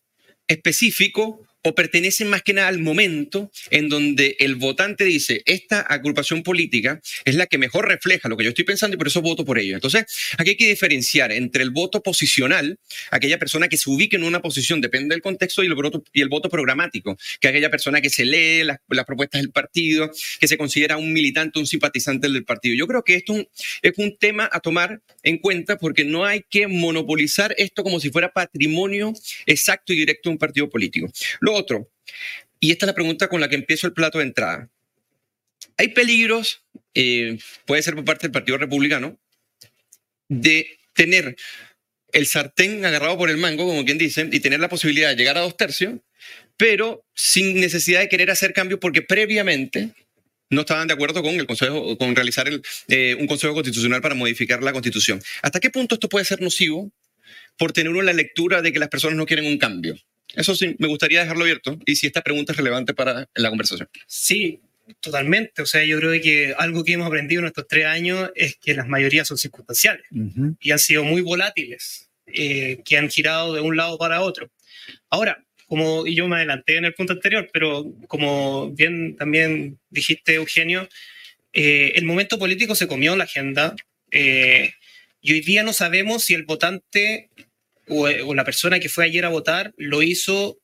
específico 0.48 1.48
o 1.64 1.76
pertenecen 1.76 2.30
más 2.30 2.44
que 2.44 2.54
nada 2.54 2.68
al 2.68 2.80
momento 2.80 3.52
en 3.72 3.90
donde 3.90 4.36
el 4.40 4.56
votante 4.56 5.06
dice, 5.06 5.42
esta 5.46 5.82
agrupación 5.82 6.44
política 6.44 7.02
es 7.26 7.36
la 7.36 7.48
que 7.48 7.58
mejor 7.58 7.88
refleja 7.88 8.30
lo 8.30 8.38
que 8.38 8.44
yo 8.44 8.50
estoy 8.50 8.66
pensando 8.66 8.96
y 8.96 8.98
por 8.98 9.08
eso 9.08 9.22
voto 9.22 9.46
por 9.46 9.58
ello. 9.58 9.76
Entonces, 9.76 10.06
aquí 10.38 10.52
hay 10.52 10.58
que 10.58 10.68
diferenciar 10.68 11.32
entre 11.32 11.64
el 11.64 11.72
voto 11.72 12.04
posicional, 12.04 12.80
aquella 13.12 13.40
persona 13.40 13.68
que 13.68 13.78
se 13.78 13.90
ubique 13.90 14.16
en 14.16 14.24
una 14.24 14.42
posición, 14.42 14.82
depende 14.82 15.16
del 15.16 15.22
contexto, 15.22 15.64
y 15.64 15.68
el 15.68 16.30
voto, 16.30 16.50
programático, 16.50 17.18
que 17.40 17.48
aquella 17.48 17.70
persona 17.70 18.02
que 18.02 18.10
se 18.10 18.26
lee 18.26 18.64
las, 18.64 18.80
propuestas 19.06 19.42
del 19.42 19.52
partido, 19.52 20.12
que 20.40 20.48
se 20.48 20.58
considera 20.58 20.98
un 20.98 21.14
militante, 21.14 21.60
un 21.60 21.68
simpatizante 21.68 22.30
del 22.30 22.44
partido. 22.44 22.76
Yo 22.76 22.88
creo 22.88 23.04
que 23.04 23.16
esto 23.16 23.36
es 23.82 23.94
un, 23.98 24.18
tema 24.20 24.48
a 24.52 24.60
tomar 24.60 25.02
en 25.24 25.38
cuenta 25.40 25.78
porque 25.78 26.04
no 26.04 26.24
hay 26.24 26.44
que 26.48 26.68
monopolizar 26.68 27.56
esto 27.58 27.84
como 27.84 28.00
si 28.00 28.12
fuera 28.12 28.32
patrimonio 28.32 29.12
exacto 29.48 29.92
y 29.92 29.96
directo 29.96 30.30
de 30.30 30.34
un 30.34 30.38
partido 30.38 30.70
político. 30.70 31.12
Otro, 31.54 31.90
y 32.60 32.72
esta 32.72 32.86
es 32.86 32.88
la 32.88 32.96
pregunta 32.96 33.28
con 33.28 33.42
la 33.42 33.50
que 33.50 33.56
empiezo 33.56 33.88
el 33.88 33.94
plato 33.94 34.20
de 34.20 34.26
entrada. 34.26 34.70
Hay 35.78 35.90
peligros, 35.90 36.64
eh, 36.94 37.38
puede 37.66 37.82
ser 37.82 37.96
por 37.96 38.06
parte 38.06 38.28
del 38.28 38.32
Partido 38.32 38.58
Republicano, 38.58 39.18
de 40.30 40.78
tener 40.94 41.36
el 42.14 42.28
sartén 42.28 42.86
agarrado 42.86 43.18
por 43.18 43.30
el 43.30 43.38
mango, 43.38 43.66
como 43.66 43.84
quien 43.84 43.98
dice, 43.98 44.30
y 44.32 44.40
tener 44.40 44.60
la 44.60 44.70
posibilidad 44.70 45.10
de 45.10 45.16
llegar 45.16 45.38
a 45.38 45.42
dos 45.42 45.58
tercios, 45.58 45.96
pero 46.58 47.06
sin 47.14 47.60
necesidad 47.60 48.02
de 48.02 48.10
querer 48.10 48.32
hacer 48.32 48.54
cambios 48.54 48.80
porque 48.80 49.02
previamente 49.02 49.90
no 50.50 50.62
estaban 50.62 50.88
de 50.88 50.94
acuerdo 50.94 51.24
con 51.24 51.34
el 51.34 51.48
consejo, 51.48 51.98
con 51.98 52.16
realizar 52.16 52.48
eh, 52.88 53.16
un 53.20 53.28
consejo 53.28 53.54
constitucional 53.54 54.02
para 54.02 54.16
modificar 54.16 54.62
la 54.62 54.72
constitución. 54.72 55.22
¿Hasta 55.42 55.60
qué 55.60 55.70
punto 55.70 55.96
esto 55.96 56.10
puede 56.10 56.26
ser 56.26 56.42
nocivo 56.42 56.92
por 57.58 57.72
tener 57.72 57.92
uno 57.92 58.04
la 58.04 58.14
lectura 58.14 58.62
de 58.62 58.72
que 58.72 58.80
las 58.80 58.90
personas 58.90 59.18
no 59.18 59.26
quieren 59.26 59.46
un 59.46 59.58
cambio? 59.58 59.98
Eso 60.34 60.56
sí, 60.56 60.76
me 60.80 60.88
gustaría 60.88 61.22
dejarlo 61.22 61.44
abierto 61.44 61.80
y 61.86 61.96
si 61.96 62.08
esta 62.08 62.22
pregunta 62.22 62.52
es 62.54 62.58
relevante 62.58 62.94
para 62.94 63.28
la 63.36 63.50
conversación. 63.50 63.88
Sí, 64.08 64.60
totalmente. 65.00 65.62
O 65.62 65.66
sea, 65.66 65.84
yo 65.86 65.98
creo 66.00 66.22
que 66.22 66.56
algo 66.58 66.84
que 66.84 66.94
hemos 66.94 67.08
aprendido 67.08 67.42
en 67.42 67.48
estos 67.48 67.68
tres 67.68 67.86
años 67.86 68.32
es 68.36 68.58
que 68.58 68.74
las 68.74 68.88
mayorías 68.88 69.28
son 69.28 69.38
circunstanciales 69.38 70.04
Ujú. 70.12 70.58
y 70.60 70.72
han 70.72 70.80
sido 70.80 71.04
muy 71.04 71.22
volátiles, 71.22 72.10
eh, 72.28 72.80
que 72.84 72.98
han 72.98 73.10
girado 73.10 73.54
de 73.54 73.62
un 73.62 73.78
lado 73.78 73.98
para 73.98 74.22
otro. 74.22 74.50
Ahora, 75.10 75.44
como 75.68 76.06
y 76.06 76.16
yo 76.16 76.28
me 76.28 76.36
adelanté 76.38 76.78
en 76.78 76.86
el 76.86 76.94
punto 76.94 77.14
anterior, 77.14 77.50
pero 77.54 77.86
como 78.08 78.72
bien 78.72 79.16
también 79.16 79.80
dijiste, 79.90 80.36
Eugenio, 80.36 80.88
eh, 81.54 81.94
el 81.96 82.06
momento 82.06 82.38
político 82.38 82.76
se 82.76 82.88
comió 82.88 83.16
la 83.16 83.24
agenda 83.26 83.76
eh, 84.12 84.74
y 85.22 85.34
hoy 85.34 85.42
día 85.42 85.64
no 85.64 85.74
sabemos 85.74 86.24
si 86.24 86.34
el 86.34 86.44
votante 86.44 87.30
o, 87.88 88.08
o 88.08 88.34
la 88.34 88.46
persona 88.46 88.80
que 88.80 88.90
fue 88.90 89.06
ayer 89.06 89.26
a 89.26 89.30
votar 89.30 89.74
lo 89.78 90.02
hizo 90.02 90.60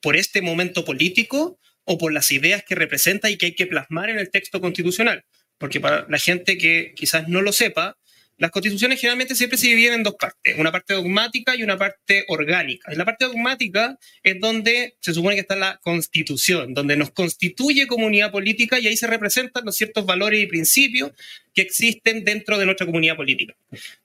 por 0.00 0.16
este 0.16 0.42
momento 0.42 0.84
político 0.84 1.58
o 1.84 1.98
por 1.98 2.12
las 2.12 2.30
ideas 2.30 2.64
que 2.64 2.74
representa 2.74 3.30
y 3.30 3.36
que 3.36 3.46
hay 3.46 3.54
que 3.54 3.66
plasmar 3.66 4.10
en 4.10 4.18
el 4.18 4.30
texto 4.30 4.60
constitucional. 4.60 5.24
Porque 5.58 5.80
para 5.80 6.06
la 6.08 6.18
gente 6.18 6.58
que 6.58 6.92
quizás 6.96 7.28
no 7.28 7.42
lo 7.42 7.52
sepa, 7.52 7.96
las 8.36 8.50
constituciones 8.50 9.00
generalmente 9.00 9.36
siempre 9.36 9.56
se 9.56 9.68
dividen 9.68 9.94
en 9.94 10.02
dos 10.02 10.16
partes, 10.18 10.58
una 10.58 10.72
parte 10.72 10.94
dogmática 10.94 11.54
y 11.54 11.62
una 11.62 11.78
parte 11.78 12.24
orgánica. 12.26 12.90
En 12.90 12.98
la 12.98 13.04
parte 13.04 13.26
dogmática 13.26 13.96
es 14.24 14.40
donde 14.40 14.96
se 15.00 15.14
supone 15.14 15.36
que 15.36 15.42
está 15.42 15.54
la 15.54 15.78
constitución, 15.82 16.74
donde 16.74 16.96
nos 16.96 17.10
constituye 17.10 17.86
comunidad 17.86 18.32
política 18.32 18.80
y 18.80 18.88
ahí 18.88 18.96
se 18.96 19.06
representan 19.06 19.64
los 19.64 19.76
ciertos 19.76 20.04
valores 20.04 20.42
y 20.42 20.46
principios 20.46 21.12
que 21.54 21.62
existen 21.62 22.24
dentro 22.24 22.58
de 22.58 22.66
nuestra 22.66 22.86
comunidad 22.86 23.14
política. 23.14 23.54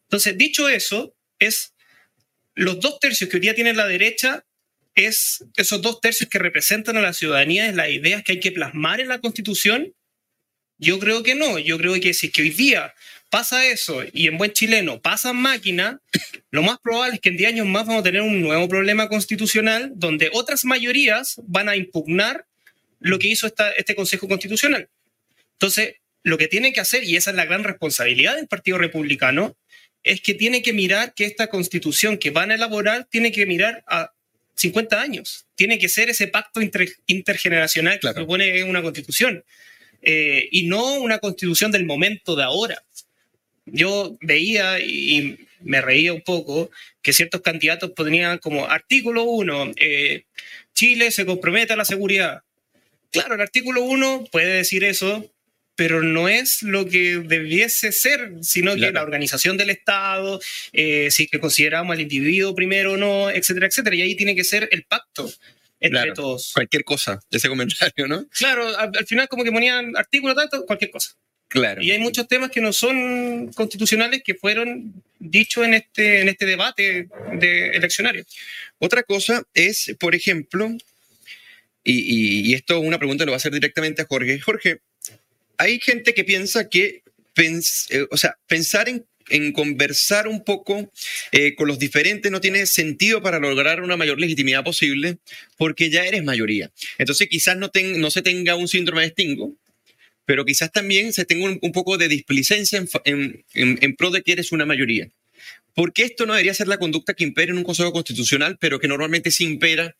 Entonces, 0.04 0.38
dicho 0.38 0.70
eso, 0.70 1.16
es 1.40 1.74
los 2.60 2.82
dos 2.82 3.00
tercios 3.00 3.30
que 3.30 3.38
hoy 3.38 3.42
día 3.42 3.56
tiene 3.56 3.74
la 3.74 3.88
derecha 3.88 4.44
es 4.94 5.46
esos 5.56 5.82
dos 5.82 6.02
tercios 6.02 6.30
que 6.30 6.40
representan 6.40 6.98
a 6.98 7.02
la 7.02 7.14
ciudadanía, 7.14 7.70
es 7.70 7.76
las 7.76 7.90
ideas 7.90 8.22
que 8.22 8.34
hay 8.34 8.40
que 8.42 8.52
plasmar 8.52 9.00
en 9.00 9.08
la 9.08 9.20
constitución. 9.20 9.94
Yo 10.78 11.00
creo 11.00 11.24
que 11.24 11.36
no, 11.36 11.58
yo 11.58 11.78
creo 11.78 11.94
que 12.02 12.14
si 12.14 12.28
es 12.28 12.34
que 12.34 12.42
hoy 12.42 12.50
día 12.50 12.94
pasa 13.30 13.66
eso 13.66 14.04
y 14.12 14.28
en 14.28 14.38
buen 14.38 14.52
chileno 14.52 15.00
pasan 15.00 15.38
máquina, 15.38 16.02
lo 16.52 16.62
más 16.62 16.80
probable 16.80 17.16
es 17.16 17.22
que 17.22 17.30
en 17.30 17.38
10 17.38 17.54
años 17.54 17.68
más 17.68 17.86
vamos 17.86 18.02
a 18.02 18.04
tener 18.04 18.24
un 18.24 18.42
nuevo 18.42 18.68
problema 18.68 19.08
constitucional 19.08 19.94
donde 19.96 20.30
otras 20.34 20.66
mayorías 20.66 21.36
van 21.48 21.70
a 21.70 21.78
impugnar 21.78 22.46
lo 23.00 23.20
que 23.20 23.30
hizo 23.30 23.48
este 23.78 23.96
Consejo 23.96 24.28
Constitucional. 24.28 24.90
Entonces, 25.54 25.96
lo 26.24 26.38
que 26.38 26.50
tiene 26.50 26.74
que 26.74 26.82
hacer, 26.82 27.06
y 27.06 27.16
esa 27.16 27.30
es 27.30 27.38
la 27.38 27.46
gran 27.46 27.64
responsabilidad 27.64 28.36
del 28.36 28.50
Partido 28.50 28.78
Republicano, 28.78 29.56
es 30.04 30.22
que 30.22 30.34
tiene 30.34 30.62
que 30.62 30.74
mirar 30.74 31.14
que 31.14 31.26
esta 31.26 31.48
constitución 31.48 32.18
que 32.18 32.30
van 32.32 32.52
a 32.52 32.56
elaborar 32.56 33.06
tiene 33.10 33.32
que 33.32 33.46
mirar 33.46 33.84
a 33.88 34.12
50 34.56 35.02
años. 35.02 35.46
Tiene 35.56 35.78
que 35.80 35.90
ser 35.90 36.10
ese 36.10 36.28
pacto 36.28 36.62
inter- 36.62 36.94
intergeneracional 37.08 37.96
que 37.96 38.00
Claro. 38.02 38.22
supone 38.22 38.64
una 38.64 38.82
constitución. 38.82 39.44
eh, 40.02 40.48
y 40.52 40.64
no 40.64 40.94
una 41.02 41.20
constitución 41.20 41.72
del 41.72 41.86
momento 41.86 42.34
de 42.38 42.44
ahora. 42.44 42.82
Yo 43.66 44.18
veía 44.22 44.80
y 44.80 45.38
me 45.60 45.82
reía 45.82 46.14
un 46.14 46.22
poco 46.22 46.72
que 47.02 47.12
ciertos 47.12 47.42
candidatos 47.42 47.92
ponían 47.92 48.38
como 48.38 48.66
artículo 48.66 49.24
1, 49.24 49.74
Chile 50.74 51.12
se 51.12 51.26
compromete 51.26 51.74
a 51.74 51.76
la 51.76 51.84
seguridad. 51.84 52.44
Claro, 53.12 53.36
el 53.36 53.42
artículo 53.42 53.82
1 53.84 54.24
puede 54.32 54.54
decir 54.54 54.86
eso, 54.86 55.30
pero 55.80 56.04
no 56.04 56.28
es 56.28 56.62
lo 56.62 56.86
que 56.86 57.20
debiese 57.24 57.94
ser, 57.94 58.34
sino 58.42 58.76
que 58.76 58.92
la 58.92 59.02
organización 59.02 59.56
del 59.56 59.70
Estado, 59.70 60.42
eh, 60.74 61.08
si 61.10 61.28
que 61.28 61.40
consideramos 61.40 61.94
al 61.94 62.02
individuo 62.02 62.54
primero 62.54 62.94
o 62.94 62.98
no, 62.98 63.30
etcétera, 63.30 63.68
etcétera. 63.68 63.96
Y 63.96 64.02
ahí 64.02 64.14
tiene 64.18 64.36
que 64.36 64.44
ser 64.44 64.68
el 64.74 64.84
pacto 64.84 65.32
entre 65.80 66.02
Claro. 66.02 66.14
todos. 66.16 66.52
Cualquier 66.54 66.84
cosa, 66.84 67.22
ese 67.32 67.48
comentario, 67.48 68.08
¿no? 68.10 68.28
Claro, 68.38 68.68
al, 68.78 68.92
al 68.94 69.06
final 69.08 69.30
como 69.30 69.46
que 69.46 69.54
ponían 69.54 69.96
artículo 69.96 70.36
tanto, 70.36 70.66
cualquier 70.66 70.92
cosa. 70.92 71.12
Claro. 71.48 71.82
Y 71.82 71.92
hay 71.92 72.00
muchos 72.00 72.28
temas 72.28 72.52
que 72.52 72.60
no 72.60 72.74
son 72.74 73.54
constitucionales 73.54 74.22
que 74.22 74.36
fueron 74.36 75.02
dichos 75.18 75.64
en 75.64 75.76
este, 75.76 76.20
en 76.20 76.28
este 76.28 76.46
debate 76.46 77.08
de 77.40 77.70
eleccionario. 77.70 78.26
Otra 78.80 79.02
cosa 79.04 79.44
es, 79.54 79.96
por 79.98 80.14
ejemplo, 80.14 80.76
y, 81.86 81.94
y- 81.94 82.52
y 82.52 82.54
esto 82.54 82.82
una 82.82 82.98
pregunta 83.00 83.24
lo 83.24 83.32
va 83.32 83.36
a 83.36 83.42
hacer 83.42 83.54
directamente 83.54 84.02
a 84.02 84.06
Jorge. 84.06 84.40
Jorge, 84.42 84.80
hay 85.60 85.80
gente 85.80 86.14
que 86.14 86.24
piensa 86.24 86.70
que, 86.70 87.04
eh, 87.36 88.08
o 88.10 88.18
sea, 88.18 88.36
pensar 88.48 88.90
en 88.90 89.52
conversar 89.52 90.28
un 90.28 90.44
poco 90.44 90.92
eh, 91.32 91.54
con 91.54 91.68
los 91.68 91.78
diferentes 91.78 92.32
no 92.32 92.42
tiene 92.42 92.66
sentido 92.66 93.22
para 93.22 93.38
lograr 93.38 93.84
una 93.84 93.96
mayor 93.96 94.20
legitimidad 94.20 94.64
posible 94.64 95.20
porque 95.58 95.92
ya 95.92 96.06
eres 96.06 96.24
mayoría. 96.24 96.72
Entonces 96.98 97.28
quizás 97.28 97.56
no, 97.58 97.70
se 98.10 98.22
tenga 98.24 98.56
un 98.56 98.68
síndrome 98.68 99.04
de 99.04 99.10
Stingo, 99.10 99.56
pero 100.26 100.46
quizás 100.46 100.72
también 100.72 101.14
se 101.14 101.26
tenga 101.26 101.46
un, 101.46 101.72
poco 101.72 101.98
de 101.98 102.08
displicencia 102.08 102.84
en, 103.04 103.46
en 103.54 103.96
pro 103.96 104.10
de 104.10 104.24
que 104.24 104.32
eres 104.32 104.52
una 104.52 104.66
mayoría 104.66 105.10
porque 105.80 106.04
esto 106.04 106.26
no 106.26 106.34
debería 106.34 106.54
ser 106.54 106.68
la 106.68 106.78
conducta 106.78 107.14
que 107.14 107.24
impera 107.24 107.54
en 107.54 107.58
un 107.58 107.64
Consejo 107.64 107.94
Constitucional, 107.94 108.58
pero 108.60 108.82
que 108.82 108.90
normalmente 108.90 109.32
se 109.32 109.46
impera 109.46 109.96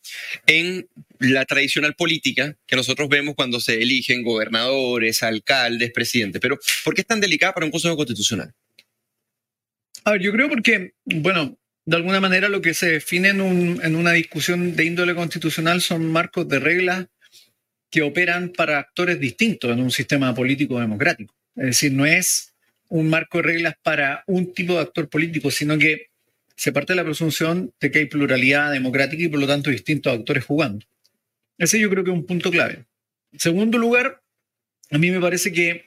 en 0.46 0.86
la 1.20 1.46
tradicional 1.46 1.94
política 1.94 2.54
que 2.66 2.76
nosotros 2.76 3.08
vemos 3.08 3.34
cuando 3.34 3.60
se 3.60 3.80
eligen 3.80 4.22
gobernadores, 4.22 5.22
alcaldes, 5.22 5.90
presidentes. 5.90 6.38
Pero, 6.38 6.58
¿por 6.84 6.92
qué 6.92 7.00
es 7.00 7.06
tan 7.06 7.18
delicada 7.18 7.54
para 7.54 7.64
un 7.64 7.72
Consejo 7.72 7.96
Constitucional? 7.96 8.52
A 10.04 10.10
ver, 10.12 10.20
yo 10.20 10.32
creo 10.32 10.50
porque, 10.50 10.92
bueno, 11.06 11.58
de 11.86 11.96
alguna 11.96 12.20
manera 12.20 12.50
lo 12.50 12.60
que 12.60 12.74
se 12.74 12.90
define 12.90 13.30
en, 13.30 13.80
en 13.82 13.96
una 13.96 14.12
discusión 14.12 14.76
de 14.76 14.84
índole 14.84 15.14
constitucional 15.14 15.80
son 15.80 16.12
marcos 16.12 16.46
de 16.46 16.58
reglas 16.58 17.06
que 17.90 18.02
operan 18.02 18.50
para 18.50 18.78
actores 18.78 19.18
distintos 19.18 19.72
en 19.72 19.80
un 19.80 19.90
sistema 19.90 20.34
político 20.34 20.78
democrático. 20.78 21.34
Es 21.56 21.64
decir, 21.64 21.92
no 21.92 22.04
es 22.04 22.49
un 22.90 23.08
marco 23.08 23.38
de 23.38 23.44
reglas 23.44 23.74
para 23.82 24.24
un 24.26 24.52
tipo 24.52 24.74
de 24.74 24.80
actor 24.80 25.08
político, 25.08 25.50
sino 25.50 25.78
que 25.78 26.08
se 26.56 26.72
parte 26.72 26.92
de 26.92 26.98
la 26.98 27.04
presunción 27.04 27.72
de 27.80 27.90
que 27.90 28.00
hay 28.00 28.06
pluralidad 28.06 28.70
democrática 28.70 29.22
y 29.22 29.28
por 29.28 29.40
lo 29.40 29.46
tanto 29.46 29.70
distintos 29.70 30.12
actores 30.12 30.44
jugando. 30.44 30.84
Ese 31.56 31.80
yo 31.80 31.88
creo 31.88 32.04
que 32.04 32.10
es 32.10 32.16
un 32.16 32.26
punto 32.26 32.50
clave. 32.50 32.84
En 33.32 33.38
segundo 33.38 33.78
lugar, 33.78 34.20
a 34.90 34.98
mí 34.98 35.10
me 35.10 35.20
parece 35.20 35.52
que 35.52 35.86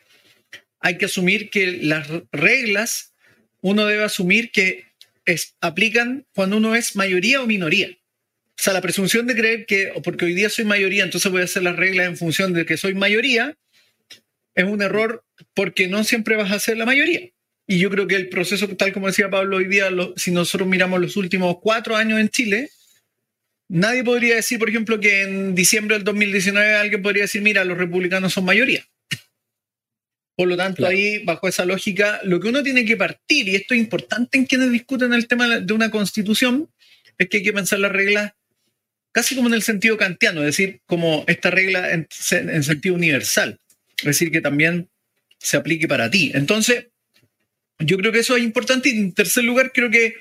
hay 0.79 0.97
que 0.97 1.05
asumir 1.05 1.49
que 1.49 1.73
las 1.73 2.07
reglas 2.31 3.13
uno 3.61 3.85
debe 3.85 4.03
asumir 4.03 4.51
que 4.51 4.85
es, 5.25 5.55
aplican 5.61 6.25
cuando 6.33 6.57
uno 6.57 6.75
es 6.75 6.95
mayoría 6.95 7.41
o 7.41 7.47
minoría. 7.47 7.89
O 7.89 8.61
sea, 8.63 8.73
la 8.73 8.81
presunción 8.81 9.25
de 9.27 9.35
creer 9.35 9.65
que, 9.65 9.93
porque 10.03 10.25
hoy 10.25 10.33
día 10.33 10.49
soy 10.49 10.65
mayoría, 10.65 11.03
entonces 11.03 11.31
voy 11.31 11.41
a 11.41 11.45
hacer 11.45 11.63
las 11.63 11.75
reglas 11.75 12.07
en 12.07 12.17
función 12.17 12.53
de 12.53 12.65
que 12.65 12.77
soy 12.77 12.93
mayoría, 12.93 13.57
es 14.55 14.65
un 14.65 14.81
error 14.81 15.25
porque 15.53 15.87
no 15.87 16.03
siempre 16.03 16.35
vas 16.35 16.51
a 16.51 16.59
ser 16.59 16.77
la 16.77 16.85
mayoría. 16.85 17.29
Y 17.67 17.79
yo 17.79 17.89
creo 17.89 18.07
que 18.07 18.15
el 18.15 18.29
proceso, 18.29 18.67
tal 18.75 18.91
como 18.91 19.07
decía 19.07 19.29
Pablo 19.29 19.57
hoy 19.57 19.67
día, 19.67 19.89
si 20.15 20.31
nosotros 20.31 20.67
miramos 20.67 20.99
los 20.99 21.15
últimos 21.15 21.57
cuatro 21.61 21.95
años 21.95 22.19
en 22.19 22.29
Chile, 22.29 22.69
nadie 23.69 24.03
podría 24.03 24.35
decir, 24.35 24.59
por 24.59 24.69
ejemplo, 24.69 24.99
que 24.99 25.23
en 25.23 25.55
diciembre 25.55 25.95
del 25.95 26.03
2019 26.03 26.75
alguien 26.75 27.01
podría 27.01 27.23
decir, 27.23 27.41
mira, 27.41 27.63
los 27.63 27.77
republicanos 27.77 28.33
son 28.33 28.45
mayoría. 28.45 28.85
Por 30.35 30.47
lo 30.47 30.57
tanto, 30.57 30.85
ahí, 30.85 31.23
bajo 31.23 31.47
esa 31.47 31.63
lógica, 31.63 32.19
lo 32.23 32.39
que 32.39 32.49
uno 32.49 32.63
tiene 32.63 32.85
que 32.85 32.97
partir, 32.97 33.47
y 33.47 33.55
esto 33.55 33.75
es 33.75 33.79
importante 33.79 34.37
en 34.37 34.45
quienes 34.45 34.71
discuten 34.71 35.13
el 35.13 35.27
tema 35.27 35.59
de 35.59 35.73
una 35.73 35.91
constitución, 35.91 36.69
es 37.17 37.29
que 37.29 37.37
hay 37.37 37.43
que 37.43 37.53
pensar 37.53 37.79
las 37.79 37.91
reglas 37.91 38.33
casi 39.11 39.35
como 39.35 39.47
en 39.47 39.53
el 39.53 39.61
sentido 39.61 39.95
kantiano, 39.95 40.41
es 40.41 40.47
decir, 40.47 40.81
como 40.87 41.23
esta 41.27 41.51
regla 41.51 41.91
en 41.91 42.07
sentido 42.63 42.95
universal. 42.95 43.59
Es 44.03 44.19
decir, 44.19 44.31
que 44.31 44.41
también 44.41 44.89
se 45.39 45.57
aplique 45.57 45.87
para 45.87 46.09
ti. 46.09 46.31
Entonces, 46.33 46.87
yo 47.79 47.97
creo 47.97 48.11
que 48.11 48.19
eso 48.19 48.35
es 48.35 48.43
importante. 48.43 48.89
Y 48.89 48.97
en 48.97 49.13
tercer 49.13 49.43
lugar, 49.43 49.71
creo 49.73 49.89
que 49.89 50.15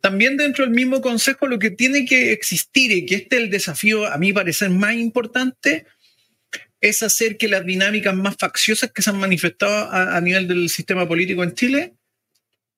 también 0.00 0.36
dentro 0.36 0.64
del 0.64 0.74
mismo 0.74 1.00
consejo 1.00 1.46
lo 1.46 1.58
que 1.58 1.70
tiene 1.70 2.04
que 2.04 2.32
existir 2.32 2.92
y 2.92 3.06
que 3.06 3.14
este 3.16 3.36
es 3.36 3.42
el 3.44 3.50
desafío, 3.50 4.06
a 4.06 4.18
mí 4.18 4.32
parecer 4.32 4.70
más 4.70 4.94
importante, 4.94 5.86
es 6.80 7.02
hacer 7.02 7.38
que 7.38 7.48
las 7.48 7.64
dinámicas 7.64 8.14
más 8.14 8.36
facciosas 8.38 8.92
que 8.92 9.00
se 9.00 9.10
han 9.10 9.16
manifestado 9.16 9.90
a, 9.90 10.20
nivel 10.20 10.46
del 10.46 10.68
sistema 10.68 11.08
político 11.08 11.42
en 11.42 11.54
Chile 11.54 11.94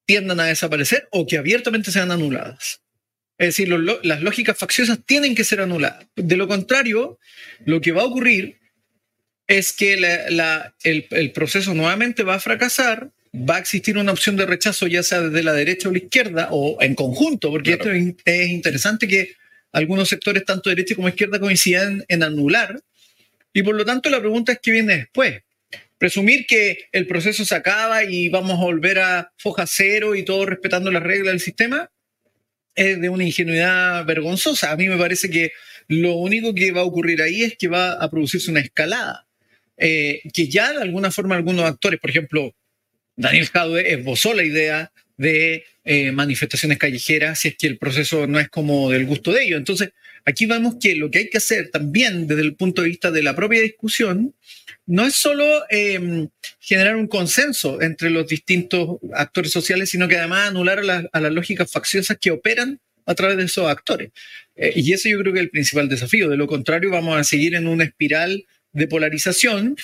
tiendan 0.04 0.38
a 0.38 0.44
desaparecer 0.44 1.08
o 1.10 1.26
que 1.26 1.38
abiertamente 1.38 1.90
sean 1.90 2.12
anuladas. 2.12 2.80
Es 3.38 3.48
decir, 3.48 3.68
las 3.68 4.22
lógicas 4.22 4.56
facciosas 4.56 5.00
tienen 5.04 5.34
que 5.34 5.42
ser 5.42 5.60
anuladas. 5.60 6.06
De 6.14 6.36
lo 6.36 6.46
contrario, 6.46 7.18
lo 7.64 7.80
que 7.80 7.90
va 7.90 8.02
a 8.02 8.06
ocurrir 8.06 8.60
es 9.46 9.72
que 9.72 9.94
el, 9.94 11.32
proceso 11.32 11.74
nuevamente 11.74 12.22
va 12.22 12.34
a 12.34 12.40
fracasar, 12.40 13.10
va 13.34 13.56
a 13.56 13.58
existir 13.60 13.96
una 13.96 14.12
opción 14.12 14.36
de 14.36 14.46
rechazo 14.46 14.86
ya 14.86 15.02
sea 15.02 15.20
desde 15.20 15.42
la 15.42 15.52
derecha 15.52 15.88
o 15.88 15.92
la 15.92 15.98
izquierda 15.98 16.48
o 16.50 16.80
en 16.82 16.94
conjunto, 16.94 17.50
porque 17.50 17.72
esto 17.72 17.90
es, 17.90 18.48
interesante 18.48 19.06
que 19.06 19.34
algunos 19.72 20.08
sectores, 20.08 20.44
tanto 20.44 20.70
derecha 20.70 20.94
como 20.94 21.08
izquierda, 21.08 21.38
coincidan 21.38 22.04
en 22.08 22.22
anular. 22.22 22.80
Y 23.52 23.62
por 23.62 23.74
lo 23.74 23.84
tanto 23.84 24.10
la 24.10 24.20
pregunta 24.20 24.52
es 24.52 24.58
qué 24.62 24.70
viene 24.70 24.96
después. 24.96 25.42
Presumir 25.98 26.46
que 26.46 26.88
el 26.92 27.06
proceso 27.06 27.44
se 27.44 27.54
acaba 27.54 28.04
y 28.04 28.28
vamos 28.28 28.58
a 28.58 28.64
volver 28.64 28.98
a 28.98 29.32
foja 29.36 29.66
cero 29.66 30.14
y 30.14 30.24
todo 30.24 30.44
respetando 30.44 30.90
las 30.90 31.02
reglas 31.02 31.32
del 31.32 31.40
sistema 31.40 31.90
es 32.74 33.00
de 33.00 33.08
una 33.08 33.24
ingenuidad 33.24 34.04
vergonzosa. 34.04 34.72
A 34.72 34.76
mí 34.76 34.88
me 34.88 34.98
parece 34.98 35.30
que 35.30 35.52
lo 35.88 36.16
único 36.16 36.54
que 36.54 36.72
va 36.72 36.82
a 36.82 36.84
ocurrir 36.84 37.22
ahí 37.22 37.42
es 37.42 37.56
que 37.56 37.68
va 37.68 37.92
a 37.92 38.10
producirse 38.10 38.50
una 38.50 38.60
escalada 38.60 39.26
eh, 39.76 40.22
que 40.32 40.48
ya 40.48 40.72
de 40.72 40.82
alguna 40.82 41.10
forma 41.10 41.36
algunos 41.36 41.64
actores, 41.64 42.00
por 42.00 42.10
ejemplo, 42.10 42.54
Daniel 43.16 43.48
Jadwe 43.48 43.92
esbozó 43.94 44.34
la 44.34 44.44
idea 44.44 44.92
de 45.16 45.64
eh, 45.84 46.12
manifestaciones 46.12 46.78
callejeras 46.78 47.40
si 47.40 47.48
es 47.48 47.56
que 47.56 47.66
el 47.66 47.78
proceso 47.78 48.26
no 48.26 48.38
es 48.38 48.48
como 48.48 48.90
del 48.90 49.06
gusto 49.06 49.32
de 49.32 49.44
ellos. 49.44 49.58
Entonces, 49.58 49.90
aquí 50.24 50.46
vemos 50.46 50.76
que 50.80 50.94
lo 50.94 51.10
que 51.10 51.20
hay 51.20 51.30
que 51.30 51.38
hacer 51.38 51.70
también 51.70 52.26
desde 52.26 52.42
el 52.42 52.54
punto 52.54 52.82
de 52.82 52.88
vista 52.88 53.10
de 53.10 53.22
la 53.22 53.34
propia 53.34 53.60
discusión 53.60 54.34
no 54.86 55.04
es 55.06 55.14
solo 55.14 55.44
em, 55.70 56.28
generar 56.60 56.96
un 56.96 57.08
consenso 57.08 57.80
entre 57.82 58.10
los 58.10 58.28
distintos 58.28 58.98
actores 59.14 59.50
sociales, 59.50 59.90
sino 59.90 60.06
que 60.06 60.16
además 60.16 60.48
anular 60.48 60.78
a, 61.12 61.20
las 61.20 61.32
lógicas 61.32 61.70
facciosas 61.70 62.18
que 62.20 62.30
operan 62.30 62.80
a 63.04 63.14
través 63.14 63.36
de 63.36 63.44
esos 63.44 63.68
actores. 63.68 64.10
Eh, 64.54 64.72
y 64.76 64.92
ese 64.92 65.10
yo 65.10 65.18
creo 65.18 65.32
que 65.32 65.40
es 65.40 65.44
el 65.44 65.50
principal 65.50 65.88
desafío. 65.88 66.28
De 66.28 66.36
lo 66.36 66.46
contrario, 66.46 66.90
vamos 66.90 67.18
a 67.18 67.24
seguir 67.24 67.54
en 67.54 67.66
una 67.66 67.84
espiral 67.84 68.44
de 68.76 68.86
polarización 68.86 69.76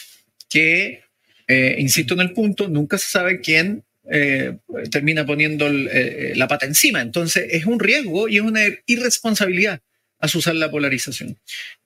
que, 0.48 1.02
eh, 1.48 1.76
insisto 1.78 2.14
en 2.14 2.20
el 2.20 2.32
punto, 2.32 2.68
nunca 2.68 2.98
se 2.98 3.10
sabe 3.10 3.40
quién 3.40 3.84
eh, 4.10 4.58
termina 4.90 5.24
poniendo 5.24 5.66
eh, 5.68 6.32
la 6.36 6.46
pata 6.46 6.66
encima. 6.66 7.00
Entonces 7.00 7.46
es 7.50 7.64
un 7.64 7.80
riesgo 7.80 8.28
y 8.28 8.36
es 8.36 8.42
una 8.42 8.62
irresponsabilidad 8.86 9.80
usar 10.34 10.54
la 10.54 10.70
polarización. 10.70 11.36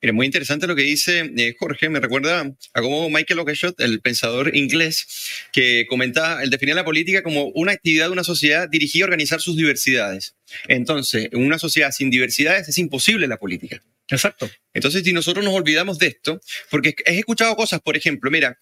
Mire, 0.02 0.12
muy 0.12 0.26
interesante 0.26 0.66
lo 0.66 0.76
que 0.76 0.82
dice 0.82 1.32
Jorge, 1.59 1.88
me 1.88 2.00
recuerda 2.00 2.42
a 2.74 2.82
cómo 2.82 3.09
Michael 3.09 3.40
Oakeshott, 3.40 3.80
el 3.80 4.00
pensador 4.02 4.54
inglés, 4.54 5.07
que 5.54 5.86
comentaba, 5.88 6.42
el 6.42 6.50
definía 6.50 6.74
la 6.74 6.84
política 6.84 7.22
como 7.22 7.46
una 7.54 7.72
actividad 7.72 8.07
de 8.07 8.12
una 8.12 8.24
sociedad 8.24 8.68
dirigida 8.68 9.04
a 9.04 9.07
organizar 9.07 9.40
sus 9.40 9.57
diversidades. 9.57 10.34
Entonces, 10.68 11.30
en 11.32 11.40
una 11.40 11.59
sociedad 11.59 11.92
sin 11.92 12.11
diversidades 12.11 12.68
es 12.68 12.76
imposible 12.76 13.26
la 13.26 13.38
política. 13.38 13.82
Exacto. 14.09 14.48
Entonces, 14.72 15.02
si 15.02 15.12
nosotros 15.12 15.44
nos 15.44 15.54
olvidamos 15.54 15.98
de 15.98 16.09
esto, 16.09 16.40
porque 16.70 16.94
he 17.04 17.18
escuchado 17.18 17.57
cosas, 17.57 17.80
por 17.80 17.96
ejemplo, 17.96 18.30
mira, 18.30 18.59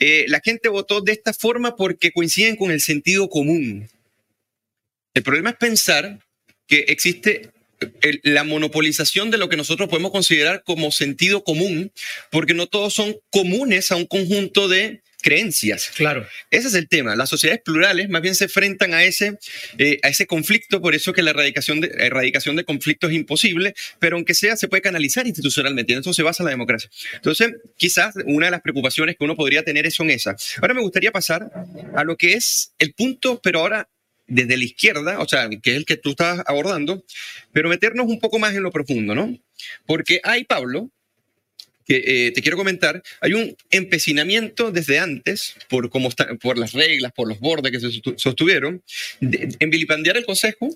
eh, 0.00 0.26
la 0.28 0.40
gente 0.44 0.68
votó 0.68 1.00
de 1.00 1.12
esta 1.12 1.32
forma 1.32 1.76
porque 1.76 2.12
coinciden 2.12 2.56
con 2.56 2.70
el 2.70 2.80
sentido 2.80 3.28
común. 3.28 3.88
El 5.14 5.22
problema 5.22 5.50
es 5.50 5.56
pensar 5.56 6.18
que 6.66 6.80
existe 6.88 7.50
la 8.22 8.44
monopolización 8.44 9.30
de 9.30 9.38
lo 9.38 9.48
que 9.48 9.56
nosotros 9.56 9.88
podemos 9.88 10.12
considerar 10.12 10.62
como 10.64 10.92
sentido 10.92 11.42
común, 11.42 11.92
porque 12.30 12.54
no 12.54 12.66
todos 12.66 12.94
son 12.94 13.16
comunes 13.30 13.90
a 13.90 13.96
un 13.96 14.06
conjunto 14.06 14.68
de 14.68 15.02
creencias. 15.22 15.90
Claro. 15.94 16.26
Ese 16.50 16.68
es 16.68 16.74
el 16.74 16.88
tema. 16.88 17.16
Las 17.16 17.30
sociedades 17.30 17.62
plurales 17.62 18.10
más 18.10 18.20
bien 18.20 18.34
se 18.34 18.44
enfrentan 18.44 18.92
a 18.92 19.04
ese, 19.04 19.38
eh, 19.78 19.98
a 20.02 20.08
ese 20.08 20.26
conflicto, 20.26 20.82
por 20.82 20.94
eso 20.94 21.12
que 21.12 21.22
la 21.22 21.30
erradicación 21.30 21.80
de, 21.80 21.92
erradicación 21.98 22.56
de 22.56 22.64
conflictos 22.64 23.10
es 23.10 23.16
imposible, 23.16 23.74
pero 23.98 24.16
aunque 24.16 24.34
sea, 24.34 24.56
se 24.56 24.68
puede 24.68 24.82
canalizar 24.82 25.26
institucionalmente. 25.26 25.92
En 25.92 26.00
eso 26.00 26.12
se 26.12 26.22
basa 26.22 26.44
la 26.44 26.50
democracia. 26.50 26.90
Entonces, 27.14 27.52
quizás 27.76 28.14
una 28.26 28.46
de 28.46 28.50
las 28.50 28.60
preocupaciones 28.60 29.16
que 29.16 29.24
uno 29.24 29.36
podría 29.36 29.62
tener 29.62 29.90
son 29.90 30.10
esas. 30.10 30.54
Ahora 30.60 30.74
me 30.74 30.82
gustaría 30.82 31.12
pasar 31.12 31.50
a 31.94 32.04
lo 32.04 32.16
que 32.16 32.34
es 32.34 32.74
el 32.78 32.92
punto, 32.92 33.40
pero 33.42 33.60
ahora 33.60 33.88
desde 34.26 34.56
la 34.56 34.64
izquierda, 34.64 35.18
o 35.18 35.28
sea, 35.28 35.48
que 35.48 35.72
es 35.72 35.76
el 35.76 35.84
que 35.84 35.96
tú 35.96 36.10
estás 36.10 36.42
abordando, 36.46 37.04
pero 37.52 37.68
meternos 37.68 38.06
un 38.06 38.18
poco 38.18 38.38
más 38.38 38.54
en 38.54 38.62
lo 38.62 38.70
profundo, 38.70 39.14
¿no? 39.14 39.36
Porque 39.86 40.20
hay, 40.24 40.44
Pablo, 40.44 40.90
que 41.86 42.26
eh, 42.26 42.32
te 42.32 42.42
quiero 42.42 42.56
comentar, 42.56 43.02
hay 43.20 43.34
un 43.34 43.56
empecinamiento 43.70 44.70
desde 44.70 44.98
antes, 44.98 45.56
por, 45.68 45.90
cómo 45.90 46.08
está, 46.08 46.34
por 46.36 46.58
las 46.58 46.72
reglas, 46.72 47.12
por 47.12 47.28
los 47.28 47.40
bordes 47.40 47.72
que 47.72 47.80
se 47.80 47.90
sostuvieron, 48.16 48.82
en 49.20 49.70
vilipendiar 49.70 50.16
el 50.16 50.26
Consejo, 50.26 50.68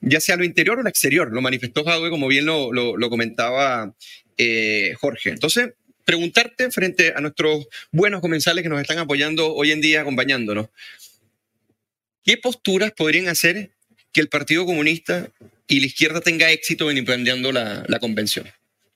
ya 0.00 0.20
sea 0.20 0.36
lo 0.36 0.44
interior 0.44 0.78
o 0.78 0.82
lo 0.82 0.88
exterior. 0.88 1.32
Lo 1.32 1.40
manifestó 1.40 1.84
Jadwe, 1.84 2.10
como 2.10 2.28
bien 2.28 2.46
lo, 2.46 2.70
comentaba 3.08 3.94
eh, 4.36 4.94
Jorge. 5.00 5.30
Entonces, 5.30 5.70
preguntarte 6.04 6.70
frente 6.70 7.14
a 7.16 7.20
nuestros 7.20 7.66
buenos 7.90 8.20
comensales 8.20 8.62
que 8.62 8.68
nos 8.68 8.80
están 8.80 8.98
apoyando 8.98 9.54
hoy 9.54 9.70
en 9.70 9.80
día, 9.80 10.02
acompañándonos, 10.02 10.68
¿qué 12.24 12.36
posturas 12.36 12.92
podrían 12.92 13.28
hacer 13.28 13.70
que 14.12 14.20
el 14.20 14.28
Partido 14.28 14.66
Comunista 14.66 15.28
y 15.66 15.80
la 15.80 15.86
izquierda 15.86 16.20
tenga 16.20 16.50
éxito 16.50 16.90
en 16.90 16.98
emprendiendo 16.98 17.52
la, 17.52 17.84
la 17.88 17.98
convención? 17.98 18.46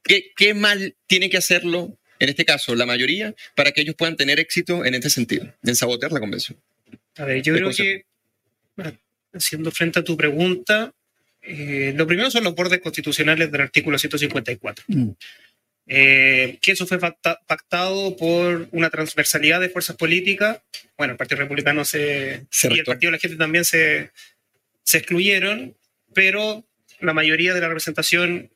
¿Qué, 0.09 0.55
mal 0.55 0.97
tiene 1.07 1.31
que 1.31 1.37
hacerlo, 1.37 1.99
en 2.19 2.29
este 2.29 2.45
caso, 2.45 2.75
la 2.75 2.87
mayoría, 2.87 3.35
para 3.55 3.73
que 3.73 3.83
ellos 3.83 3.95
puedan 3.95 4.17
tener 4.17 4.41
éxito 4.41 4.85
en 4.85 4.95
este 4.95 5.11
sentido, 5.11 5.55
en 5.63 5.77
sabotear 5.77 6.13
la 6.13 6.21
convención? 6.21 6.59
A 7.17 7.25
ver, 7.25 7.43
yo 7.43 7.55
creo 7.55 7.71
que 7.71 8.05
haciendo 9.33 9.71
frente 9.71 10.01
a 10.01 10.05
tu 10.05 10.17
pregunta, 10.17 10.93
eh, 11.43 11.93
lo 11.97 12.07
primero 12.07 12.31
son 12.31 12.45
los 12.45 12.55
bordes 12.55 12.81
constitucionales 12.81 13.53
del 13.53 13.61
artículo 13.61 13.99
154. 13.99 14.85
Mm. 14.89 15.11
Eh, 15.91 16.59
que 16.61 16.73
eso 16.73 16.87
fue 16.87 16.99
pactado 16.99 18.15
por 18.17 18.69
una 18.73 18.91
transversalidad 18.91 19.61
de 19.61 19.71
fuerzas 19.71 19.97
políticas. 19.97 20.61
Bueno, 20.99 21.13
el 21.13 21.17
Partido 21.17 21.41
Republicano 21.41 21.85
se, 21.85 22.47
y 22.65 22.79
el 22.79 22.85
Partido 22.85 23.11
de 23.11 23.17
la 23.17 23.21
Gente 23.21 23.37
también 23.37 23.65
se, 23.65 24.11
se 24.83 24.99
excluyeron, 24.99 25.75
pero 26.15 26.67
la 27.01 27.15
mayoría 27.15 27.55
de 27.55 27.61
la 27.61 27.69
representación 27.69 28.51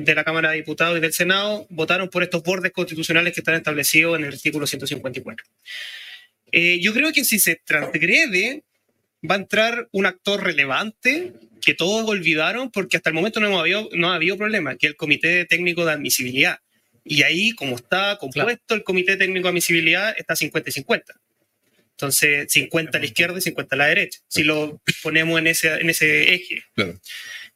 de 0.00 0.14
la 0.14 0.24
Cámara 0.24 0.50
de 0.50 0.56
Diputados 0.56 0.98
y 0.98 1.00
del 1.00 1.12
Senado 1.12 1.66
votaron 1.70 2.08
por 2.08 2.22
estos 2.22 2.42
bordes 2.42 2.72
constitucionales 2.72 3.32
que 3.32 3.40
están 3.40 3.54
establecidos 3.54 4.18
en 4.18 4.24
el 4.24 4.32
artículo 4.32 4.66
154. 4.66 5.46
Eh, 6.52 6.78
yo 6.80 6.92
creo 6.92 7.12
que 7.12 7.24
si 7.24 7.38
se 7.38 7.56
transgrede, 7.56 8.62
va 9.28 9.34
a 9.34 9.38
entrar 9.38 9.88
un 9.92 10.06
actor 10.06 10.42
relevante 10.42 11.32
que 11.60 11.74
todos 11.74 12.08
olvidaron 12.08 12.70
porque 12.70 12.96
hasta 12.96 13.10
el 13.10 13.14
momento 13.14 13.40
no, 13.40 13.58
habido, 13.58 13.88
no 13.92 14.12
ha 14.12 14.16
habido 14.16 14.36
problema, 14.36 14.76
que 14.76 14.86
es 14.86 14.90
el 14.90 14.96
Comité 14.96 15.46
Técnico 15.46 15.84
de 15.84 15.92
Admisibilidad. 15.92 16.58
Y 17.04 17.22
ahí, 17.22 17.52
como 17.52 17.76
está 17.76 18.16
compuesto 18.18 18.74
el 18.74 18.82
Comité 18.82 19.16
Técnico 19.16 19.44
de 19.44 19.50
Admisibilidad, 19.50 20.14
está 20.16 20.36
50 20.36 20.70
y 20.70 20.72
50. 20.72 21.14
Entonces, 21.92 22.52
50 22.52 22.98
a 22.98 23.00
la 23.00 23.06
izquierda 23.06 23.38
y 23.38 23.40
50 23.40 23.74
a 23.74 23.78
la 23.78 23.86
derecha, 23.86 24.20
si 24.28 24.42
lo 24.42 24.80
ponemos 25.02 25.38
en 25.38 25.46
ese, 25.46 25.74
en 25.74 25.90
ese 25.90 26.34
eje. 26.34 26.64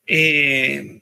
Eh, 0.06 1.00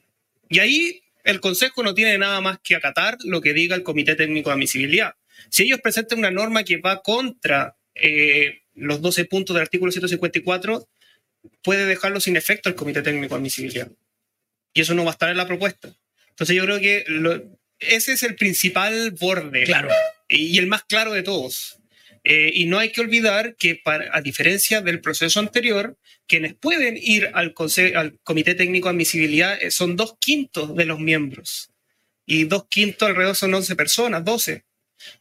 y 0.48 0.58
ahí 0.58 1.02
el 1.26 1.40
Consejo 1.40 1.82
no 1.82 1.92
tiene 1.92 2.16
nada 2.18 2.40
más 2.40 2.58
que 2.62 2.76
acatar 2.76 3.18
lo 3.24 3.40
que 3.40 3.52
diga 3.52 3.74
el 3.74 3.82
Comité 3.82 4.14
Técnico 4.14 4.50
de 4.50 4.54
Admisibilidad. 4.54 5.14
Si 5.50 5.64
ellos 5.64 5.80
presentan 5.82 6.20
una 6.20 6.30
norma 6.30 6.62
que 6.62 6.76
va 6.76 7.02
contra 7.02 7.76
eh, 7.94 8.60
los 8.74 9.02
12 9.02 9.24
puntos 9.24 9.54
del 9.54 9.62
artículo 9.62 9.90
154, 9.90 10.88
puede 11.62 11.84
dejarlo 11.86 12.20
sin 12.20 12.36
efecto 12.36 12.68
el 12.68 12.76
Comité 12.76 13.02
Técnico 13.02 13.34
de 13.34 13.40
Admisibilidad. 13.40 13.90
Y 14.72 14.82
eso 14.82 14.94
no 14.94 15.04
va 15.04 15.10
a 15.10 15.12
estar 15.14 15.28
en 15.28 15.36
la 15.36 15.48
propuesta. 15.48 15.92
Entonces 16.30 16.54
yo 16.54 16.62
creo 16.64 16.78
que 16.78 17.04
ese 17.80 18.12
es 18.12 18.22
el 18.22 18.36
principal 18.36 19.10
borde. 19.10 19.64
Claro. 19.64 19.88
Y, 20.28 20.56
el 20.58 20.68
más 20.68 20.84
claro 20.84 21.12
de 21.12 21.24
todos. 21.24 21.78
Eh, 22.22 22.52
y 22.54 22.66
no 22.66 22.78
hay 22.78 22.92
que 22.92 23.00
olvidar 23.00 23.56
que, 23.56 23.80
a 23.84 24.20
diferencia 24.20 24.80
del 24.80 25.00
proceso 25.00 25.40
anterior, 25.40 25.98
quienes 26.26 26.54
pueden 26.54 26.96
ir 27.00 27.30
al, 27.34 27.54
al 27.94 28.18
Comité 28.22 28.54
Técnico 28.54 28.88
de 28.88 28.94
Admisibilidad 28.94 29.62
eh, 29.62 29.70
son 29.70 29.96
dos 29.96 30.16
quintos 30.18 30.74
de 30.76 30.84
los 30.84 30.98
miembros. 30.98 31.70
Y 32.26 32.44
dos 32.44 32.66
quintos 32.68 33.08
alrededor 33.08 33.36
son 33.36 33.54
11 33.54 33.76
personas, 33.76 34.24
12. 34.24 34.64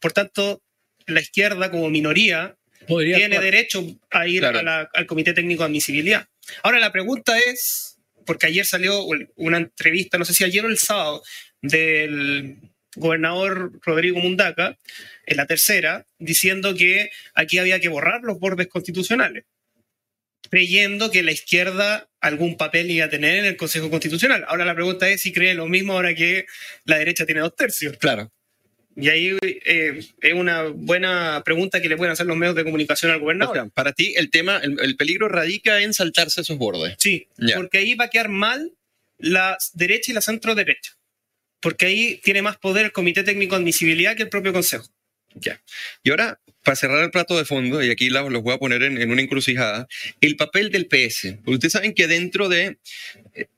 Por 0.00 0.12
tanto, 0.12 0.62
la 1.06 1.20
izquierda 1.20 1.70
como 1.70 1.88
minoría 1.88 2.56
tiene 2.86 3.38
derecho 3.38 3.84
a 4.10 4.26
ir 4.26 4.44
al 4.44 5.06
Comité 5.06 5.32
Técnico 5.32 5.62
de 5.62 5.68
Admisibilidad. 5.68 6.26
Ahora 6.62 6.78
la 6.78 6.92
pregunta 6.92 7.38
es, 7.38 7.96
porque 8.24 8.46
ayer 8.46 8.66
salió 8.66 9.04
una 9.36 9.58
entrevista, 9.58 10.18
no 10.18 10.24
sé 10.24 10.34
si 10.34 10.44
ayer 10.44 10.64
o 10.64 10.68
el 10.68 10.78
sábado, 10.78 11.22
del 11.62 12.56
gobernador 12.96 13.72
Rodrigo 13.82 14.18
Mundaca, 14.18 14.76
en 15.26 15.36
la 15.36 15.46
tercera, 15.46 16.06
diciendo 16.18 16.74
que 16.74 17.10
aquí 17.34 17.58
había 17.58 17.80
que 17.80 17.88
borrar 17.88 18.22
los 18.22 18.38
bordes 18.38 18.68
constitucionales, 18.68 19.44
creyendo 20.48 21.10
que 21.10 21.22
la 21.22 21.32
izquierda 21.32 22.08
algún 22.20 22.56
papel 22.56 22.90
iba 22.90 23.06
a 23.06 23.10
tener 23.10 23.36
en 23.36 23.44
el 23.44 23.56
Consejo 23.56 23.90
Constitucional. 23.90 24.44
Ahora 24.48 24.64
la 24.64 24.74
pregunta 24.74 25.08
es 25.08 25.22
si 25.22 25.32
cree 25.32 25.54
lo 25.54 25.66
mismo 25.66 25.94
ahora 25.94 26.14
que 26.14 26.46
la 26.84 26.98
derecha 26.98 27.26
tiene 27.26 27.40
dos 27.40 27.54
tercios. 27.54 27.96
Claro. 27.98 28.32
Y 28.96 29.10
ahí 29.10 29.36
eh, 29.42 30.00
es 30.22 30.32
una 30.32 30.62
buena 30.62 31.42
pregunta 31.44 31.82
que 31.82 31.88
le 31.88 31.98
pueden 31.98 32.12
hacer 32.12 32.24
los 32.24 32.36
medios 32.36 32.56
de 32.56 32.64
comunicación 32.64 33.12
al 33.12 33.20
gobernador. 33.20 33.70
para 33.72 33.92
ti 33.92 34.14
el 34.16 34.30
tema, 34.30 34.56
el, 34.56 34.96
peligro 34.96 35.28
radica 35.28 35.82
en 35.82 35.92
saltarse 35.92 36.40
esos 36.40 36.56
bordes. 36.56 36.94
Sí, 36.98 37.28
porque 37.54 37.78
ahí 37.78 37.94
va 37.94 38.06
a 38.06 38.10
quedar 38.10 38.30
mal 38.30 38.72
la 39.18 39.58
derecha 39.74 40.12
y 40.12 40.14
la 40.14 40.22
centro 40.22 40.54
derecha. 40.54 40.96
Porque 41.60 41.86
ahí 41.86 42.20
tiene 42.24 42.40
más 42.40 42.56
poder 42.56 42.86
el 42.86 42.92
Comité 42.92 43.22
Técnico 43.22 43.54
de 43.54 43.62
Admisibilidad 43.62 44.16
que 44.16 44.22
el 44.22 44.28
propio 44.30 44.54
Consejo. 44.54 44.86
Ya. 45.34 45.60
Y 46.02 46.10
ahora, 46.10 46.40
para 46.66 46.74
cerrar 46.74 47.04
el 47.04 47.12
plato 47.12 47.38
de 47.38 47.44
fondo, 47.44 47.80
y 47.80 47.90
aquí 47.90 48.10
los 48.10 48.42
voy 48.42 48.52
a 48.52 48.58
poner 48.58 48.82
en, 48.82 49.08
una 49.08 49.22
encrucijada, 49.22 49.86
el 50.20 50.34
papel 50.34 50.72
del 50.72 50.86
PS. 50.86 51.36
ustedes 51.46 51.72
saben 51.72 51.94
que 51.94 52.08
dentro 52.08 52.48
de, 52.48 52.78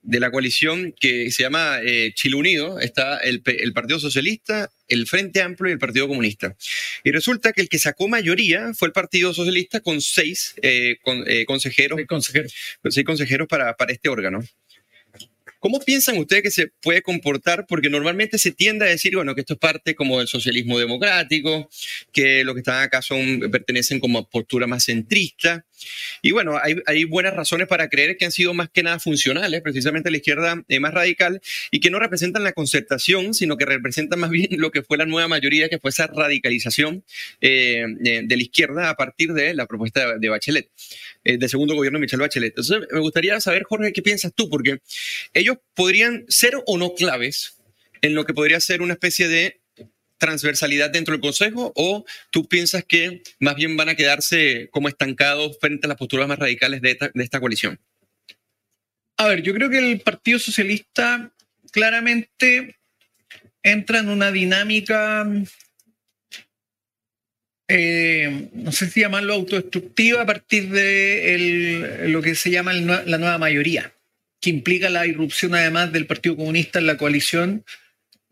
de 0.03 0.21
la 0.21 0.31
coalición 0.31 0.93
que 1.01 1.31
se 1.31 1.43
llama 1.43 1.79
eh, 1.83 2.13
Chile 2.15 2.37
Unido 2.37 2.79
está 2.81 3.17
el, 3.17 3.43
Partido 3.73 3.99
Socialista, 3.99 4.71
el 4.89 5.07
Frente 5.07 5.41
Amplio 5.41 5.71
y 5.71 5.73
el 5.73 5.79
Partido 5.79 6.07
Comunista. 6.07 6.55
Y 7.03 7.11
resulta 7.11 7.55
que 7.55 7.63
el 7.63 7.71
que 7.71 7.79
sacó 7.79 8.09
mayoría 8.09 8.75
fue 8.75 8.89
el 8.89 8.93
Partido 8.93 9.33
Socialista 9.33 9.81
con 9.81 10.03
seis 10.03 10.55
eh, 10.61 10.99
eh, 11.27 11.47
consejeros, 11.47 11.99
consejeros. 12.07 12.53
Seis 12.91 13.07
consejeros 13.07 13.49
para, 13.49 13.75
para 13.75 13.91
este 13.91 14.11
órgano. 14.11 14.45
¿Cómo 15.61 15.81
piensan 15.81 16.19
ustedes 16.19 16.43
que 16.43 16.51
se 16.51 16.73
puede 16.81 17.03
comportar? 17.03 17.67
Porque 17.67 17.91
normalmente 17.91 18.39
se 18.39 18.53
tiende 18.53 18.87
a 18.87 18.89
decir, 18.89 19.17
bueno, 19.17 19.35
que 19.35 19.41
esto 19.41 19.55
es 19.55 19.59
parte 19.59 19.95
como 19.95 20.19
del 20.19 20.29
socialismo 20.29 20.79
democrático, 20.79 21.69
que 22.13 22.45
los 22.45 22.55
que 22.55 22.61
están 22.61 22.83
acá 22.83 23.03
son, 23.03 23.41
pertenecen 23.51 23.99
como 23.99 24.19
a 24.19 24.29
postura 24.29 24.67
más 24.67 24.85
centrista. 24.85 25.67
Y 26.23 26.33
bueno, 26.33 26.59
hay, 26.87 27.05
buenas 27.05 27.35
razones 27.35 27.69
para 27.69 27.89
creer 27.89 28.17
que 28.17 28.25
han 28.25 28.33
sido 28.33 28.55
más 28.55 28.71
que 28.71 28.83
nada 28.83 28.99
funcionales, 28.99 29.61
precisamente 29.63 30.11
la 30.11 30.17
izquierda 30.17 30.65
eh, 30.69 30.81
más 30.81 30.93
radical, 30.93 31.41
y 31.71 31.81
que 31.81 31.91
no 31.91 31.99
representan 31.99 32.45
la 32.45 32.53
concertación, 32.53 33.35
sino 33.35 33.57
que 33.57 33.65
representan 33.65 34.19
más 34.21 34.31
bien 34.31 34.49
lo 34.59 34.71
que 34.71 34.83
fue 34.83 34.99
la 34.99 35.07
nueva 35.07 35.29
mayoría, 35.29 35.69
que 35.69 35.79
fue 35.79 35.91
esa 35.91 36.07
radicalización 36.07 37.05
eh, 37.41 37.85
de 37.99 38.37
la 38.37 38.43
izquierda 38.43 38.91
a 38.91 38.95
partir 38.95 39.33
de 39.33 39.55
la 39.55 39.67
propuesta 39.67 40.19
de 40.19 40.29
Bachelet. 40.29 40.69
Eh, 41.25 41.37
del 41.37 41.51
segundo 41.51 41.75
gobierno 41.75 41.99
de 41.99 42.03
Michelle 42.03 42.23
Bachelet. 42.23 42.51
Entonces, 42.51 42.89
me 42.91 43.01
gustaría 43.01 43.39
saber, 43.41 43.65
Jorge, 43.65 43.93
qué 43.93 44.01
piensas 44.01 44.33
tú, 44.35 44.49
porque 44.49 44.79
ellos 45.35 45.59
podrían 45.75 46.25
ser 46.29 46.55
o 46.67 46.79
no 46.79 46.95
claves 46.95 47.59
en 48.01 48.15
lo 48.15 48.25
que 48.25 48.33
podría 48.33 48.61
ser 48.61 48.81
una 48.81 48.95
especie 48.95 49.29
de 49.29 49.61
transversalidad 50.19 50.91
dentro 50.91 51.13
del 51.13 51.21
Consejo 51.21 51.73
o 51.75 52.05
tú 52.31 52.49
piensas 52.49 52.85
que 52.85 53.23
más 53.39 53.55
bien 53.55 53.77
van 53.77 53.89
a 53.89 53.95
quedarse 53.95 54.69
como 54.71 54.89
estancados 54.89 55.59
frente 55.61 55.87
a 55.87 55.89
las 55.89 55.97
posturas 55.97 56.29
más 56.29 56.39
radicales 56.39 56.83
de 56.83 56.99
esta, 57.15 57.41
coalición? 57.41 57.81
A 59.17 59.29
ver, 59.29 59.43
yo 59.43 59.55
creo 59.55 59.71
que 59.71 59.79
el 59.79 60.01
Partido 60.01 60.39
Socialista 60.39 61.33
claramente 61.73 62.77
entra 63.63 64.01
en 64.01 64.09
una 64.09 64.31
dinámica 64.31 65.27
eh, 67.71 68.49
no 68.55 68.73
sé 68.73 68.89
si 68.89 69.01
llamarlo 69.01 69.35
autodestructiva 69.35 70.23
a 70.23 70.27
partir 70.27 70.71
de 70.71 72.07
lo 72.09 72.23
que 72.23 72.35
se 72.35 72.51
llama 72.51 72.73
la 72.73 73.19
nueva 73.19 73.37
mayoría, 73.37 73.93
que 74.41 74.49
implica 74.49 74.89
la 74.89 75.07
irrupción 75.07 75.55
además 75.55 75.93
del 75.93 76.07
Partido 76.07 76.37
Comunista 76.37 76.79
en 76.79 76.87
la 76.87 76.97
coalición, 76.97 77.65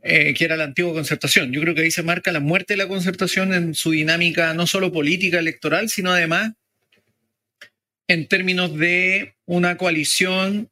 eh, 0.07 0.34
que 0.34 0.44
era 0.44 0.57
la 0.57 0.64
antigua 0.64 0.92
concertación. 0.92 1.52
Yo 1.52 1.61
creo 1.61 1.74
que 1.74 1.82
ahí 1.82 1.90
se 1.90 2.02
marca 2.02 2.32
la 2.32 2.40
muerte 2.40 2.74
de 2.74 2.78
la 2.78 2.88
concertación 2.88 3.52
en 3.52 3.74
su 3.74 3.90
dinámica 3.90 4.54
no 4.54 4.66
solo 4.66 4.92
política 4.92 5.38
electoral, 5.38 5.88
sino 5.88 6.12
además 6.12 6.52
en 8.09 8.28
términos 8.28 8.76
de 8.76 9.34
una 9.46 9.76
coalición 9.76 10.70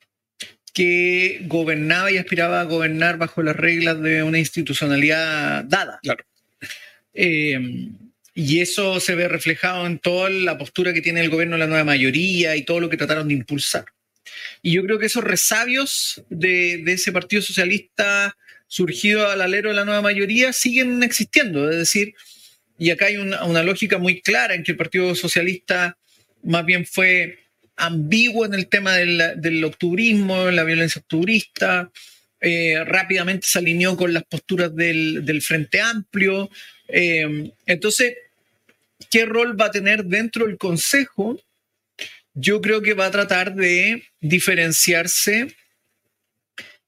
que 0.73 1.43
gobernaba 1.47 2.11
y 2.11 2.19
aspiraba 2.19 2.61
a 2.61 2.65
gobernar 2.65 3.17
bajo 3.17 3.43
las 3.43 3.57
reglas 3.57 4.01
de 4.01 4.23
una 4.23 4.39
institucionalidad 4.39 5.65
dada. 5.65 5.99
Claro. 6.03 6.25
Eh, 7.13 7.91
y 8.35 8.61
eso 8.61 8.99
se 8.99 9.15
ve 9.15 9.29
reflejado 9.29 9.87
en 9.87 10.01
toda 10.01 10.29
la 10.29 10.59
postura 10.59 10.93
que 10.93 11.01
tiene 11.01 11.21
el 11.21 11.31
gobierno 11.31 11.55
de 11.55 11.61
la 11.61 11.67
nueva 11.69 11.85
mayoría 11.85 12.57
y 12.57 12.63
todo 12.63 12.81
lo 12.81 12.91
que 12.91 12.97
trataron 12.97 13.29
de 13.29 13.35
impulsar. 13.35 13.85
Y 14.63 14.73
yo 14.73 14.83
creo 14.83 14.99
que 14.99 15.07
esos 15.07 15.23
resabios 15.23 16.25
de, 16.29 16.83
ese 16.87 17.13
Partido 17.13 17.43
Socialista 17.43 18.37
surgido 18.75 19.31
al 19.31 19.41
alero 19.41 19.69
de 19.69 19.77
la 19.77 19.85
nueva 19.85 20.03
mayoría 20.03 20.53
siguen 20.53 21.05
existiendo. 21.05 21.71
Es 21.71 21.77
decir, 21.77 22.13
y 22.77 22.91
acá 22.91 23.07
hay 23.07 23.19
una, 23.19 23.63
lógica 23.63 23.99
muy 23.99 24.21
clara 24.21 24.55
en 24.55 24.65
que 24.65 24.73
el 24.73 24.77
Partido 24.77 25.15
Socialista 25.15 25.97
más 26.43 26.67
bien 26.67 26.85
fue 26.85 27.39
ambiguo 27.77 28.45
en 28.45 28.55
el 28.55 28.67
tema 28.67 28.97
del, 28.97 29.65
octubrismo, 29.65 30.51
la 30.51 30.65
violencia 30.65 31.01
octubrista, 31.01 31.93
eh, 32.41 32.83
rápidamente 32.85 33.47
se 33.49 33.61
alineó 33.61 33.97
con 33.97 34.13
las 34.13 34.25
posturas 34.25 34.75
del, 34.75 35.41
Frente 35.41 35.81
Amplio. 35.81 36.51
Eh, 36.89 37.53
entonces, 37.67 38.17
qué 39.09 39.25
rol 39.25 39.59
va 39.59 39.67
a 39.67 39.71
tener 39.71 40.05
dentro 40.05 40.47
del 40.47 40.59
Consejo, 40.59 41.41
yo 42.35 42.61
creo 42.61 42.83
que 42.83 42.95
va 42.95 43.07
a 43.07 43.13
tratar 43.13 43.55
de 43.55 44.03
diferenciarse 44.21 45.55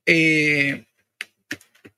eh, 0.04 0.85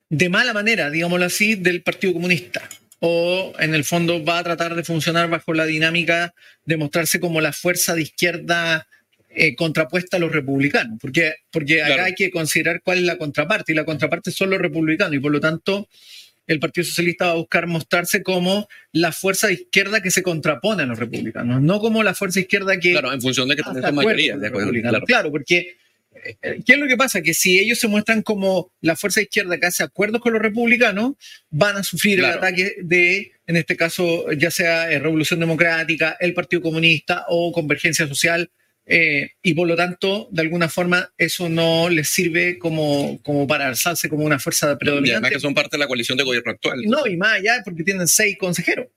de 0.09 0.29
mala 0.29 0.53
manera, 0.53 0.89
digámoslo 0.89 1.25
así, 1.25 1.55
del 1.55 1.81
Partido 1.81 2.13
Comunista. 2.13 2.67
O 2.99 3.53
en 3.59 3.73
el 3.73 3.85
fondo 3.85 4.23
va 4.25 4.39
a 4.39 4.43
tratar 4.43 4.75
de 4.75 4.83
funcionar 4.83 5.29
bajo 5.29 5.53
la 5.53 5.65
dinámica 5.65 6.33
de 6.65 6.77
mostrarse 6.77 7.19
como 7.19 7.39
la 7.39 7.53
fuerza 7.53 7.95
de 7.95 8.01
izquierda 8.01 8.87
eh, 9.29 9.55
contrapuesta 9.55 10.17
a 10.17 10.19
los 10.19 10.31
republicanos, 10.31 10.97
porque, 10.99 11.35
porque 11.51 11.83
acá 11.83 12.05
hay 12.05 12.15
que 12.15 12.31
considerar 12.31 12.81
cuál 12.83 12.97
es 12.97 13.03
la 13.03 13.17
contraparte, 13.17 13.71
y 13.71 13.75
la 13.75 13.85
contraparte 13.85 14.31
son 14.31 14.49
los 14.49 14.59
republicanos, 14.59 15.13
y 15.13 15.19
por 15.19 15.31
lo 15.31 15.39
tanto 15.39 15.87
el 16.47 16.59
Partido 16.59 16.83
Socialista 16.83 17.25
va 17.25 17.31
a 17.31 17.35
buscar 17.35 17.67
mostrarse 17.67 18.23
como 18.23 18.67
la 18.91 19.11
fuerza 19.11 19.45
de 19.47 19.53
izquierda 19.53 20.01
que 20.01 20.09
se 20.09 20.23
contrapone 20.23 20.81
a 20.81 20.87
los 20.87 20.97
republicanos, 20.97 21.61
no 21.61 21.79
como 21.79 22.01
la 22.01 22.15
fuerza 22.15 22.39
izquierda 22.39 22.79
que... 22.79 22.91
Claro, 22.91 23.13
en 23.13 23.21
función 23.21 23.47
de 23.47 23.55
que 23.55 23.61
acuerdos 23.61 23.93
mayoría. 23.93 24.35
de 24.35 24.47
acuerdo, 24.47 24.71
claro. 24.71 25.05
Claro, 25.05 25.31
porque 25.31 25.77
¿qué 26.41 26.73
es 26.73 26.77
lo 26.77 26.87
que 26.87 26.97
pasa? 26.97 27.21
Que 27.21 27.33
si 27.33 27.59
ellos 27.59 27.79
se 27.79 27.87
muestran 27.87 28.21
como 28.21 28.71
la 28.81 28.95
fuerza 28.95 29.21
izquierda 29.21 29.57
que 29.59 29.65
hace 29.67 29.83
acuerdos 29.83 30.21
con 30.21 30.33
los 30.33 30.41
republicanos, 30.41 31.13
van 31.49 31.77
a 31.77 31.83
sufrir 31.83 32.19
Claro. 32.19 32.33
el 32.33 32.37
ataque 32.39 32.75
de, 32.81 33.31
en 33.47 33.55
este 33.57 33.75
caso, 33.75 34.31
ya 34.33 34.51
sea 34.51 34.91
eh, 34.91 34.99
Revolución 34.99 35.39
Democrática, 35.39 36.17
el 36.19 36.33
Partido 36.33 36.61
Comunista 36.61 37.25
o 37.29 37.51
Convergencia 37.51 38.07
Social. 38.07 38.49
eh, 38.91 39.31
y 39.43 39.53
por 39.53 39.67
lo 39.67 39.75
tanto, 39.75 40.27
de 40.31 40.41
alguna 40.41 40.67
forma, 40.67 41.13
eso 41.17 41.47
no 41.47 41.89
les 41.89 42.09
sirve 42.09 42.57
como, 42.57 43.19
como 43.21 43.45
para 43.45 43.67
alzarse 43.67 44.09
como 44.09 44.25
una 44.25 44.39
fuerza 44.39 44.65
Y 44.65 44.69
además 44.69 44.79
predominante. 44.79 45.29
que 45.29 45.39
son 45.39 45.53
parte 45.53 45.77
de 45.77 45.79
la 45.79 45.87
coalición 45.87 46.17
de 46.17 46.23
gobierno 46.23 46.51
actual. 46.51 46.81
No, 46.85 47.05
y 47.05 47.15
más 47.15 47.33
allá, 47.33 47.61
porque 47.63 47.83
tienen 47.83 48.07
seis 48.07 48.35
consejeros. 48.39 48.87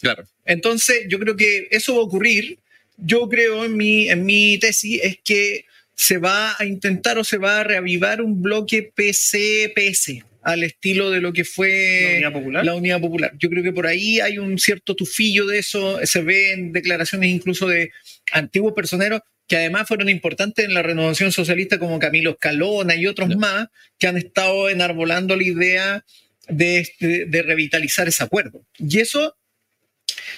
Claro. 0.00 0.22
Entonces, 0.44 1.06
yo 1.08 1.18
creo 1.18 1.36
que 1.36 1.66
eso 1.72 1.94
va 1.96 2.00
a 2.00 2.04
ocurrir. 2.04 2.58
Yo 2.96 3.28
creo 3.28 3.64
en 3.64 3.76
mi, 3.76 4.08
en 4.08 4.24
mi 4.24 4.56
tesis 4.58 5.00
es 5.02 5.18
que 5.24 5.64
se 6.02 6.16
va 6.16 6.56
a 6.58 6.64
intentar 6.64 7.18
o 7.18 7.24
se 7.24 7.36
va 7.36 7.60
a 7.60 7.62
reavivar 7.64 8.22
un 8.22 8.40
bloque 8.40 8.90
PC-PS 8.94 10.24
al 10.42 10.62
estilo 10.62 11.10
de 11.10 11.20
lo 11.20 11.34
que 11.34 11.42
La 11.42 11.44
fue 11.44 12.22
Unidad 12.32 12.64
la 12.64 12.74
Unidad 12.74 13.00
Popular. 13.02 13.32
Yo 13.38 13.50
creo 13.50 13.62
que 13.62 13.74
por 13.74 13.86
ahí 13.86 14.18
hay 14.18 14.38
un 14.38 14.58
cierto 14.58 14.96
tufillo 14.96 15.44
de 15.46 15.58
eso, 15.58 16.00
se 16.06 16.22
ve 16.22 16.52
en 16.52 16.72
declaraciones 16.72 17.28
incluso 17.28 17.68
de 17.68 17.90
antiguos 18.32 18.72
personeros 18.72 19.20
que 19.46 19.56
además 19.58 19.88
fueron 19.88 20.08
importantes 20.08 20.64
en 20.64 20.72
la 20.72 20.80
renovación 20.82 21.32
socialista 21.32 21.78
como 21.78 21.98
Camilo 21.98 22.30
Escalona 22.30 22.94
y 22.96 23.06
otros 23.06 23.36
más 23.36 23.66
que 23.98 24.06
han 24.06 24.16
estado 24.16 24.70
enarbolando 24.70 25.36
la 25.36 25.42
idea 25.44 26.04
de, 26.48 26.78
este- 26.78 27.26
de 27.26 27.42
revitalizar 27.42 28.08
ese 28.08 28.24
acuerdo. 28.24 28.64
Y 28.78 29.00
eso 29.00 29.36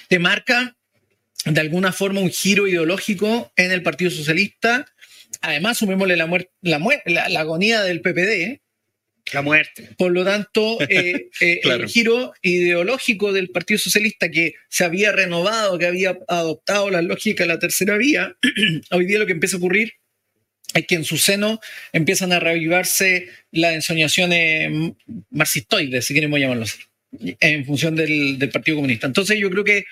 te 0.09 0.19
marca 0.19 0.75
de 1.45 1.61
alguna 1.61 1.93
forma 1.93 2.19
un 2.19 2.31
giro 2.31 2.67
ideológico 2.67 3.53
en 3.55 3.71
el 3.71 3.81
Partido 3.81 4.11
Socialista. 4.11 4.87
Además, 5.41 5.77
sumémosle 5.77 6.15
la, 6.17 6.27
la, 6.61 6.79
la- 7.05 7.29
la 7.29 7.39
agonía 7.39 7.81
del 7.83 8.01
PPD. 8.01 8.61
La 9.31 9.41
muerte. 9.41 9.89
Por 9.97 10.11
lo 10.11 10.25
tanto, 10.25 10.77
eh, 10.89 11.29
eh, 11.39 11.59
Claro. 11.63 11.83
el 11.83 11.89
giro 11.89 12.33
ideológico 12.41 13.31
del 13.31 13.49
Partido 13.49 13.77
Socialista 13.77 14.29
que 14.29 14.55
se 14.69 14.83
había 14.83 15.11
renovado, 15.13 15.77
que 15.77 15.85
había 15.87 16.17
adoptado 16.27 16.89
la 16.89 17.01
lógica 17.01 17.43
de 17.43 17.47
la 17.47 17.59
tercera 17.59 17.97
vía, 17.97 18.35
hoy 18.91 19.05
día 19.05 19.19
lo 19.19 19.25
que 19.25 19.31
empieza 19.31 19.55
a 19.55 19.59
ocurrir 19.59 19.93
es 20.73 20.87
que 20.87 20.95
en 20.95 21.05
su 21.05 21.17
seno 21.17 21.59
empiezan 21.93 22.33
a 22.33 22.39
reavivarse 22.39 23.29
las 23.51 23.75
ensoñaciones 23.75 24.71
marxistoides, 25.29 26.03
si 26.05 26.13
queremos 26.15 26.39
llamarlo 26.39 26.63
así, 26.63 26.79
en 27.39 27.63
función 27.65 27.95
del, 27.95 28.39
del 28.39 28.49
Partido 28.49 28.77
Comunista. 28.77 29.05
Entonces 29.07 29.37
yo 29.39 29.49
creo 29.51 29.63
que 29.63 29.85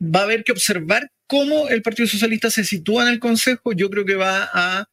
va 0.00 0.20
a 0.20 0.22
haber 0.24 0.44
que 0.44 0.52
observar 0.52 1.10
cómo 1.28 1.68
el 1.68 1.82
Partido 1.82 2.08
Socialista 2.08 2.50
se 2.50 2.64
sitúa 2.64 3.04
en 3.04 3.10
el 3.10 3.20
Consejo. 3.20 3.72
Yo 3.72 3.88
creo 3.90 4.04
que 4.04 4.16
va 4.16 4.50
a 4.52 4.88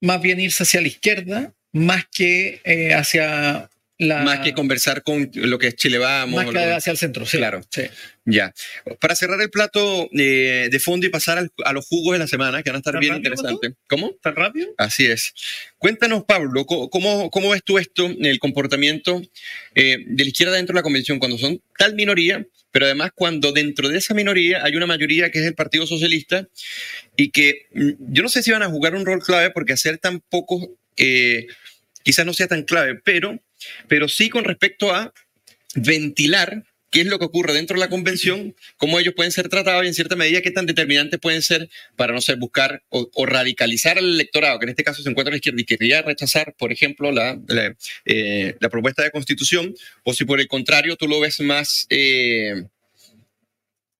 más 0.00 0.22
bien 0.22 0.40
irse 0.40 0.62
hacia 0.62 0.80
la 0.80 0.88
izquierda, 0.88 1.52
más 1.72 2.06
que 2.10 2.62
eh, 2.64 2.94
hacia 2.94 3.68
la... 4.02 4.22
Más 4.22 4.40
que 4.40 4.52
conversar 4.52 5.02
con 5.02 5.30
lo 5.34 5.58
que 5.58 5.68
es 5.68 5.76
Chile 5.76 5.98
Vamos. 5.98 6.44
más 6.44 6.52
que 6.52 6.58
hacia 6.72 6.90
el 6.90 6.98
centro, 6.98 7.24
sí. 7.26 7.38
Claro. 7.38 7.60
sí. 7.70 7.82
Ya. 8.24 8.54
Para 9.00 9.14
cerrar 9.16 9.40
el 9.40 9.50
plato 9.50 10.08
eh, 10.16 10.68
de 10.70 10.78
fondo 10.78 11.06
y 11.06 11.10
pasar 11.10 11.38
al- 11.38 11.52
a 11.64 11.72
los 11.72 11.86
jugos 11.86 12.12
de 12.14 12.18
la 12.20 12.26
semana, 12.28 12.62
que 12.62 12.70
van 12.70 12.76
a 12.76 12.78
estar 12.78 12.92
¿Tan 12.92 13.00
bien 13.00 13.16
interesantes. 13.16 13.72
¿Cómo? 13.88 14.12
¿Tan 14.22 14.36
rápido? 14.36 14.68
Así 14.78 15.06
es. 15.06 15.32
Cuéntanos, 15.78 16.24
Pablo, 16.24 16.64
¿cómo, 16.66 17.30
cómo 17.30 17.50
ves 17.50 17.62
tú 17.64 17.78
esto, 17.78 18.06
el 18.20 18.38
comportamiento 18.38 19.20
eh, 19.74 19.98
de 20.06 20.24
la 20.24 20.28
izquierda 20.28 20.54
dentro 20.54 20.72
de 20.74 20.78
la 20.78 20.82
convención, 20.84 21.18
cuando 21.18 21.36
son 21.38 21.60
tal 21.76 21.94
minoría, 21.96 22.46
pero 22.70 22.86
además 22.86 23.10
cuando 23.14 23.50
dentro 23.52 23.88
de 23.88 23.98
esa 23.98 24.14
minoría 24.14 24.64
hay 24.64 24.76
una 24.76 24.86
mayoría 24.86 25.30
que 25.30 25.40
es 25.40 25.46
el 25.46 25.54
Partido 25.54 25.86
Socialista 25.86 26.48
y 27.16 27.30
que 27.30 27.66
mm, 27.74 27.90
yo 28.12 28.22
no 28.22 28.28
sé 28.28 28.42
si 28.42 28.52
van 28.52 28.62
a 28.62 28.68
jugar 28.70 28.94
un 28.94 29.04
rol 29.04 29.20
clave 29.22 29.50
porque 29.50 29.72
hacer 29.72 29.98
tan 29.98 30.20
pocos 30.20 30.68
eh, 30.96 31.46
quizás 32.04 32.24
no 32.24 32.32
sea 32.34 32.46
tan 32.46 32.62
clave, 32.62 33.00
pero, 33.04 33.40
pero 33.88 34.08
sí 34.08 34.28
con 34.28 34.44
respecto 34.44 34.94
a 34.94 35.12
ventilar 35.74 36.64
qué 36.92 37.00
es 37.00 37.06
lo 37.06 37.18
que 37.18 37.24
ocurre 37.24 37.54
dentro 37.54 37.74
de 37.74 37.80
la 37.80 37.88
convención, 37.88 38.54
cómo 38.76 39.00
ellos 39.00 39.14
pueden 39.16 39.32
ser 39.32 39.48
tratados 39.48 39.82
y 39.84 39.88
en 39.88 39.94
cierta 39.94 40.14
medida 40.14 40.42
qué 40.42 40.50
tan 40.50 40.66
determinantes 40.66 41.18
pueden 41.18 41.40
ser 41.40 41.70
para, 41.96 42.12
no 42.12 42.20
sé, 42.20 42.34
buscar 42.34 42.82
o, 42.90 43.08
radicalizar 43.26 43.96
al 43.96 44.04
electorado, 44.04 44.58
que 44.58 44.66
en 44.66 44.70
este 44.70 44.84
caso 44.84 45.02
se 45.02 45.08
encuentra 45.08 45.30
a 45.30 45.32
la 45.32 45.38
izquierda 45.38 45.60
y 45.62 45.64
quería 45.64 46.02
rechazar, 46.02 46.54
por 46.58 46.70
ejemplo, 46.70 47.10
la, 47.10 47.40
eh, 48.04 48.56
la 48.60 48.68
propuesta 48.68 49.02
de 49.02 49.10
constitución, 49.10 49.74
o 50.04 50.12
si 50.12 50.26
por 50.26 50.38
el 50.38 50.48
contrario 50.48 50.96
tú 50.96 51.08
lo 51.08 51.18
ves 51.18 51.40
más... 51.40 51.86
eh, 51.88 52.64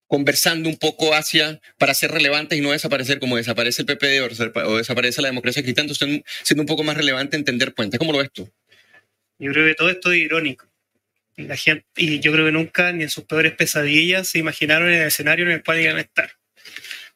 conversando 0.07 0.69
un 0.69 0.77
poco 0.77 1.15
hacia 1.15 1.59
para 1.79 1.95
ser 1.95 2.11
relevantes 2.11 2.59
y 2.59 2.61
no 2.61 2.73
desaparecer 2.73 3.19
como 3.19 3.39
desaparece 3.39 3.81
el 3.81 3.87
PPD 3.87 4.21
o, 4.21 4.69
o 4.69 4.77
desaparece 4.77 5.23
la 5.23 5.29
democracia 5.29 5.63
cristiana, 5.63 5.91
siendo 5.95 6.63
un 6.63 6.67
poco 6.67 6.85
más 6.85 6.99
relevante 6.99 7.39
entender 7.39 7.73
puentes. 7.73 7.99
¿Cómo 7.99 8.13
lo 8.13 8.19
ves 8.19 8.31
tú? 8.31 8.47
Yo 9.39 9.53
creo 9.53 9.67
que 9.67 9.75
todo 9.75 9.91
esto 9.91 10.13
es 10.13 10.19
irónico. 10.19 10.69
Y, 11.37 11.45
la 11.45 11.57
gente, 11.57 11.87
y 11.97 12.21
yo 12.21 12.33
creo 12.33 12.47
que 12.47 12.53
nunca, 12.53 12.93
ni 12.93 13.05
en 13.05 13.11
sus 13.11 13.25
peores 13.25 13.53
pesadillas, 13.53 14.29
se 14.29 14.39
imaginaron 14.39 14.91
el 14.91 15.03
escenario 15.03 15.47
en 15.47 15.53
el 15.53 15.63
cual 15.65 15.81
iban 15.81 15.97
a 15.97 16.03
estar. 16.03 16.33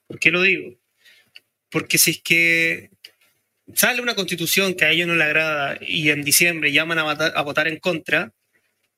¿Por 0.07 0.19
qué 0.19 0.31
lo 0.31 0.43
digo? 0.43 0.79
Porque 1.71 1.99
si 1.99 2.13
es 2.13 2.23
que 2.23 2.91
sale 3.75 4.01
una 4.01 4.15
constitución 4.15 4.75
que 4.75 4.85
a 4.85 4.91
ellos 4.91 5.09
no 5.09 5.15
les 5.15 5.27
agrada 5.27 5.79
y 5.81 6.11
en 6.11 6.23
diciembre 6.23 6.73
llaman 6.73 6.99
a 6.99 7.03
votar, 7.03 7.33
a 7.35 7.43
votar 7.43 7.69
en 7.69 7.79
contra, 7.79 8.33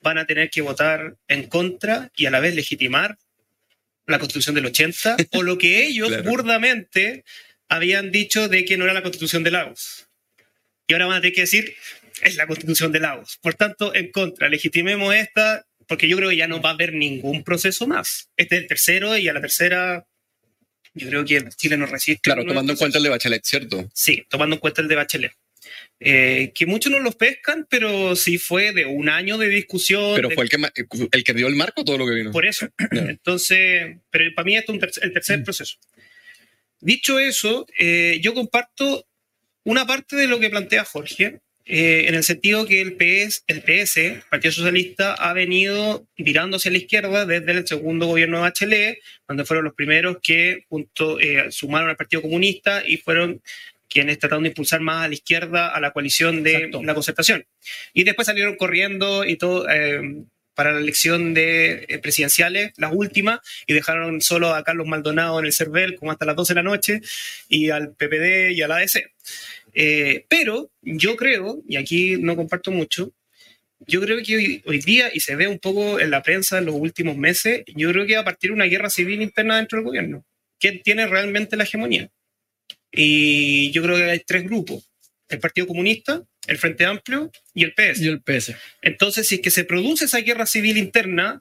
van 0.00 0.18
a 0.18 0.26
tener 0.26 0.50
que 0.50 0.60
votar 0.60 1.16
en 1.26 1.48
contra 1.48 2.10
y 2.16 2.26
a 2.26 2.30
la 2.30 2.40
vez 2.40 2.54
legitimar 2.54 3.18
la 4.06 4.18
constitución 4.18 4.54
del 4.54 4.66
80 4.66 5.16
o 5.32 5.42
lo 5.42 5.58
que 5.58 5.86
ellos 5.86 6.08
Claro. 6.08 6.22
burdamente 6.24 7.24
habían 7.68 8.12
dicho 8.12 8.48
de 8.48 8.64
que 8.64 8.76
no 8.76 8.84
era 8.84 8.94
la 8.94 9.02
constitución 9.02 9.42
de 9.42 9.50
Lagos. 9.50 10.08
Y 10.86 10.94
ahora 10.94 11.06
van 11.06 11.16
a 11.16 11.20
tener 11.20 11.34
que 11.34 11.42
decir, 11.42 11.74
es 12.22 12.36
la 12.36 12.46
constitución 12.46 12.92
de 12.92 13.00
Lagos. 13.00 13.38
Por 13.42 13.54
tanto, 13.54 13.94
en 13.94 14.10
contra, 14.10 14.48
legitimemos 14.48 15.14
esta, 15.14 15.66
porque 15.86 16.08
yo 16.08 16.16
creo 16.16 16.30
que 16.30 16.36
ya 16.36 16.48
no 16.48 16.60
va 16.60 16.70
a 16.70 16.72
haber 16.74 16.92
ningún 16.94 17.44
proceso 17.44 17.86
más. 17.86 18.30
Este 18.36 18.56
es 18.56 18.62
el 18.62 18.68
tercero 18.68 19.16
y 19.16 19.28
a 19.28 19.32
la 19.32 19.40
tercera, 19.40 20.06
yo 20.94 21.08
creo 21.08 21.24
que 21.24 21.44
Chile 21.56 21.76
no 21.76 21.86
resiste. 21.86 22.20
Claro, 22.22 22.44
tomando 22.44 22.72
en 22.72 22.78
cuenta 22.78 22.98
el 22.98 23.04
de 23.04 23.10
Bachelet, 23.10 23.44
¿cierto? 23.44 23.88
Sí, 23.94 24.24
tomando 24.28 24.56
en 24.56 24.60
cuenta 24.60 24.82
el 24.82 24.88
de 24.88 24.94
Bachelet. 24.96 25.32
Eh, 26.00 26.52
que 26.54 26.66
muchos 26.66 26.90
no 26.92 27.00
los 27.00 27.16
pescan, 27.16 27.66
pero 27.68 28.14
sí 28.16 28.38
fue 28.38 28.72
de 28.72 28.86
un 28.86 29.08
año 29.08 29.36
de 29.38 29.48
discusión. 29.48 30.14
Pero 30.14 30.28
de- 30.28 30.34
fue 30.34 30.44
el 30.44 30.50
que, 30.50 30.58
el 31.12 31.24
que 31.24 31.34
dio 31.34 31.46
el 31.48 31.56
marco 31.56 31.84
todo 31.84 31.98
lo 31.98 32.06
que 32.06 32.14
vino. 32.14 32.30
Por 32.30 32.46
eso. 32.46 32.68
Entonces, 32.92 33.96
pero 34.10 34.24
para 34.34 34.46
mí 34.46 34.56
esto 34.56 34.72
es 34.74 34.98
el 34.98 35.12
tercer 35.12 35.42
proceso. 35.42 35.76
Dicho 36.80 37.18
eso, 37.18 37.66
eh, 37.78 38.18
yo 38.22 38.34
comparto 38.34 39.06
una 39.64 39.86
parte 39.86 40.14
de 40.16 40.28
lo 40.28 40.38
que 40.38 40.48
plantea 40.48 40.84
Jorge, 40.84 41.40
eh, 41.68 42.08
en 42.08 42.14
el 42.14 42.24
sentido 42.24 42.66
que 42.66 42.80
el 42.80 42.94
PS, 42.96 43.44
el 43.46 43.62
PS, 43.62 44.24
Partido 44.30 44.52
Socialista, 44.52 45.12
ha 45.12 45.34
venido 45.34 46.08
virando 46.16 46.56
hacia 46.56 46.70
la 46.70 46.78
izquierda 46.78 47.26
desde 47.26 47.52
el 47.52 47.66
segundo 47.66 48.06
gobierno 48.06 48.38
de 48.38 48.42
Bachelet, 48.42 48.98
donde 49.28 49.44
fueron 49.44 49.66
los 49.66 49.74
primeros 49.74 50.16
que 50.22 50.64
junto, 50.70 51.20
eh, 51.20 51.52
sumaron 51.52 51.90
al 51.90 51.96
Partido 51.96 52.22
Comunista 52.22 52.82
y 52.86 52.96
fueron 52.96 53.42
quienes 53.88 54.18
trataron 54.18 54.44
de 54.44 54.48
impulsar 54.48 54.80
más 54.80 55.04
a 55.04 55.08
la 55.08 55.14
izquierda 55.14 55.68
a 55.68 55.78
la 55.80 55.90
coalición 55.90 56.42
de 56.42 56.54
Exacto. 56.54 56.82
la 56.82 56.94
concertación. 56.94 57.46
Y 57.92 58.04
después 58.04 58.26
salieron 58.26 58.56
corriendo 58.56 59.26
y 59.26 59.36
todo 59.36 59.68
eh, 59.68 60.00
para 60.58 60.72
la 60.72 60.80
elección 60.80 61.34
de 61.34 61.86
eh, 61.86 61.98
presidenciales, 61.98 62.72
las 62.78 62.92
últimas, 62.92 63.38
y 63.68 63.74
dejaron 63.74 64.20
solo 64.20 64.54
a 64.54 64.64
Carlos 64.64 64.88
Maldonado 64.88 65.38
en 65.38 65.46
el 65.46 65.52
CERVEL 65.52 65.94
como 65.94 66.10
hasta 66.10 66.24
las 66.26 66.34
12 66.34 66.52
de 66.52 66.54
la 66.56 66.68
noche, 66.68 67.00
y 67.48 67.70
al 67.70 67.94
PPD 67.94 68.50
y 68.50 68.62
al 68.62 68.72
ADC. 68.72 69.08
Eh, 69.74 70.24
pero 70.28 70.70
yo 70.82 71.16
creo, 71.16 71.62
y 71.68 71.76
aquí 71.76 72.16
no 72.16 72.36
comparto 72.36 72.70
mucho, 72.70 73.12
yo 73.80 74.00
creo 74.00 74.22
que 74.22 74.36
hoy, 74.36 74.62
hoy 74.66 74.78
día, 74.80 75.10
y 75.12 75.20
se 75.20 75.36
ve 75.36 75.46
un 75.46 75.58
poco 75.58 76.00
en 76.00 76.10
la 76.10 76.22
prensa 76.22 76.58
en 76.58 76.66
los 76.66 76.74
últimos 76.74 77.16
meses, 77.16 77.62
yo 77.66 77.90
creo 77.92 78.06
que 78.06 78.14
va 78.14 78.22
a 78.22 78.24
partir 78.24 78.50
una 78.50 78.64
guerra 78.64 78.90
civil 78.90 79.22
interna 79.22 79.56
dentro 79.56 79.78
del 79.78 79.86
gobierno. 79.86 80.24
¿Quién 80.58 80.82
tiene 80.82 81.06
realmente 81.06 81.56
la 81.56 81.64
hegemonía? 81.64 82.10
Y 82.90 83.70
yo 83.70 83.82
creo 83.82 83.96
que 83.96 84.04
hay 84.04 84.20
tres 84.26 84.44
grupos. 84.44 84.90
El 85.28 85.38
Partido 85.38 85.66
Comunista, 85.66 86.22
el 86.46 86.58
Frente 86.58 86.86
Amplio 86.86 87.30
y 87.54 87.64
el 87.64 87.74
PS. 87.74 88.00
Y 88.00 88.08
el 88.08 88.22
PS. 88.22 88.56
Entonces, 88.82 89.28
si 89.28 89.36
es 89.36 89.40
que 89.42 89.50
se 89.50 89.64
produce 89.64 90.06
esa 90.06 90.20
guerra 90.20 90.46
civil 90.46 90.78
interna, 90.78 91.38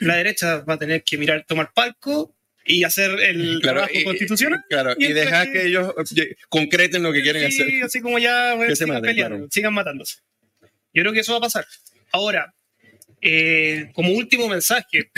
la 0.00 0.16
derecha 0.16 0.58
va 0.60 0.74
a 0.74 0.78
tener 0.78 1.02
que 1.02 1.16
mirar, 1.16 1.44
tomar 1.46 1.72
palco 1.74 2.36
y 2.64 2.84
hacer 2.84 3.18
el 3.20 3.60
trabajo 3.62 3.90
y- 3.92 4.04
constitucional. 4.04 4.64
Claro, 4.68 4.92
y 4.96 5.00
Mientras 5.00 5.26
dejar 5.26 5.46
que- 5.48 5.52
que 5.60 5.66
ellos 5.66 5.94
eh, 6.16 6.36
concreten 6.48 7.02
lo 7.02 7.12
que 7.12 7.22
quieren 7.22 7.50
Sí, 7.50 7.62
hacer. 7.62 7.84
así 7.84 8.00
como 8.00 8.18
ya 8.18 8.54
bueno, 8.54 8.70
Que 8.70 8.76
se 8.76 8.84
sigan 8.84 8.94
maten, 8.96 9.10
peleando, 9.10 9.36
claro. 9.36 9.48
sigan 9.50 9.74
matándose. 9.74 10.18
Yo 10.94 11.02
creo 11.02 11.12
que 11.12 11.20
eso 11.20 11.32
va 11.32 11.38
a 11.38 11.42
pasar. 11.42 11.66
Ahora, 12.12 12.54
eh, 13.20 13.90
como 13.94 14.12
último 14.12 14.48
mensaje, 14.48 15.10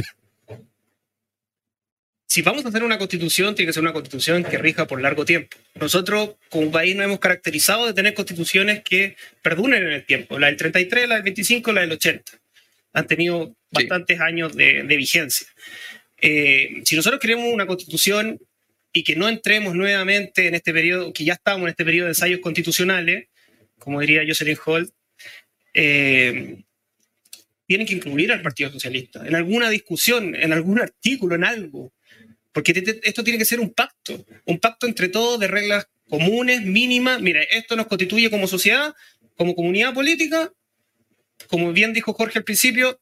si 2.26 2.42
vamos 2.42 2.64
a 2.64 2.68
hacer 2.68 2.82
una 2.82 2.98
constitución, 2.98 3.54
tiene 3.54 3.68
que 3.68 3.72
ser 3.74 3.82
una 3.82 3.92
constitución 3.92 4.42
que 4.42 4.58
rija 4.58 4.86
por 4.86 5.00
largo 5.00 5.24
tiempo. 5.24 5.56
Nosotros, 5.74 6.30
como 6.48 6.70
país, 6.72 6.96
nos 6.96 7.04
hemos 7.04 7.20
caracterizado 7.20 7.86
de 7.86 7.94
tener 7.94 8.12
constituciones 8.14 8.82
que 8.82 9.16
perduren 9.42 9.84
en 9.86 9.92
el 9.92 10.04
tiempo. 10.04 10.38
La 10.38 10.48
del 10.48 10.56
33, 10.56 11.08
la 11.08 11.14
del 11.16 11.22
25, 11.24 11.72
la 11.72 11.82
del 11.82 11.92
80. 11.92 12.32
han 12.96 13.06
tenido 13.08 13.56
bastantes 13.72 14.20
años 14.20 14.54
de, 14.54 14.82
vigencia. 14.84 15.46
Eh, 16.26 16.80
si 16.86 16.96
nosotros 16.96 17.20
queremos 17.20 17.52
una 17.52 17.66
constitución 17.66 18.40
y 18.94 19.04
que 19.04 19.14
no 19.14 19.28
entremos 19.28 19.74
nuevamente 19.74 20.48
en 20.48 20.54
este 20.54 20.72
periodo, 20.72 21.12
que 21.12 21.22
ya 21.22 21.34
estamos 21.34 21.64
en 21.64 21.68
este 21.68 21.84
periodo 21.84 22.06
de 22.06 22.12
ensayos 22.12 22.40
constitucionales, 22.40 23.28
como 23.78 24.00
diría 24.00 24.22
Jocelyn 24.26 24.56
Holt, 24.64 24.90
eh, 25.74 26.62
tienen 27.66 27.86
que 27.86 27.92
incluir 27.92 28.32
al 28.32 28.40
Partido 28.40 28.70
Socialista 28.70 29.26
en 29.26 29.34
alguna 29.34 29.68
discusión, 29.68 30.34
en 30.34 30.54
algún 30.54 30.80
artículo, 30.80 31.34
en 31.34 31.44
algo. 31.44 31.92
Porque 32.52 32.72
esto 33.02 33.22
tiene 33.22 33.38
que 33.38 33.44
ser 33.44 33.60
un 33.60 33.74
pacto, 33.74 34.24
un 34.46 34.58
pacto 34.60 34.86
entre 34.86 35.10
todos 35.10 35.38
de 35.38 35.48
reglas 35.48 35.88
comunes, 36.08 36.62
mínimas. 36.62 37.20
Mira, 37.20 37.42
esto 37.42 37.76
nos 37.76 37.86
constituye 37.86 38.30
como 38.30 38.46
sociedad, 38.46 38.94
como 39.36 39.54
comunidad 39.54 39.92
política. 39.92 40.50
Como 41.48 41.70
bien 41.74 41.92
dijo 41.92 42.14
Jorge 42.14 42.38
al 42.38 42.44
principio, 42.44 42.98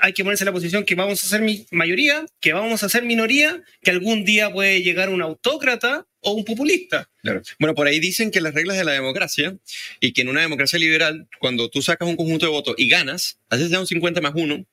hay 0.00 0.12
que 0.12 0.24
ponerse 0.24 0.44
en 0.44 0.46
la 0.46 0.52
posición 0.52 0.84
que 0.84 0.94
vamos 0.94 1.22
a 1.24 1.28
ser 1.28 1.42
mayoría, 1.70 2.24
que 2.40 2.52
vamos 2.52 2.82
a 2.82 2.88
ser 2.88 3.04
minoría, 3.04 3.62
que 3.82 3.90
algún 3.90 4.24
día 4.24 4.52
puede 4.52 4.82
llegar 4.82 5.08
un 5.08 5.22
autócrata 5.22 6.06
o 6.20 6.32
un 6.32 6.44
populista. 6.44 7.08
Bueno, 7.58 7.74
por 7.74 7.86
ahí 7.86 8.00
dicen 8.00 8.30
que 8.30 8.40
las 8.40 8.54
reglas 8.54 8.76
de 8.76 8.84
la 8.84 8.92
democracia 8.92 9.56
y 10.00 10.12
que 10.12 10.22
en 10.22 10.28
una 10.28 10.42
democracia 10.42 10.78
liberal, 10.78 11.28
cuando 11.38 11.68
tú 11.68 11.82
sacas 11.82 12.08
un 12.08 12.16
conjunto 12.16 12.46
de 12.46 12.52
votos 12.52 12.74
y 12.78 12.88
ganas, 12.88 13.38
haces 13.48 13.70
ya 13.70 13.80
un 13.80 13.86
50 13.86 14.20
más 14.20 14.32
uno 14.34 14.64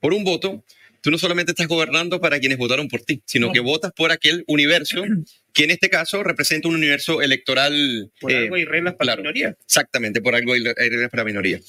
por 0.00 0.14
un 0.14 0.24
voto, 0.24 0.64
tú 1.00 1.10
no 1.10 1.18
solamente 1.18 1.52
estás 1.52 1.68
gobernando 1.68 2.20
para 2.20 2.38
quienes 2.38 2.58
votaron 2.58 2.88
por 2.88 3.02
ti, 3.02 3.22
sino 3.24 3.52
que 3.52 3.60
votas 3.60 3.92
por 3.92 4.12
aquel 4.12 4.44
universo 4.46 5.04
que 5.52 5.64
en 5.64 5.70
este 5.70 5.90
caso 5.90 6.22
representa 6.22 6.68
un 6.68 6.76
universo 6.76 7.22
electoral. 7.22 8.10
Por 8.20 8.32
algo 8.32 8.54
hay 8.54 8.64
reglas 8.64 8.94
para 8.94 9.12
la 9.12 9.16
minoría. 9.16 9.56
Exactamente, 9.64 10.20
por 10.20 10.34
algo 10.34 10.52
hay 10.52 10.62
reglas 10.62 11.10
para 11.10 11.22
la 11.22 11.26
minoría. 11.26 11.60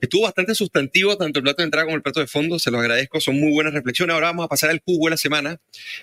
Estuvo 0.00 0.22
bastante 0.22 0.54
sustantivo 0.54 1.16
tanto 1.16 1.38
el 1.38 1.44
plato 1.44 1.62
de 1.62 1.66
entrada 1.66 1.84
como 1.84 1.96
el 1.96 2.02
plato 2.02 2.20
de 2.20 2.26
fondo, 2.26 2.58
se 2.58 2.72
los 2.72 2.80
agradezco, 2.80 3.20
son 3.20 3.38
muy 3.38 3.52
buenas 3.52 3.72
reflexiones. 3.72 4.14
Ahora 4.14 4.28
vamos 4.28 4.44
a 4.44 4.48
pasar 4.48 4.70
al 4.70 4.80
jugo 4.84 5.06
de 5.06 5.10
la 5.10 5.16
semana. 5.16 5.60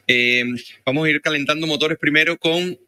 Eh, 0.07 0.45
vamos 0.85 1.05
a 1.05 1.09
ir 1.09 1.21
calentando 1.21 1.67
motores 1.67 1.97
primero 1.97 2.37
con 2.37 2.79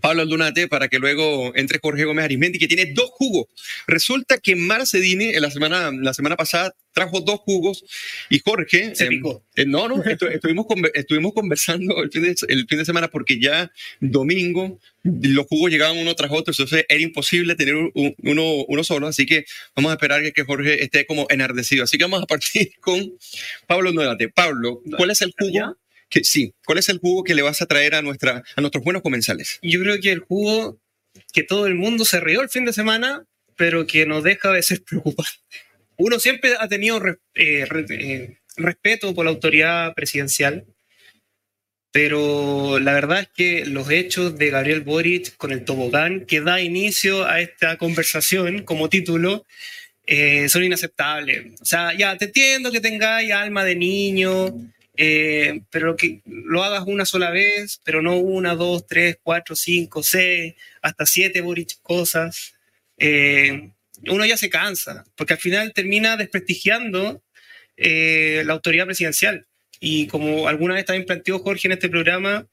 Pablo 0.00 0.22
Aldunate 0.22 0.68
para 0.68 0.88
que 0.88 0.98
luego 0.98 1.52
entre 1.56 1.78
Jorge 1.82 2.04
Gómez 2.04 2.26
Arismendi, 2.26 2.58
que 2.58 2.68
tiene 2.68 2.92
dos 2.94 3.10
jugos. 3.10 3.46
Resulta 3.86 4.38
que 4.38 4.54
Marcedini 4.54 5.30
en 5.30 5.42
la 5.42 5.50
semana, 5.50 5.90
la 5.92 6.14
semana 6.14 6.36
pasada 6.36 6.74
trajo 6.92 7.20
dos 7.20 7.40
jugos 7.40 7.84
y 8.28 8.40
Jorge... 8.44 8.94
Se 8.94 9.04
em, 9.04 9.10
picó. 9.10 9.44
Eh, 9.56 9.66
no, 9.66 9.88
no, 9.88 10.02
estuvimos, 10.32 10.66
estuvimos 10.94 11.32
conversando 11.32 12.02
el 12.02 12.10
fin, 12.10 12.22
de, 12.22 12.36
el 12.48 12.66
fin 12.66 12.78
de 12.78 12.84
semana 12.84 13.08
porque 13.08 13.38
ya 13.38 13.70
domingo 14.00 14.78
los 15.02 15.46
jugos 15.46 15.70
llegaban 15.70 15.96
uno 15.96 16.14
tras 16.14 16.30
otro, 16.30 16.52
entonces 16.52 16.84
era 16.88 17.00
imposible 17.00 17.54
tener 17.54 17.74
uno, 17.74 18.64
uno 18.68 18.84
solo, 18.84 19.06
así 19.06 19.24
que 19.24 19.44
vamos 19.74 19.90
a 19.90 19.94
esperar 19.94 20.20
que, 20.32 20.44
Jorge 20.44 20.82
esté 20.82 21.06
como 21.06 21.26
enardecido. 21.30 21.84
Así 21.84 21.96
que 21.96 22.04
vamos 22.04 22.22
a 22.22 22.26
partir 22.26 22.72
con 22.80 23.16
Pablo 23.66 23.90
Aldunate. 23.90 24.28
Pablo, 24.28 24.82
¿cuál 24.96 25.10
es 25.10 25.20
el 25.22 25.32
jugo? 25.38 25.76
sí, 26.22 26.52
¿cuál 26.66 26.78
es 26.78 26.88
el 26.88 26.98
jugo 26.98 27.22
que 27.22 27.34
le 27.34 27.42
vas 27.42 27.62
a 27.62 27.66
traer 27.66 27.94
a, 27.94 28.02
nuestra, 28.02 28.42
a 28.56 28.60
nuestros 28.60 28.82
buenos 28.82 29.02
comensales? 29.02 29.58
Yo 29.62 29.80
creo 29.80 30.00
que 30.00 30.10
el 30.10 30.20
jugo 30.20 30.80
que 31.32 31.42
todo 31.42 31.66
el 31.66 31.74
mundo 31.74 32.04
se 32.04 32.20
rió 32.20 32.42
el 32.42 32.48
fin 32.48 32.64
de 32.64 32.72
semana, 32.72 33.24
pero 33.56 33.86
que 33.86 34.06
no 34.06 34.22
deja 34.22 34.50
de 34.50 34.62
ser 34.62 34.82
preocupante. 34.82 35.38
Uno 36.00 36.18
siempre 36.18 36.54
ha 36.58 36.66
tenido 36.66 36.98
eh, 37.06 37.14
eh, 37.34 38.38
respeto 38.56 39.14
por 39.14 39.26
la 39.26 39.32
autoridad 39.32 39.92
presidencial, 39.94 40.64
pero 41.92 42.78
la 42.78 42.94
verdad 42.94 43.20
es 43.20 43.28
que 43.28 43.66
los 43.66 43.90
hechos 43.90 44.38
de 44.38 44.48
Gabriel 44.48 44.80
Boric 44.80 45.36
con 45.36 45.52
el 45.52 45.64
tobogán 45.64 46.24
que 46.24 46.40
da 46.40 46.62
inicio 46.62 47.26
a 47.26 47.40
esta 47.40 47.76
conversación 47.76 48.62
como 48.62 48.88
título 48.88 49.44
eh, 50.06 50.48
son 50.48 50.64
inaceptables. 50.64 51.60
O 51.60 51.64
sea, 51.66 51.92
ya 51.94 52.16
te 52.16 52.24
entiendo 52.26 52.72
que 52.72 52.80
tengáis 52.80 53.30
alma 53.32 53.62
de 53.62 53.76
niño, 53.76 54.54
eh, 54.96 55.60
pero 55.70 55.96
que 55.96 56.22
lo 56.24 56.64
hagas 56.64 56.84
una 56.86 57.04
sola 57.04 57.30
vez, 57.30 57.78
pero 57.84 58.00
no 58.00 58.16
una, 58.16 58.54
dos, 58.54 58.86
tres, 58.86 59.18
cuatro, 59.22 59.54
cinco, 59.54 60.02
seis, 60.02 60.54
hasta 60.80 61.04
siete 61.04 61.42
cosas, 61.82 62.54
eh, 62.96 63.70
uno 64.08 64.24
ya 64.24 64.36
se 64.36 64.50
cansa, 64.50 65.04
porque 65.16 65.34
al 65.34 65.38
final 65.38 65.72
termina 65.72 66.16
desprestigiando 66.16 67.22
eh, 67.76 68.42
la 68.46 68.52
autoridad 68.52 68.86
presidencial. 68.86 69.46
Y 69.80 70.06
como 70.06 70.48
alguna 70.48 70.74
vez 70.74 70.84
también 70.84 71.06
planteó 71.06 71.38
Jorge 71.38 71.68
en 71.68 71.72
este 71.72 71.88
programa, 71.88 72.46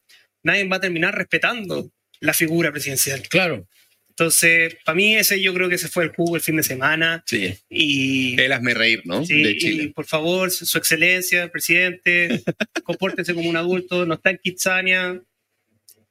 nadie 0.43 0.65
va 0.65 0.77
a 0.77 0.81
terminar 0.81 1.15
respetando 1.15 1.91
la 2.19 2.33
figura 2.33 2.71
presidencial. 2.71 3.21
Claro. 3.27 3.67
Entonces, 4.09 4.75
para 4.83 4.95
mí 4.95 5.15
ese 5.15 5.39
yo 5.39 5.53
creo 5.53 5.69
que 5.69 5.75
ese 5.75 5.89
fue 5.89 6.05
el 6.05 6.09
jugo 6.09 6.35
el 6.35 6.41
fin 6.41 6.55
de 6.55 6.63
semana. 6.63 7.23
Sí. 7.27 7.55
Y, 7.69 8.39
el 8.41 8.51
hazme 8.51 8.73
reír, 8.73 9.03
¿no? 9.05 9.23
Sí, 9.23 9.43
de 9.43 9.57
Chile. 9.57 9.83
Y 9.83 9.87
por 9.89 10.05
favor, 10.07 10.49
su 10.49 10.77
excelencia, 10.77 11.51
presidente, 11.51 12.41
compórtese 12.83 13.35
como 13.35 13.47
un 13.47 13.57
adulto, 13.57 14.07
no 14.07 14.15
está 14.15 14.31
en 14.31 14.39
Kitsania, 14.41 15.21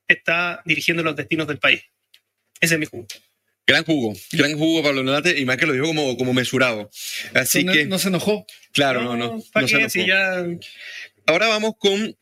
está 0.06 0.62
dirigiendo 0.64 1.02
los 1.02 1.16
destinos 1.16 1.48
del 1.48 1.58
país. 1.58 1.82
Ese 2.60 2.74
es 2.74 2.80
mi 2.80 2.86
jugo. 2.86 3.08
Gran 3.66 3.84
jugo, 3.84 4.14
gran 4.30 4.56
jugo 4.56 4.82
Pablo 4.84 5.02
Nonate, 5.02 5.40
y 5.40 5.44
más 5.44 5.56
que 5.56 5.66
lo 5.66 5.72
dijo 5.72 5.86
como, 5.86 6.16
como 6.16 6.32
mesurado. 6.32 6.88
Así 7.34 7.64
no, 7.64 7.72
que. 7.72 7.84
No 7.84 7.98
se 7.98 8.08
enojó. 8.08 8.46
Claro, 8.72 9.02
no, 9.02 9.16
no. 9.16 9.42
Ya... 10.06 10.46
Ahora 11.26 11.48
vamos 11.48 11.74
con 11.76 12.16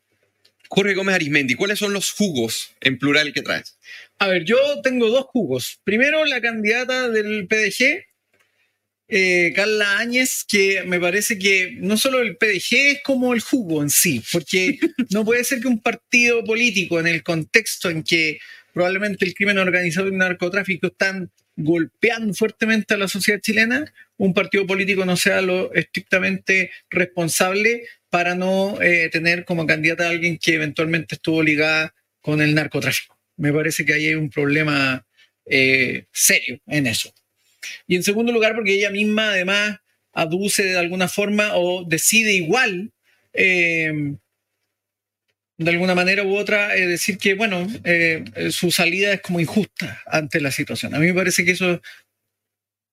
Jorge 0.69 0.95
Gómez 0.95 1.15
Arismendi. 1.15 1.53
¿Cuáles 1.53 1.77
son 1.77 1.93
los 1.93 2.11
jugos 2.11 2.71
en 2.81 2.97
plural 2.97 3.31
que 3.31 3.43
traes? 3.43 3.77
A 4.17 4.27
ver, 4.27 4.43
yo 4.43 4.57
tengo 4.81 5.09
dos 5.09 5.25
jugos. 5.25 5.79
Primero, 5.83 6.25
la 6.25 6.41
candidata 6.41 7.09
del 7.09 7.47
PDG, 7.47 8.05
eh, 9.07 9.53
Carla 9.55 9.99
Áñez, 9.99 10.43
que 10.47 10.81
me 10.83 10.99
parece 10.99 11.37
que 11.37 11.75
no 11.77 11.95
solo 11.97 12.21
el 12.21 12.37
PDG 12.37 12.75
es 12.75 13.03
como 13.03 13.35
el 13.35 13.41
jugo 13.41 13.83
en 13.83 13.91
sí, 13.91 14.23
porque 14.31 14.79
no 15.11 15.23
puede 15.23 15.43
ser 15.43 15.59
que 15.59 15.67
un 15.67 15.79
partido 15.79 16.43
político 16.43 16.99
en 16.99 17.07
el 17.07 17.21
contexto 17.21 17.91
en 17.91 18.01
que 18.01 18.39
probablemente 18.75 19.23
el 19.23 19.33
crimen 19.33 19.57
organizado 19.57 20.07
y 20.07 20.11
el 20.11 20.17
narcotráfico 20.17 20.87
están 20.87 21.31
golpeando 21.55 22.33
fuertemente 22.33 22.93
a 22.93 22.97
la 22.97 23.07
sociedad 23.07 23.39
chilena, 23.39 23.85
un 24.17 24.33
partido 24.33 24.67
político 24.67 25.05
no 25.05 25.15
sea 25.15 25.41
lo 25.41 25.73
estrictamente 25.73 26.71
responsable 26.89 27.87
para 28.09 28.35
no 28.35 28.81
eh, 28.81 29.09
tener 29.09 29.45
como 29.45 29.65
candidata 29.65 30.05
a 30.05 30.09
alguien 30.09 30.37
que 30.37 30.55
eventualmente 30.55 31.15
estuvo 31.15 31.41
ligada 31.41 31.95
con 32.19 32.41
el 32.41 32.53
narcotráfico. 32.53 33.17
Me 33.37 33.53
parece 33.53 33.85
que 33.85 33.93
ahí 33.93 34.07
hay 34.07 34.15
un 34.15 34.29
problema 34.29 35.05
eh, 35.45 36.07
serio 36.11 36.59
en 36.67 36.87
eso. 36.87 37.13
Y 37.87 37.95
en 37.95 38.03
segundo 38.03 38.33
lugar, 38.33 38.55
porque 38.55 38.73
ella 38.73 38.89
misma 38.89 39.29
además 39.29 39.77
aduce 40.11 40.63
de 40.63 40.77
alguna 40.77 41.07
forma 41.07 41.55
o 41.55 41.85
decide 41.85 42.33
igual, 42.33 42.91
eh, 43.31 44.17
de 45.57 45.71
alguna 45.71 45.95
manera 45.95 46.23
u 46.23 46.35
otra, 46.35 46.75
eh, 46.75 46.87
decir 46.87 47.17
que, 47.17 47.33
bueno, 47.33 47.67
su 48.51 48.71
salida 48.71 49.13
es 49.13 49.21
como 49.21 49.39
injusta 49.39 50.01
ante 50.05 50.41
la 50.41 50.51
situación. 50.51 50.93
A 50.95 50.99
mí 50.99 51.07
me 51.07 51.13
parece 51.13 51.45
que 51.45 51.51
eso... 51.51 51.81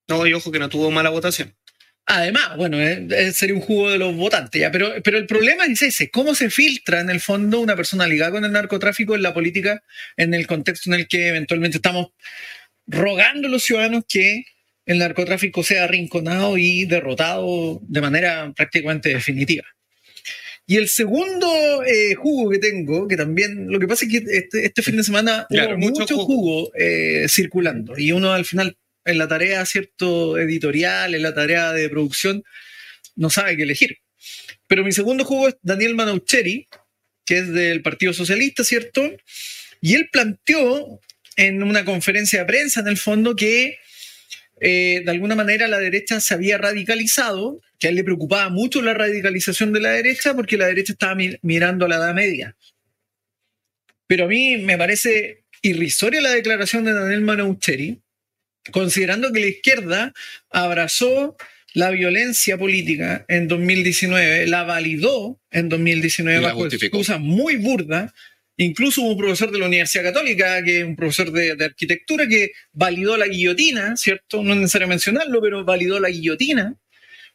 No, 0.08 0.26
y 0.26 0.32
ojo 0.34 0.52
que 0.52 0.58
no 0.58 0.68
tuvo 0.68 0.90
mala 0.90 1.10
votación. 1.10 1.54
Además, 2.06 2.56
bueno, 2.56 2.80
eh, 2.80 3.32
sería 3.32 3.54
un 3.54 3.60
jugo 3.60 3.90
de 3.90 3.98
los 3.98 4.14
votantes 4.16 4.60
ya, 4.60 4.72
pero, 4.72 4.92
pero 5.04 5.18
el 5.18 5.26
problema 5.26 5.66
es 5.66 5.82
ese, 5.82 6.10
cómo 6.10 6.34
se 6.34 6.50
filtra 6.50 7.00
en 7.00 7.10
el 7.10 7.20
fondo 7.20 7.60
una 7.60 7.76
persona 7.76 8.08
ligada 8.08 8.32
con 8.32 8.44
el 8.44 8.50
narcotráfico 8.50 9.14
en 9.14 9.22
la 9.22 9.32
política, 9.32 9.84
en 10.16 10.34
el 10.34 10.48
contexto 10.48 10.90
en 10.90 10.94
el 10.94 11.06
que 11.06 11.28
eventualmente 11.28 11.76
estamos 11.76 12.08
rogando 12.88 13.46
a 13.46 13.50
los 13.50 13.62
ciudadanos 13.62 14.04
que 14.08 14.44
el 14.84 14.98
narcotráfico 14.98 15.62
sea 15.62 15.84
arrinconado 15.84 16.58
y 16.58 16.86
derrotado 16.86 17.80
de 17.82 18.00
manera 18.00 18.52
prácticamente 18.56 19.10
definitiva. 19.10 19.64
Y 20.72 20.78
el 20.78 20.88
segundo 20.88 21.84
eh, 21.84 22.14
jugo 22.14 22.48
que 22.48 22.56
tengo, 22.56 23.06
que 23.06 23.18
también, 23.18 23.70
lo 23.70 23.78
que 23.78 23.86
pasa 23.86 24.06
es 24.06 24.10
que 24.10 24.24
este, 24.38 24.64
este 24.64 24.80
fin 24.80 24.96
de 24.96 25.04
semana 25.04 25.46
hubo 25.50 25.76
mucho, 25.76 26.06
jugo, 26.06 26.72
eh, 26.74 27.26
circulando 27.28 27.98
y 27.98 28.12
uno 28.12 28.32
al 28.32 28.46
final 28.46 28.78
en 29.04 29.18
la 29.18 29.28
tarea, 29.28 29.66
¿cierto?, 29.66 30.38
editorial, 30.38 31.14
en 31.14 31.20
la 31.20 31.34
tarea 31.34 31.72
de 31.72 31.90
producción, 31.90 32.42
no 33.16 33.28
sabe 33.28 33.54
qué 33.58 33.64
elegir. 33.64 33.98
Pero 34.66 34.82
mi 34.82 34.92
segundo 34.92 35.26
juego 35.26 35.48
es 35.48 35.56
Daniel 35.60 35.94
Manaucheri, 35.94 36.66
que 37.26 37.36
es 37.40 37.52
del 37.52 37.82
Partido 37.82 38.14
Socialista, 38.14 38.64
¿cierto? 38.64 39.02
Y 39.82 39.92
él 39.92 40.08
planteó 40.10 41.00
en 41.36 41.62
una 41.62 41.84
conferencia 41.84 42.38
de 42.38 42.46
prensa, 42.46 42.80
en 42.80 42.88
el 42.88 42.96
fondo, 42.96 43.36
que 43.36 43.76
eh, 44.64 45.02
de 45.04 45.10
alguna 45.10 45.34
manera 45.34 45.66
la 45.66 45.80
derecha 45.80 46.20
se 46.20 46.34
había 46.34 46.56
radicalizado, 46.56 47.60
que 47.80 47.88
a 47.88 47.90
él 47.90 47.96
le 47.96 48.04
preocupaba 48.04 48.48
mucho 48.48 48.80
la 48.80 48.94
radicalización 48.94 49.72
de 49.72 49.80
la 49.80 49.90
derecha 49.90 50.34
porque 50.34 50.56
la 50.56 50.68
derecha 50.68 50.92
estaba 50.92 51.20
mirando 51.42 51.84
a 51.84 51.88
la 51.88 51.96
Edad 51.96 52.14
Media. 52.14 52.56
Pero 54.06 54.26
a 54.26 54.28
mí 54.28 54.58
me 54.58 54.78
parece 54.78 55.42
irrisoria 55.62 56.20
la 56.20 56.30
declaración 56.30 56.84
de 56.84 56.92
Daniel 56.92 57.22
Manaucheri, 57.22 58.02
considerando 58.70 59.32
que 59.32 59.40
la 59.40 59.46
izquierda 59.46 60.12
abrazó 60.48 61.36
la 61.74 61.90
violencia 61.90 62.56
política 62.56 63.24
en 63.26 63.48
2019, 63.48 64.46
la 64.46 64.62
validó 64.62 65.40
en 65.50 65.68
2019 65.68 66.38
bajo 66.38 66.66
excusas 66.66 67.18
muy 67.18 67.56
burdas. 67.56 68.12
Incluso 68.62 69.02
un 69.02 69.16
profesor 69.16 69.50
de 69.50 69.58
la 69.58 69.66
Universidad 69.66 70.04
Católica, 70.04 70.62
que 70.62 70.80
es 70.80 70.84
un 70.84 70.96
profesor 70.96 71.32
de, 71.32 71.56
de, 71.56 71.64
arquitectura, 71.64 72.26
que 72.26 72.52
validó 72.72 73.16
la 73.16 73.26
guillotina, 73.26 73.96
¿cierto? 73.96 74.42
No 74.42 74.54
es 74.54 74.60
necesario 74.60 74.88
mencionarlo, 74.88 75.40
pero 75.40 75.64
validó 75.64 75.98
la 75.98 76.10
guillotina. 76.10 76.76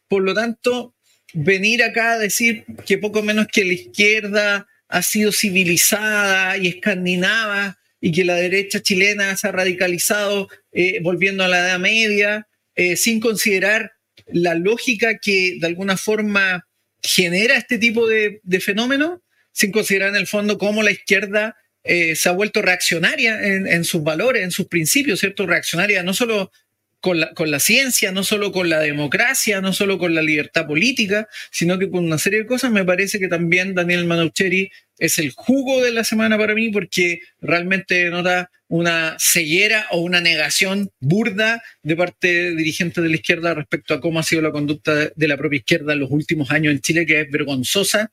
Por 0.07 0.23
lo 0.23 0.33
tanto, 0.33 0.95
venir 1.33 1.83
acá 1.83 2.13
a 2.13 2.19
decir 2.19 2.65
que 2.85 2.97
poco 2.97 3.21
menos 3.21 3.47
que 3.51 3.65
la 3.65 3.73
izquierda 3.73 4.67
ha 4.87 5.01
sido 5.01 5.31
civilizada 5.31 6.57
y 6.57 6.67
escandinava 6.67 7.77
y 7.99 8.11
que 8.11 8.23
la 8.23 8.35
derecha 8.35 8.81
chilena 8.81 9.35
se 9.35 9.47
ha 9.47 9.51
radicalizado 9.51 10.47
eh, 10.71 10.99
volviendo 11.01 11.43
a 11.43 11.47
la 11.47 11.59
Edad 11.59 11.79
Media, 11.79 12.47
eh, 12.75 12.95
sin 12.95 13.19
considerar 13.19 13.91
la 14.27 14.55
lógica 14.55 15.17
que 15.21 15.57
de 15.59 15.67
alguna 15.67 15.97
forma 15.97 16.67
genera 17.01 17.55
este 17.55 17.77
tipo 17.77 18.07
de, 18.07 18.39
de 18.43 18.59
fenómenos, 18.59 19.19
sin 19.57 19.71
considerar 19.71 20.09
en 20.09 20.17
el 20.17 20.27
fondo 20.27 20.59
cómo 20.59 20.83
la 20.83 20.91
izquierda 20.91 21.55
eh, 21.83 22.15
se 22.15 22.29
ha 22.29 22.31
vuelto 22.31 22.61
reaccionaria 22.61 23.43
en, 23.43 23.67
en, 23.67 23.83
sus 23.85 24.03
valores, 24.03 24.43
en 24.43 24.51
sus 24.51 24.67
principios, 24.67 25.19
¿cierto? 25.19 25.47
Reaccionaria 25.47 26.03
no 26.03 26.13
solo 26.13 26.51
con 26.99 27.51
la, 27.51 27.59
ciencia, 27.59 28.11
no 28.11 28.23
solo 28.23 28.51
con 28.51 28.69
la 28.69 28.79
democracia, 28.79 29.61
no 29.61 29.73
solo 29.73 29.97
con 29.97 30.13
la 30.13 30.21
libertad 30.21 30.67
política, 30.67 31.27
sino 31.51 31.79
que 31.79 31.89
con 31.89 32.05
una 32.05 32.19
serie 32.19 32.39
de 32.39 32.45
cosas. 32.45 32.71
Me 32.71 32.85
parece 32.85 33.17
que 33.17 33.27
también 33.27 33.73
Daniel 33.73 34.05
Manaucheri 34.05 34.69
es 34.99 35.17
el 35.17 35.31
jugo 35.31 35.81
de 35.81 35.91
la 35.91 36.03
semana 36.03 36.37
para 36.37 36.53
mí 36.53 36.69
porque 36.69 37.21
realmente 37.41 38.11
nota 38.11 38.51
una 38.67 39.15
ceguera 39.19 39.87
o 39.91 40.01
una 40.01 40.21
negación 40.21 40.91
burda 40.99 41.63
de 41.81 41.95
parte 41.95 42.27
de 42.27 42.55
dirigentes 42.55 43.03
de 43.03 43.09
la 43.09 43.15
izquierda 43.15 43.55
respecto 43.55 43.95
a 43.95 44.01
cómo 44.01 44.19
ha 44.19 44.23
sido 44.23 44.43
la 44.43 44.51
conducta 44.51 45.09
de 45.15 45.27
la 45.27 45.37
propia 45.37 45.57
izquierda 45.57 45.93
en 45.93 45.99
los 45.99 46.11
últimos 46.11 46.51
años 46.51 46.73
en 46.73 46.81
Chile, 46.81 47.05
que 47.07 47.21
es 47.21 47.31
vergonzosa 47.31 48.11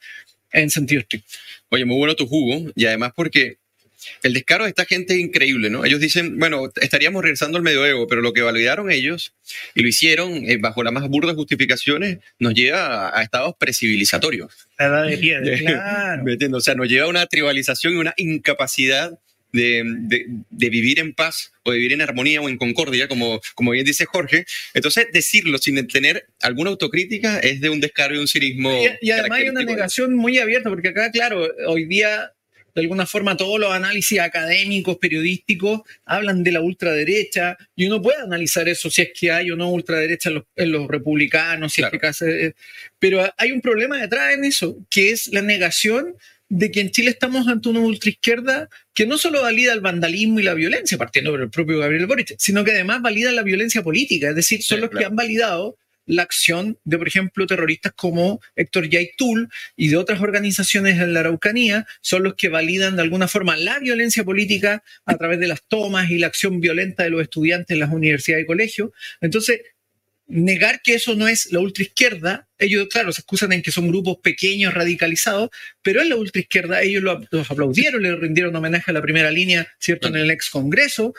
en 0.55 0.71
sentido 0.71 1.01
estricto. 1.01 1.29
Oye, 1.69 1.85
muy 1.85 1.97
bueno 1.97 2.15
tu 2.15 2.27
jugo 2.27 2.73
y 2.75 2.87
además 2.87 3.13
porque 3.15 3.59
el 4.23 4.35
descaro 4.35 4.65
de 4.65 4.71
esta 4.71 4.85
gente 4.85 5.15
es 5.15 5.21
increíble, 5.21 5.71
¿no? 5.71 5.85
Ellos 5.85 6.01
dicen, 6.01 6.39
bueno, 6.39 6.71
estaríamos 6.81 7.23
regresando 7.23 7.59
al 7.59 7.65
medioevo, 7.65 8.07
pero 8.07 8.21
lo 8.21 8.33
que 8.33 8.43
validaron 8.43 8.91
ellos 8.91 9.35
y 9.75 9.83
lo 9.83 9.89
hicieron 9.89 10.33
eh, 10.49 10.59
bajo 10.59 10.83
las 10.83 10.93
más 10.93 11.09
burdas 11.09 11.35
justificaciones 11.37 12.19
nos 12.39 12.55
lleva 12.55 13.09
a, 13.09 13.19
a 13.19 13.23
estados 13.23 13.55
precivilizatorios. 13.59 14.53
La 14.79 14.87
edad 14.87 15.07
de 15.07 15.19
piedra, 15.19 15.59
claro. 15.59 16.57
O 16.57 16.61
sea, 16.61 16.75
nos 16.75 16.89
lleva 16.89 17.07
a 17.07 17.11
una 17.11 17.27
tribalización 17.27 17.95
y 17.95 17.97
una 17.97 18.15
incapacidad 18.17 19.19
de, 19.55 19.85
de, 20.01 20.27
de, 20.51 20.69
vivir 20.69 20.99
en 20.99 21.15
paz 21.15 21.53
o 21.63 21.71
de 21.71 21.79
vivir 21.79 21.93
en 21.93 22.03
armonía 22.03 22.41
o 22.41 22.49
en 22.49 22.59
concordia, 22.59 23.07
como, 23.07 23.41
como 23.55 23.71
bien 23.71 23.87
dice 23.87 24.05
Jorge. 24.05 24.45
Entonces, 24.75 25.07
decirlo 25.13 25.59
sin 25.59 25.87
tener 25.87 26.27
alguna 26.43 26.71
autocrítica 26.71 27.39
es 27.39 27.61
de 27.61 27.71
un 27.71 27.81
descaro 27.81 28.17
y 28.17 28.19
un 28.19 28.27
cinismo. 28.27 28.73
Y, 28.73 29.07
y 29.07 29.11
además 29.13 29.39
hay 29.39 29.49
una 29.49 29.63
negación 29.63 30.15
muy 30.15 30.39
abierta, 30.39 30.69
porque 30.69 30.89
acá, 30.89 31.11
claro, 31.13 31.49
hoy 31.69 31.85
día 31.85 32.33
de 32.75 32.81
alguna 32.81 33.07
forma 33.07 33.37
todos 33.37 33.61
los 33.61 33.73
análisis 33.73 34.19
académicos, 34.19 34.99
periodísticos, 34.99 35.83
hablan 36.05 36.43
de 36.43 36.51
la 36.51 36.61
ultraderecha, 36.61 37.57
y 37.77 37.87
uno 37.87 38.03
puede 38.03 38.21
analizar 38.21 38.69
eso 38.69 38.91
si 38.91 39.03
es 39.03 39.11
que 39.15 39.31
hay 39.31 39.53
o 39.53 39.57
no 39.57 39.71
ultraderecha 39.71 40.31
en 40.31 40.35
los, 40.35 40.45
en 40.57 40.73
los 40.73 40.89
republicanos, 40.89 41.73
si 41.73 41.83
claro. 41.83 41.97
es 42.03 42.19
que 42.19 42.55
pero 42.99 43.33
hay 43.39 43.53
un 43.53 43.61
problema 43.61 44.01
detrás 44.01 44.35
en 44.35 44.45
eso, 44.45 44.77
que 44.91 45.11
es 45.11 45.29
la 45.29 45.43
negación 45.43 46.17
de 46.49 46.71
que 46.71 46.81
en 46.81 46.91
Chile 46.91 47.11
estamos 47.11 47.49
ante 47.49 47.69
una 47.69 47.81
ultraizquierda 47.81 48.69
que 48.93 49.07
no 49.07 49.19
solo 49.19 49.43
valida 49.43 49.73
el 49.73 49.81
vandalismo 49.81 50.41
y 50.41 50.43
la 50.43 50.55
violencia, 50.55 50.99
partiendo 50.99 51.31
por 51.31 51.41
el 51.41 51.51
propio 51.51 51.79
Gabriel 51.79 52.07
Boric, 52.07 52.35
sino 52.39 52.65
que 52.65 52.73
además 52.73 53.03
valida 53.03 53.33
la 53.33 53.43
violencia 53.43 53.83
política, 53.83 54.31
es 54.31 54.37
decir, 54.37 54.63
son 54.63 54.77
sí, 54.77 54.81
los 54.83 54.91
claro. 54.91 55.01
que 55.01 55.07
han 55.07 55.17
validado 55.17 55.79
la 56.07 56.23
acción 56.23 56.79
de, 56.85 56.99
por 56.99 57.09
ejemplo, 57.09 57.47
terroristas 57.47 57.93
como 57.95 58.41
Héctor 58.57 58.89
Yaitul 58.89 59.49
y 59.77 59.89
de 59.89 59.97
otras 59.97 60.21
organizaciones 60.21 61.01
en 61.01 61.15
la 61.15 61.21
Araucanía, 61.21 61.87
son 62.01 62.23
los 62.23 62.35
que 62.35 62.49
validan 62.49 62.97
de 62.97 63.03
alguna 63.03 63.29
forma 63.29 63.57
la 63.57 63.79
violencia 63.79 64.25
política 64.25 64.83
a 65.07 65.17
través 65.17 65.39
de 65.41 65.49
las 65.49 65.63
tomas 65.67 66.11
y 66.11 66.19
la 66.19 66.27
acción 66.27 66.61
violenta 66.61 67.05
de 67.05 67.11
los 67.11 67.23
estudiantes 67.23 67.75
en 67.75 67.81
las 67.81 67.91
universidades 67.91 68.45
y 68.45 68.47
colegios. 68.47 68.91
Entonces, 69.21 69.61
negar 70.27 70.81
que 70.83 70.95
eso 70.95 71.15
no 71.15 71.29
es 71.29 71.53
la 71.53 71.61
ultraizquierda, 71.61 72.49
ellos, 72.59 72.89
claro, 72.89 73.13
se 73.13 73.21
excusan 73.21 73.53
en 73.53 73.63
que 73.63 73.71
son 73.71 73.89
grupos 73.89 74.19
pequeños, 74.23 74.73
radicalizados, 74.73 75.51
pero 75.83 76.01
en 76.03 76.09
la 76.09 76.17
ultraizquierda 76.17 76.83
ellos 76.83 77.03
lo, 77.03 77.21
los 77.31 77.51
aplaudieron, 77.51 78.03
le 78.03 78.17
rindieron 78.17 78.57
homenaje 78.57 78.91
a 78.91 78.95
la 78.95 79.03
primera 79.03 79.31
línea, 79.31 79.67
¿cierto?, 79.79 80.09
en 80.09 80.17
el 80.17 80.31
ex 80.31 80.51
Congreso, 80.51 81.15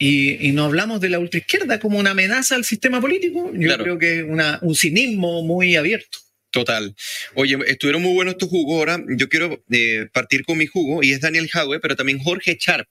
y, 0.00 0.46
y, 0.46 0.52
no 0.52 0.64
hablamos 0.64 1.00
de 1.00 1.08
la 1.08 1.18
ultraizquierda 1.18 1.80
como 1.80 1.98
una 1.98 2.12
amenaza 2.12 2.54
al 2.54 2.64
sistema 2.64 3.00
político. 3.00 3.50
Yo 3.52 3.66
claro. 3.66 3.82
creo 3.82 3.98
que 3.98 4.18
es 4.20 4.24
un 4.62 4.74
cinismo 4.76 5.42
muy 5.42 5.74
abierto. 5.74 6.18
Total. 6.50 6.94
Oye, 7.34 7.58
estuvieron 7.66 8.02
muy 8.02 8.14
buenos 8.14 8.38
tus 8.38 8.48
jugos. 8.48 8.78
Ahora 8.78 9.04
yo 9.08 9.28
quiero 9.28 9.62
eh, 9.70 10.06
partir 10.12 10.44
con 10.44 10.56
mi 10.56 10.66
jugo 10.66 11.02
y 11.02 11.12
es 11.12 11.20
Daniel 11.20 11.50
Howe, 11.52 11.80
pero 11.80 11.96
también 11.96 12.20
Jorge 12.20 12.56
Sharp. 12.58 12.88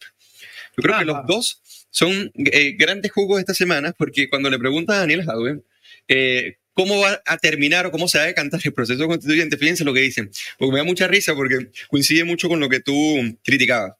Yo 0.75 0.83
creo 0.83 0.95
ah, 0.95 0.99
que 0.99 1.05
los 1.05 1.25
dos 1.25 1.61
son 1.97 2.31
eh, 2.35 2.75
grandes 2.77 3.11
jugos 3.11 3.39
esta 3.39 3.55
semana 3.55 3.91
porque 3.97 4.29
cuando 4.29 4.51
le 4.51 4.59
pregunta 4.59 4.93
a 4.93 4.99
Daniel 4.99 5.27
Howe 5.27 5.63
eh, 6.07 6.57
cómo 6.73 6.99
va 6.99 7.23
a 7.25 7.37
terminar 7.39 7.87
o 7.87 7.91
cómo 7.91 8.07
se 8.07 8.19
va 8.19 8.25
a 8.25 8.27
decantar 8.27 8.61
el 8.63 8.71
proceso 8.71 9.07
constituyente, 9.07 9.57
fíjense 9.57 9.83
lo 9.83 9.95
que 9.95 10.01
dicen. 10.01 10.29
Porque 10.59 10.73
me 10.73 10.77
da 10.77 10.83
mucha 10.83 11.07
risa 11.07 11.33
porque 11.33 11.71
coincide 11.87 12.23
mucho 12.23 12.49
con 12.49 12.59
lo 12.59 12.69
que 12.69 12.81
tú 12.81 12.95
criticabas. 13.43 13.93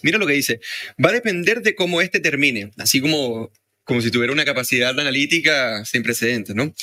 Mira 0.00 0.16
lo 0.16 0.26
que 0.26 0.32
dice. 0.32 0.60
Va 1.04 1.10
a 1.10 1.12
depender 1.12 1.60
de 1.60 1.74
cómo 1.74 2.00
este 2.00 2.18
termine, 2.18 2.70
así 2.78 3.02
como, 3.02 3.52
como 3.84 4.00
si 4.00 4.10
tuviera 4.10 4.32
una 4.32 4.46
capacidad 4.46 4.98
analítica 4.98 5.84
sin 5.84 6.02
precedentes, 6.02 6.56
¿no? 6.56 6.74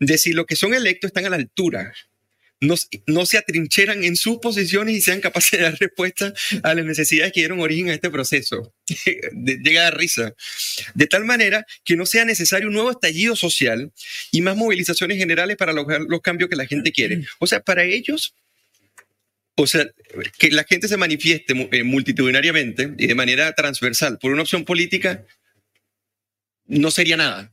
De 0.00 0.18
si 0.18 0.34
los 0.34 0.44
que 0.44 0.54
son 0.54 0.74
electos 0.74 1.08
están 1.08 1.24
a 1.24 1.30
la 1.30 1.36
altura, 1.36 1.94
no, 2.60 3.26
se 3.26 3.38
atrincheran 3.38 4.04
en 4.04 4.16
sus 4.16 4.38
posiciones 4.38 4.94
y 4.94 5.00
sean 5.00 5.20
capaces 5.20 5.58
de 5.58 5.64
dar 5.64 5.78
respuesta 5.78 6.32
a 6.62 6.74
las 6.74 6.84
necesidades 6.84 7.32
que 7.32 7.40
dieron 7.40 7.60
origen 7.60 7.88
a 7.88 7.94
este 7.94 8.10
proceso. 8.10 8.74
Llega 9.32 9.86
a 9.86 9.90
risa. 9.90 10.34
De 10.94 11.06
tal 11.06 11.24
manera 11.24 11.64
que 11.84 11.96
no 11.96 12.04
sea 12.04 12.24
necesario 12.24 12.68
un 12.68 12.74
nuevo 12.74 12.90
estallido 12.90 13.34
social 13.34 13.90
y 14.30 14.42
más 14.42 14.56
movilizaciones 14.56 15.16
generales 15.16 15.56
para 15.56 15.72
lograr 15.72 16.02
los 16.02 16.20
cambios 16.20 16.50
que 16.50 16.56
la 16.56 16.66
gente 16.66 16.92
quiere. 16.92 17.24
O 17.38 17.46
sea, 17.46 17.60
para 17.60 17.84
ellos 17.84 18.34
o 19.56 19.66
sea, 19.66 19.86
que 20.38 20.50
la 20.50 20.64
gente 20.64 20.88
se 20.88 20.96
manifieste 20.96 21.68
eh, 21.72 21.84
multitudinariamente 21.84 22.94
y 22.96 23.06
de 23.06 23.14
manera 23.14 23.52
transversal 23.52 24.18
por 24.18 24.32
una 24.32 24.42
opción 24.42 24.64
política 24.64 25.26
no 26.66 26.90
sería 26.90 27.16
nada. 27.16 27.52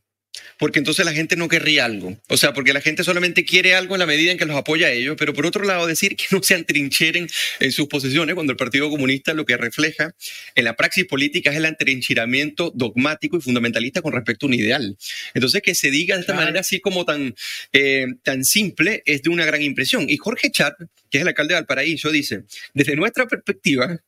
Porque 0.58 0.80
entonces 0.80 1.06
la 1.06 1.14
gente 1.14 1.36
no 1.36 1.48
querría 1.48 1.86
algo. 1.86 2.18
O 2.28 2.38
sea, 2.38 2.54
porque 2.54 2.74
la 2.74 2.82
gente 2.82 3.04
solamente 3.04 3.46
quiere 3.46 3.76
algo 3.76 3.96
en 3.96 4.00
la 4.00 4.06
medida 4.06 4.32
en 4.32 4.38
que 4.38 4.46
los 4.46 4.56
apoya 4.56 4.88
a 4.88 4.92
ellos. 4.92 5.16
Pero 5.18 5.34
por 5.34 5.46
otro 5.46 5.64
lado, 5.64 5.88
decir 5.88 6.16
que 6.16 6.26
no 6.32 6.42
se 6.42 6.56
atrincheren 6.56 7.28
en 7.60 7.72
sus 7.72 7.88
posiciones 7.88 8.36
cuando 8.36 8.52
el 8.52 8.58
Partido 8.58 8.90
Comunista 8.90 9.34
lo 9.34 9.46
que 9.46 9.58
refleja 9.58 10.16
en 10.56 10.64
la 10.64 10.76
praxis 10.76 11.06
política 11.06 11.52
es 11.52 11.58
el 11.58 11.66
atrincheramiento 11.66 12.72
dogmático 12.74 13.38
y 13.38 13.42
fundamentalista 13.42 14.02
con 14.02 14.14
respecto 14.14 14.46
a 14.46 14.48
un 14.48 14.54
ideal. 14.54 14.98
Entonces, 15.34 15.62
que 15.62 15.76
se 15.76 15.92
diga 15.92 16.16
de 16.16 16.22
esta 16.22 16.34
manera 16.34 16.60
así 16.60 16.80
como 16.80 17.06
tan, 17.06 17.36
eh, 17.74 18.08
tan 18.24 18.44
simple 18.44 19.04
es 19.06 19.22
de 19.24 19.30
una 19.30 19.46
gran 19.46 19.62
impresión. 19.62 20.10
Y 20.10 20.18
Jorge 20.18 20.52
Chat, 20.52 20.76
que 21.10 21.18
es 21.18 21.22
el 21.22 21.28
alcalde 21.28 21.54
de 21.54 21.62
Valparaíso, 21.62 22.12
dice, 22.12 22.44
desde 22.74 22.96
nuestra 22.96 23.28
perspectiva, 23.28 24.02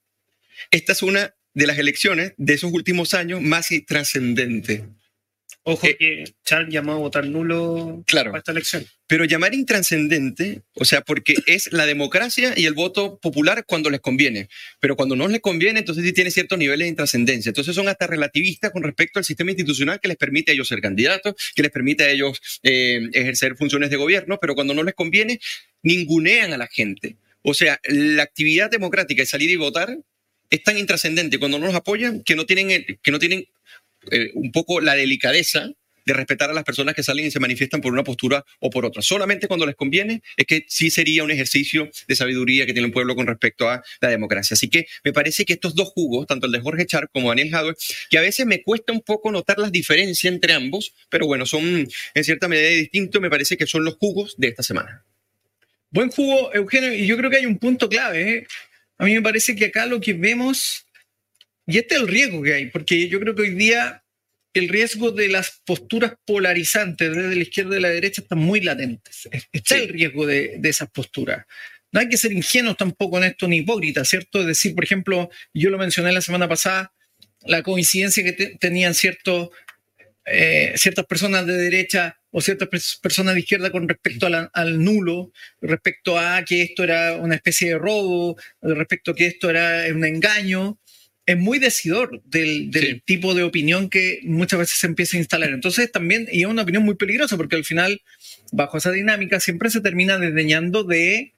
esta 0.71 0.93
es 0.93 1.01
una 1.01 1.33
de 1.53 1.67
las 1.67 1.77
elecciones 1.77 2.33
de 2.37 2.53
esos 2.53 2.71
últimos 2.71 3.13
años 3.13 3.41
más 3.41 3.69
trascendente. 3.87 4.85
Ojo 5.63 5.87
eh, 5.87 5.97
que 5.97 6.23
Charles 6.45 6.73
llamó 6.73 6.93
a 6.93 6.97
votar 6.97 7.25
nulo 7.25 8.03
claro, 8.07 8.31
para 8.31 8.39
esta 8.39 8.51
elección. 8.51 8.85
Pero 9.07 9.25
llamar 9.25 9.53
intranscendente, 9.53 10.61
o 10.73 10.85
sea, 10.85 11.01
porque 11.01 11.35
es 11.47 11.71
la 11.73 11.85
democracia 11.85 12.53
y 12.55 12.65
el 12.65 12.73
voto 12.73 13.19
popular 13.19 13.65
cuando 13.67 13.89
les 13.89 13.99
conviene. 13.99 14.49
Pero 14.79 14.95
cuando 14.95 15.15
no 15.15 15.27
les 15.27 15.41
conviene, 15.41 15.79
entonces 15.79 16.05
sí 16.05 16.13
tiene 16.13 16.31
ciertos 16.31 16.57
niveles 16.57 16.85
de 16.85 16.89
intrascendencia. 16.89 17.49
Entonces 17.49 17.75
son 17.75 17.87
hasta 17.87 18.07
relativistas 18.07 18.71
con 18.71 18.83
respecto 18.83 19.19
al 19.19 19.25
sistema 19.25 19.51
institucional 19.51 19.99
que 19.99 20.07
les 20.07 20.17
permite 20.17 20.51
a 20.51 20.53
ellos 20.53 20.67
ser 20.67 20.81
candidatos, 20.81 21.35
que 21.55 21.61
les 21.61 21.71
permite 21.71 22.03
a 22.03 22.09
ellos 22.09 22.39
eh, 22.63 23.07
ejercer 23.13 23.55
funciones 23.55 23.89
de 23.89 23.97
gobierno, 23.97 24.37
pero 24.39 24.55
cuando 24.55 24.73
no 24.73 24.83
les 24.83 24.95
conviene, 24.95 25.39
ningunean 25.83 26.53
a 26.53 26.57
la 26.57 26.67
gente. 26.67 27.17
O 27.41 27.53
sea, 27.53 27.79
la 27.83 28.23
actividad 28.23 28.69
democrática 28.69 29.21
de 29.21 29.25
salir 29.25 29.49
y 29.49 29.55
votar 29.55 29.97
es 30.49 30.63
tan 30.63 30.77
intrascendente 30.77 31.37
cuando 31.39 31.59
no 31.59 31.67
los 31.67 31.75
apoyan 31.75 32.23
que 32.23 32.35
no 32.35 32.45
tienen, 32.45 32.85
que 33.01 33.11
no 33.11 33.19
tienen 33.19 33.45
eh, 34.11 34.31
un 34.33 34.51
poco 34.51 34.81
la 34.81 34.95
delicadeza 34.95 35.69
de 36.09 36.13
respetar 36.13 36.49
a 36.49 36.53
las 36.53 36.63
personas 36.63 36.95
que 36.95 37.03
salen 37.03 37.27
y 37.27 37.31
se 37.31 37.39
manifiestan 37.39 37.81
por 37.81 37.93
una 37.93 38.03
postura 38.03 38.43
o 38.59 38.69
por 38.71 38.83
otra. 38.83 39.01
Solamente 39.01 39.47
cuando 39.47 39.65
les 39.67 39.75
conviene 39.75 40.23
es 40.37 40.45
que 40.47 40.65
sí 40.67 40.89
sería 40.89 41.23
un 41.23 41.29
ejercicio 41.29 41.89
de 42.07 42.15
sabiduría 42.15 42.65
que 42.65 42.73
tiene 42.73 42.87
el 42.87 42.91
pueblo 42.91 43.15
con 43.15 43.27
respecto 43.27 43.69
a 43.69 43.83
la 44.01 44.09
democracia. 44.09 44.55
Así 44.55 44.69
que 44.69 44.87
me 45.03 45.13
parece 45.13 45.45
que 45.45 45.53
estos 45.53 45.75
dos 45.75 45.89
jugos, 45.89 46.25
tanto 46.25 46.47
el 46.47 46.51
de 46.51 46.61
Jorge 46.61 46.87
Char 46.87 47.09
como 47.13 47.29
Daniel 47.29 47.51
Jadwe, 47.51 47.75
que 48.09 48.17
a 48.17 48.21
veces 48.21 48.45
me 48.47 48.63
cuesta 48.63 48.91
un 48.91 49.01
poco 49.01 49.31
notar 49.31 49.59
las 49.59 49.71
diferencias 49.71 50.33
entre 50.33 50.53
ambos, 50.53 50.93
pero 51.09 51.27
bueno, 51.27 51.45
son 51.45 51.87
en 52.15 52.23
cierta 52.23 52.47
medida 52.47 52.69
distintos, 52.69 53.21
me 53.21 53.29
parece 53.29 53.55
que 53.55 53.67
son 53.67 53.83
los 53.83 53.95
jugos 53.95 54.33
de 54.37 54.47
esta 54.47 54.63
semana. 54.63 55.05
Buen 55.91 56.09
jugo, 56.09 56.53
Eugenio, 56.53 56.93
y 56.93 57.05
yo 57.05 57.17
creo 57.17 57.29
que 57.29 57.37
hay 57.37 57.45
un 57.45 57.57
punto 57.57 57.87
clave. 57.87 58.31
¿eh? 58.31 58.47
A 58.97 59.05
mí 59.05 59.13
me 59.13 59.21
parece 59.21 59.55
que 59.55 59.65
acá 59.65 59.85
lo 59.85 59.99
que 60.01 60.13
vemos 60.13 60.85
y 61.69 61.77
este 61.77 61.95
es 61.95 62.01
el 62.01 62.07
riesgo 62.07 62.41
que 62.41 62.53
hay, 62.53 62.65
porque 62.67 63.07
yo 63.07 63.19
creo 63.19 63.35
que 63.35 63.43
hoy 63.43 63.53
día 63.53 64.03
el 64.53 64.69
riesgo 64.69 65.11
de 65.11 65.27
las 65.27 65.61
posturas 65.65 66.13
polarizantes 66.25 67.15
desde 67.15 67.35
la 67.35 67.41
izquierda 67.41 67.77
y 67.77 67.81
la 67.81 67.89
derecha 67.89 68.21
están 68.21 68.39
muy 68.39 68.61
latentes. 68.61 69.29
Está 69.51 69.75
sí. 69.75 69.81
el 69.83 69.89
riesgo 69.89 70.25
de, 70.25 70.55
de, 70.57 70.69
esas 70.69 70.89
posturas. 70.89 71.45
No 71.91 71.99
hay 71.99 72.09
que 72.09 72.17
ser 72.17 72.31
ingenuos 72.31 72.75
tampoco 72.75 73.19
en 73.19 73.25
esto 73.25 73.47
ni 73.47 73.57
hipócritas, 73.57 74.09
¿cierto? 74.09 74.41
Es 74.41 74.47
decir, 74.47 74.73
por 74.73 74.83
ejemplo, 74.83 75.29
yo 75.53 75.69
lo 75.69 75.77
mencioné 75.77 76.11
la 76.11 76.21
semana 76.21 76.47
pasada, 76.47 76.91
la 77.45 77.61
coincidencia 77.61 78.23
que 78.23 78.33
te, 78.33 78.57
tenían 78.57 78.95
ciertos, 78.95 79.49
eh, 80.25 80.73
ciertas 80.75 81.05
personas 81.05 81.45
de 81.45 81.53
derecha 81.53 82.19
o 82.31 82.41
ciertas 82.41 82.69
personas 83.01 83.33
de 83.33 83.41
izquierda 83.41 83.71
con 83.71 83.87
respecto 83.87 84.27
al 84.27 84.83
nulo, 84.83 85.31
respecto 85.61 86.17
a 86.17 86.43
que 86.43 86.61
esto 86.61 86.83
era 86.83 87.15
una 87.15 87.35
especie 87.35 87.69
de 87.69 87.77
robo, 87.77 88.37
respecto 88.61 89.11
a 89.11 89.15
que 89.15 89.27
esto 89.27 89.49
era 89.49 89.85
un 89.93 90.05
engaño. 90.05 90.79
Es 91.29 91.37
muy 91.37 91.59
decidor 91.59 92.23
del, 92.25 92.71
tipo 93.05 93.35
de 93.35 93.43
opinión 93.43 93.87
que 93.91 94.19
muchas 94.23 94.61
veces 94.61 94.79
se 94.79 94.87
empieza 94.87 95.15
a 95.15 95.19
instalar. 95.19 95.49
Entonces 95.49 95.91
también, 95.91 96.27
y 96.31 96.41
es 96.41 96.47
una 96.47 96.63
opinión 96.63 96.83
muy 96.83 96.95
peligrosa, 96.95 97.37
porque 97.37 97.55
al 97.55 97.63
final, 97.63 98.01
bajo 98.51 98.79
esa 98.79 98.89
dinámica, 98.91 99.39
siempre 99.39 99.69
se 99.69 99.79
termina 99.79 100.17
desdeñando 100.17 100.83
de 100.83 101.35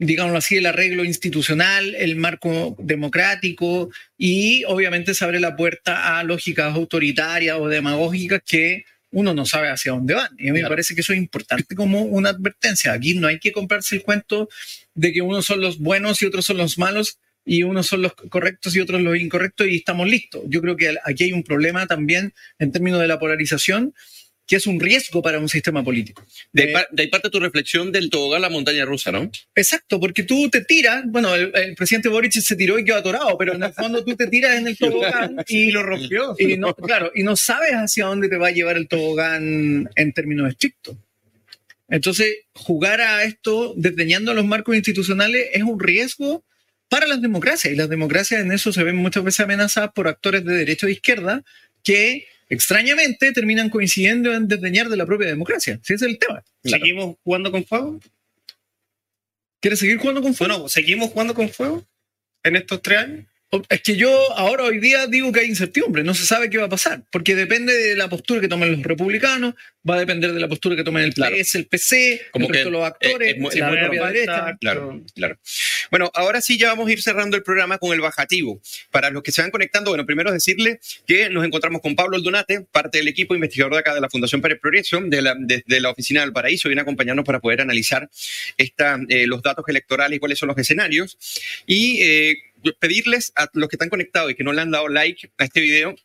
digámoslo 0.00 0.38
así, 0.38 0.56
el 0.56 0.66
arreglo 0.66 1.04
institucional, 1.04 1.94
el 1.94 2.16
marco 2.16 2.74
democrático 2.80 3.90
y 4.18 4.64
obviamente 4.64 5.14
se 5.14 5.24
abre 5.24 5.38
la 5.38 5.54
puerta 5.54 6.18
a 6.18 6.24
lógicas 6.24 6.74
autoritarias 6.74 7.58
o 7.60 7.68
demagógicas 7.68 8.40
que 8.44 8.86
uno 9.12 9.34
no 9.34 9.46
sabe 9.46 9.68
hacia 9.68 9.92
dónde 9.92 10.14
van. 10.14 10.34
Y 10.36 10.48
a 10.48 10.52
mí 10.52 10.62
me 10.62 10.68
parece 10.68 10.96
que 10.96 11.02
eso 11.02 11.12
es 11.12 11.18
importante 11.20 11.76
como 11.76 12.02
una 12.02 12.30
advertencia. 12.30 12.92
Aquí 12.92 13.14
no 13.14 13.28
hay 13.28 13.38
que 13.38 13.52
comprarse 13.52 13.94
el 13.94 14.02
cuento 14.02 14.48
de 14.94 15.12
que 15.12 15.22
unos 15.22 15.46
son 15.46 15.60
los 15.60 15.78
buenos 15.78 16.20
y 16.22 16.26
otros 16.26 16.44
son 16.44 16.56
los 16.56 16.76
malos 16.76 17.20
y 17.50 17.64
unos 17.64 17.88
son 17.88 18.02
los 18.02 18.12
correctos 18.14 18.76
y 18.76 18.80
otros 18.80 19.02
los 19.02 19.18
incorrectos 19.18 19.66
y 19.66 19.78
estamos 19.78 20.08
listos. 20.08 20.40
Yo 20.46 20.60
creo 20.60 20.76
que 20.76 20.94
aquí 21.04 21.24
hay 21.24 21.32
un 21.32 21.42
problema 21.42 21.84
también 21.88 22.32
en 22.60 22.70
términos 22.70 23.00
de 23.00 23.08
la 23.08 23.18
polarización 23.18 23.92
que 24.46 24.54
es 24.54 24.68
un 24.68 24.78
riesgo 24.78 25.20
para 25.20 25.40
un 25.40 25.48
sistema 25.48 25.82
político. 25.82 26.24
De, 26.52 26.72
ahí 26.96 27.08
parte 27.08 27.28
tu 27.28 27.40
reflexión 27.40 27.90
del 27.90 28.08
tobogán 28.08 28.42
la 28.42 28.50
montaña 28.50 28.84
rusa, 28.84 29.10
¿no? 29.10 29.28
Exacto, 29.56 29.98
porque 29.98 30.22
tú 30.22 30.48
te 30.48 30.64
tiras, 30.64 31.02
bueno, 31.06 31.34
el, 31.34 31.74
presidente 31.74 32.08
Boric 32.08 32.30
se 32.34 32.54
tiró 32.54 32.78
y 32.78 32.84
quedó 32.84 32.98
atorado, 32.98 33.36
pero 33.36 33.54
en 33.54 33.64
el 33.64 33.72
fondo 33.72 34.04
tú 34.04 34.14
te 34.14 34.28
tiras 34.28 34.56
en 34.56 34.68
el 34.68 34.78
tobogán 34.78 35.38
y, 35.48 35.70
lo 35.72 35.82
rompió. 35.82 36.36
Y 36.38 36.56
no, 36.56 36.72
claro, 36.72 37.10
y 37.16 37.24
no 37.24 37.34
sabes 37.34 37.72
hacia 37.72 38.06
dónde 38.06 38.28
te 38.28 38.36
va 38.36 38.48
a 38.48 38.52
llevar 38.52 38.76
el 38.76 38.86
tobogán 38.86 39.90
en 39.96 40.12
términos 40.12 40.50
estrictos. 40.50 40.96
Entonces, 41.88 42.32
jugar 42.54 43.00
a 43.00 43.24
esto 43.24 43.74
desdeñando 43.76 44.34
los 44.34 44.46
marcos 44.46 44.76
institucionales 44.76 45.48
es 45.52 45.64
un 45.64 45.80
riesgo 45.80 46.44
para 46.90 47.06
las 47.06 47.22
democracias, 47.22 47.72
y 47.72 47.76
las 47.76 47.88
democracias 47.88 48.42
en 48.42 48.50
eso 48.50 48.72
se 48.72 48.82
ven 48.82 48.96
muchas 48.96 49.22
veces 49.22 49.40
amenazadas 49.40 49.92
por 49.94 50.08
actores 50.08 50.44
de 50.44 50.52
derecha 50.52 50.86
o 50.86 50.88
de 50.88 50.94
izquierda 50.94 51.42
que 51.84 52.26
extrañamente 52.48 53.32
terminan 53.32 53.70
coincidiendo 53.70 54.34
en 54.34 54.48
desdeñar 54.48 54.88
de 54.88 54.96
la 54.96 55.06
propia 55.06 55.28
democracia. 55.28 55.78
ese 55.82 55.94
es 55.94 56.02
el 56.02 56.18
tema. 56.18 56.42
¿Seguimos 56.64 57.16
jugando 57.22 57.52
con 57.52 57.64
fuego? 57.64 58.00
¿Quieres 59.60 59.78
seguir 59.78 59.98
jugando 59.98 60.20
con 60.20 60.34
fuego? 60.34 60.54
Bueno, 60.54 60.68
¿seguimos 60.68 61.10
jugando 61.10 61.32
con 61.32 61.48
fuego 61.48 61.86
en 62.42 62.56
estos 62.56 62.82
tres 62.82 62.98
años? 62.98 63.26
Es 63.68 63.82
que 63.82 63.96
yo 63.96 64.10
ahora 64.36 64.62
hoy 64.62 64.78
día 64.78 65.08
digo 65.08 65.32
que 65.32 65.40
hay 65.40 65.48
incertidumbre, 65.48 66.04
no 66.04 66.14
se 66.14 66.24
sabe 66.24 66.48
qué 66.50 66.58
va 66.58 66.66
a 66.66 66.68
pasar, 66.68 67.02
porque 67.10 67.34
depende 67.34 67.76
de 67.76 67.96
la 67.96 68.08
postura 68.08 68.40
que 68.40 68.46
tomen 68.46 68.70
los 68.70 68.82
republicanos, 68.82 69.54
va 69.88 69.96
a 69.96 69.98
depender 69.98 70.32
de 70.32 70.38
la 70.38 70.48
postura 70.48 70.76
que 70.76 70.84
tomen 70.84 71.02
el 71.02 71.12
PS, 71.12 71.56
el 71.56 71.66
PC, 71.66 72.20
Como 72.30 72.48
el 72.48 72.70
los 72.70 72.84
actores, 72.84 73.36
la 73.56 74.06
derecha. 74.06 74.56
Claro, 74.60 75.02
claro. 75.16 75.38
Bueno, 75.90 76.10
ahora 76.14 76.40
sí 76.40 76.58
ya 76.58 76.68
vamos 76.68 76.88
a 76.88 76.92
ir 76.92 77.02
cerrando 77.02 77.36
el 77.36 77.42
programa 77.42 77.78
con 77.78 77.92
el 77.92 78.00
bajativo. 78.00 78.60
Para 78.92 79.10
los 79.10 79.22
que 79.24 79.32
se 79.32 79.42
van 79.42 79.50
conectando, 79.50 79.90
bueno, 79.90 80.06
primero 80.06 80.30
decirle 80.30 80.78
que 81.06 81.28
nos 81.28 81.44
encontramos 81.44 81.80
con 81.80 81.96
Pablo 81.96 82.16
Aldonate, 82.16 82.66
parte 82.70 82.98
del 82.98 83.08
equipo 83.08 83.34
investigador 83.34 83.72
de 83.72 83.80
acá 83.80 83.94
de 83.94 84.00
la 84.00 84.08
Fundación 84.08 84.40
Pérez 84.40 84.60
Progreso, 84.60 85.00
de 85.00 85.22
la, 85.22 85.34
de, 85.36 85.80
la 85.80 85.90
Oficina 85.90 86.20
del 86.20 86.32
Paraíso, 86.32 86.68
viene 86.68 86.82
a 86.82 86.82
acompañarnos 86.82 87.24
para 87.24 87.40
poder 87.40 87.62
analizar 87.62 88.08
esta, 88.56 89.00
eh, 89.08 89.26
los 89.26 89.42
datos 89.42 89.64
electorales 89.66 90.16
y 90.16 90.20
cuáles 90.20 90.38
son 90.38 90.48
los 90.48 90.58
escenarios. 90.58 91.18
Y 91.66 92.02
eh, 92.02 92.36
pedirles 92.78 93.32
a 93.36 93.48
los 93.54 93.68
que 93.68 93.76
están 93.76 93.88
conectados 93.88 94.30
y 94.30 94.34
que 94.34 94.44
no 94.44 94.52
le 94.52 94.60
han 94.60 94.70
dado 94.70 94.88
like 94.88 95.30
a 95.38 95.44
este 95.44 95.60
video 95.60 95.96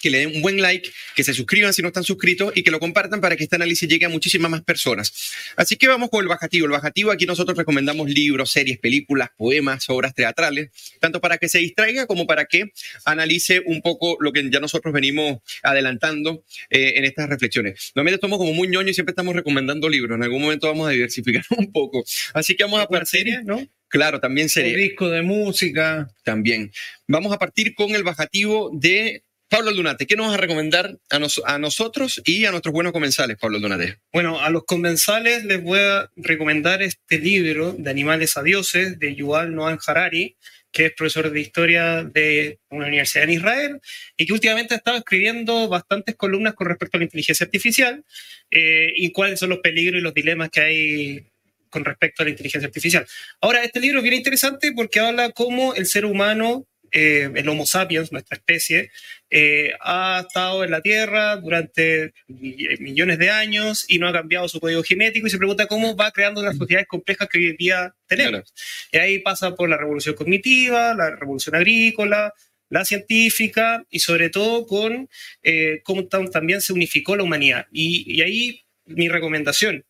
que 0.00 0.10
le 0.10 0.18
den 0.18 0.36
un 0.36 0.42
buen 0.42 0.60
like, 0.60 0.90
que 1.14 1.24
se 1.24 1.34
suscriban 1.34 1.72
si 1.72 1.82
no 1.82 1.88
están 1.88 2.04
suscritos 2.04 2.52
y 2.54 2.62
que 2.62 2.70
lo 2.70 2.80
compartan 2.80 3.20
para 3.20 3.36
que 3.36 3.44
este 3.44 3.56
análisis 3.56 3.88
llegue 3.88 4.06
a 4.06 4.08
muchísimas 4.08 4.50
más 4.50 4.62
personas. 4.62 5.12
Así 5.56 5.76
que 5.76 5.88
vamos 5.88 6.10
con 6.10 6.22
el 6.22 6.28
bajativo. 6.28 6.66
El 6.66 6.72
bajativo 6.72 7.10
aquí 7.10 7.26
nosotros 7.26 7.56
recomendamos 7.56 8.08
libros, 8.08 8.50
series, 8.50 8.78
películas, 8.78 9.30
poemas, 9.36 9.88
obras 9.88 10.14
teatrales, 10.14 10.70
tanto 11.00 11.20
para 11.20 11.38
que 11.38 11.48
se 11.48 11.58
distraiga 11.58 12.06
como 12.06 12.26
para 12.26 12.46
que 12.46 12.72
analice 13.04 13.62
un 13.66 13.82
poco 13.82 14.16
lo 14.20 14.32
que 14.32 14.48
ya 14.50 14.60
nosotros 14.60 14.92
venimos 14.92 15.38
adelantando 15.62 16.44
eh, 16.70 16.94
en 16.96 17.04
estas 17.04 17.28
reflexiones. 17.28 17.92
Normalmente 17.94 18.16
estamos 18.16 18.38
como 18.38 18.52
muy 18.52 18.68
ñoño 18.68 18.90
y 18.90 18.94
siempre 18.94 19.12
estamos 19.12 19.34
recomendando 19.34 19.88
libros. 19.88 20.16
En 20.16 20.22
algún 20.22 20.42
momento 20.42 20.66
vamos 20.66 20.88
a 20.88 20.92
diversificar 20.92 21.44
un 21.56 21.72
poco. 21.72 22.04
Así 22.34 22.56
que 22.56 22.64
vamos 22.64 22.80
a 22.80 22.86
partir, 22.86 23.42
¿no? 23.44 23.66
Claro, 23.92 24.20
también 24.20 24.48
sería. 24.48 24.74
disco 24.74 25.10
de 25.10 25.20
música. 25.20 26.08
También. 26.24 26.72
Vamos 27.06 27.30
a 27.30 27.38
partir 27.38 27.74
con 27.74 27.94
el 27.94 28.02
bajativo 28.02 28.70
de 28.72 29.22
Pablo 29.50 29.68
Aldunate. 29.68 30.06
¿Qué 30.06 30.16
nos 30.16 30.28
vas 30.28 30.38
a 30.38 30.40
recomendar 30.40 30.96
a, 31.10 31.58
nosotros 31.58 32.22
y 32.24 32.46
a 32.46 32.50
nuestros 32.52 32.72
buenos 32.72 32.94
comensales, 32.94 33.36
Pablo 33.36 33.58
Aldunate? 33.58 33.98
Bueno, 34.10 34.40
a 34.40 34.48
los 34.48 34.64
comensales 34.64 35.44
les 35.44 35.62
voy 35.62 35.80
a 35.80 36.10
recomendar 36.16 36.80
este 36.80 37.18
libro 37.18 37.74
de 37.74 37.90
Animales 37.90 38.38
a 38.38 38.42
Dioses 38.42 38.98
de 38.98 39.14
Yuval 39.14 39.54
Noam 39.54 39.78
Harari, 39.86 40.36
que 40.70 40.86
es 40.86 40.92
profesor 40.94 41.30
de 41.30 41.38
historia 41.38 42.02
de 42.02 42.60
una 42.70 42.86
universidad 42.86 43.24
en 43.24 43.30
Israel 43.30 43.80
y 44.16 44.24
que 44.24 44.32
últimamente 44.32 44.72
ha 44.72 44.78
estado 44.78 44.96
escribiendo 44.96 45.68
bastantes 45.68 46.16
columnas 46.16 46.54
con 46.54 46.66
respecto 46.66 46.96
a 46.96 47.00
la 47.00 47.04
inteligencia 47.04 47.44
artificial 47.44 48.06
eh, 48.50 48.90
y 48.96 49.12
cuáles 49.12 49.38
son 49.38 49.50
los 49.50 49.58
peligros 49.58 50.00
y 50.00 50.02
los 50.02 50.14
dilemas 50.14 50.48
que 50.48 50.60
hay 50.62 51.31
con 51.72 51.84
respecto 51.84 52.22
a 52.22 52.26
la 52.26 52.30
inteligencia 52.30 52.68
artificial. 52.68 53.06
Ahora, 53.40 53.64
este 53.64 53.80
libro 53.80 53.98
es 53.98 54.02
bien 54.04 54.14
interesante 54.14 54.72
porque 54.72 55.00
habla 55.00 55.30
cómo 55.30 55.74
el 55.74 55.86
ser 55.86 56.04
humano, 56.04 56.66
eh, 56.92 57.30
el 57.34 57.48
Homo 57.48 57.64
sapiens, 57.64 58.12
nuestra 58.12 58.36
especie, 58.36 58.90
eh, 59.30 59.72
ha 59.80 60.24
estado 60.26 60.62
en 60.62 60.70
la 60.70 60.82
Tierra 60.82 61.36
durante 61.36 62.12
millones 62.28 63.18
de 63.18 63.30
años 63.30 63.86
y 63.88 63.98
no 63.98 64.06
ha 64.06 64.12
cambiado 64.12 64.46
su 64.46 64.60
código 64.60 64.82
genético 64.82 65.26
y 65.26 65.30
se 65.30 65.38
pregunta 65.38 65.66
cómo 65.66 65.96
va 65.96 66.12
creando 66.12 66.42
las 66.42 66.58
sociedades 66.58 66.86
complejas 66.86 67.28
que 67.28 67.38
hoy 67.38 67.46
en 67.46 67.56
día 67.56 67.94
tenemos. 68.06 68.52
Y 68.92 68.98
ahí 68.98 69.18
pasa 69.20 69.54
por 69.54 69.70
la 69.70 69.78
revolución 69.78 70.14
cognitiva, 70.14 70.94
la 70.94 71.16
revolución 71.16 71.56
agrícola, 71.56 72.34
la 72.68 72.84
científica 72.84 73.84
y 73.88 74.00
sobre 74.00 74.28
todo 74.28 74.66
con 74.66 75.08
eh, 75.42 75.80
cómo 75.84 76.06
también 76.06 76.60
se 76.60 76.74
unificó 76.74 77.16
la 77.16 77.22
humanidad. 77.22 77.66
y 77.72 78.20
ahí 78.20 78.62
mi 78.84 79.08
recomendación, 79.08 79.84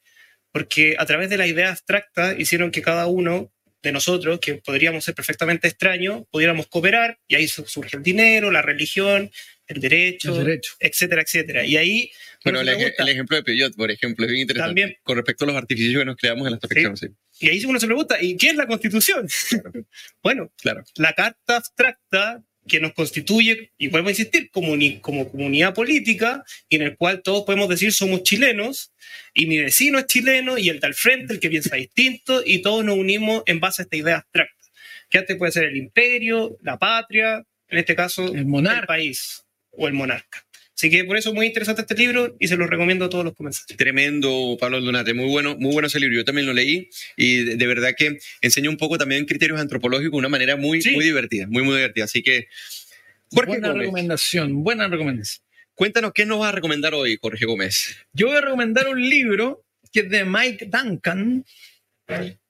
porque 0.52 0.94
a 0.98 1.06
través 1.06 1.30
de 1.30 1.38
la 1.38 1.46
idea 1.46 1.70
abstracta 1.70 2.34
hicieron 2.38 2.70
que 2.70 2.82
cada 2.82 3.06
uno 3.06 3.52
de 3.82 3.92
nosotros, 3.92 4.38
que 4.38 4.54
podríamos 4.54 5.04
ser 5.04 5.14
perfectamente 5.14 5.66
extraños, 5.66 6.22
pudiéramos 6.30 6.68
cooperar, 6.68 7.18
y 7.26 7.34
ahí 7.34 7.48
surge 7.48 7.96
el 7.96 8.02
dinero, 8.02 8.50
la 8.50 8.62
religión, 8.62 9.30
el 9.66 9.80
derecho, 9.80 10.40
etcétera, 10.78 11.22
etcétera. 11.22 11.64
Y 11.64 11.76
ahí... 11.76 12.10
Bueno, 12.44 12.60
el, 12.60 12.68
ejemplo 12.68 13.36
de 13.36 13.42
Peugeot, 13.42 13.74
por 13.74 13.90
ejemplo, 13.90 14.24
es 14.24 14.30
bien 14.30 14.42
interesante. 14.42 14.68
También, 14.68 14.96
con 15.02 15.16
respecto 15.16 15.44
a 15.44 15.48
los 15.48 15.56
artificios 15.56 16.00
que 16.00 16.04
nos 16.04 16.16
creamos 16.16 16.46
en 16.46 16.52
las 16.52 16.60
perfección. 16.60 17.16
Y 17.40 17.48
ahí 17.48 17.64
uno 17.64 17.80
se 17.80 17.86
pregunta, 17.86 18.22
¿y 18.22 18.36
qué 18.36 18.50
es 18.50 18.56
la 18.56 18.66
Constitución? 18.66 19.26
bueno, 20.22 20.52
claro. 20.60 20.84
la 20.96 21.12
carta 21.14 21.56
abstracta 21.56 22.44
que 22.66 22.80
nos 22.80 22.92
constituye, 22.92 23.72
y 23.76 23.88
vuelvo 23.88 24.08
a 24.08 24.12
insistir, 24.12 24.50
como, 24.50 24.74
como 25.00 25.28
comunidad 25.30 25.74
política, 25.74 26.44
y 26.68 26.76
en 26.76 26.82
el 26.82 26.96
cual 26.96 27.22
todos 27.22 27.44
podemos 27.44 27.68
decir 27.68 27.92
somos 27.92 28.22
chilenos, 28.22 28.92
y 29.34 29.46
mi 29.46 29.58
vecino 29.58 29.98
es 29.98 30.06
chileno, 30.06 30.58
y 30.58 30.68
el 30.68 30.80
del 30.80 30.94
frente, 30.94 31.34
el 31.34 31.40
que 31.40 31.50
piensa 31.50 31.76
distinto, 31.76 32.42
y 32.44 32.62
todos 32.62 32.84
nos 32.84 32.96
unimos 32.96 33.42
en 33.46 33.60
base 33.60 33.82
a 33.82 33.84
esta 33.84 33.96
idea 33.96 34.16
abstracta, 34.18 34.64
que 35.10 35.18
antes 35.18 35.36
puede 35.36 35.52
ser 35.52 35.64
el 35.64 35.76
imperio, 35.76 36.56
la 36.62 36.78
patria, 36.78 37.44
en 37.68 37.78
este 37.78 37.96
caso 37.96 38.32
el, 38.32 38.46
monarca. 38.46 38.80
el 38.80 38.86
país 38.86 39.44
o 39.70 39.88
el 39.88 39.94
monarca. 39.94 40.44
Así 40.82 40.90
que 40.90 41.04
por 41.04 41.16
eso 41.16 41.28
es 41.28 41.36
muy 41.36 41.46
interesante 41.46 41.82
este 41.82 41.94
libro 41.94 42.34
y 42.40 42.48
se 42.48 42.56
lo 42.56 42.66
recomiendo 42.66 43.04
a 43.04 43.08
todos 43.08 43.24
los 43.24 43.36
comensales. 43.36 43.76
Tremendo, 43.76 44.56
Pablo 44.58 44.80
Donate, 44.80 45.14
muy 45.14 45.28
bueno, 45.28 45.56
muy 45.56 45.72
bueno 45.72 45.86
ese 45.86 46.00
libro. 46.00 46.16
Yo 46.16 46.24
también 46.24 46.44
lo 46.44 46.52
leí 46.52 46.90
y 47.16 47.54
de, 47.54 47.66
verdad 47.68 47.94
que 47.96 48.18
enseña 48.40 48.68
un 48.68 48.76
poco 48.76 48.98
también 48.98 49.24
criterios 49.24 49.60
antropológicos 49.60 50.10
de 50.10 50.18
una 50.18 50.28
manera 50.28 50.56
muy, 50.56 50.82
muy 50.92 51.04
divertida, 51.04 51.46
muy, 51.46 51.62
muy 51.62 51.76
divertida. 51.76 52.06
Así 52.06 52.24
que. 52.24 52.48
buena 53.30 53.72
recomendación, 53.72 54.64
buena 54.64 54.88
recomendación. 54.88 55.46
Cuéntanos 55.76 56.10
qué 56.12 56.26
nos 56.26 56.40
vas 56.40 56.48
a 56.48 56.56
recomendar 56.56 56.94
hoy, 56.94 57.16
Jorge 57.22 57.46
Gómez. 57.46 57.96
Yo 58.12 58.26
voy 58.26 58.38
a 58.38 58.40
recomendar 58.40 58.88
un 58.88 59.08
libro 59.08 59.64
que 59.92 60.00
es 60.00 60.10
de 60.10 60.24
Mike 60.24 60.66
Duncan, 60.66 61.44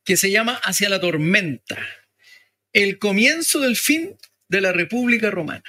que 0.03 0.17
se 0.17 0.31
llama 0.31 0.59
Hacia 0.65 0.89
la 0.89 1.03
tormenta. 1.03 1.87
El 2.73 2.99
comienzo 2.99 3.61
del 3.61 3.77
fin 3.77 4.17
de 4.49 4.63
la 4.63 4.73
República 4.73 5.31
Romana. 5.31 5.63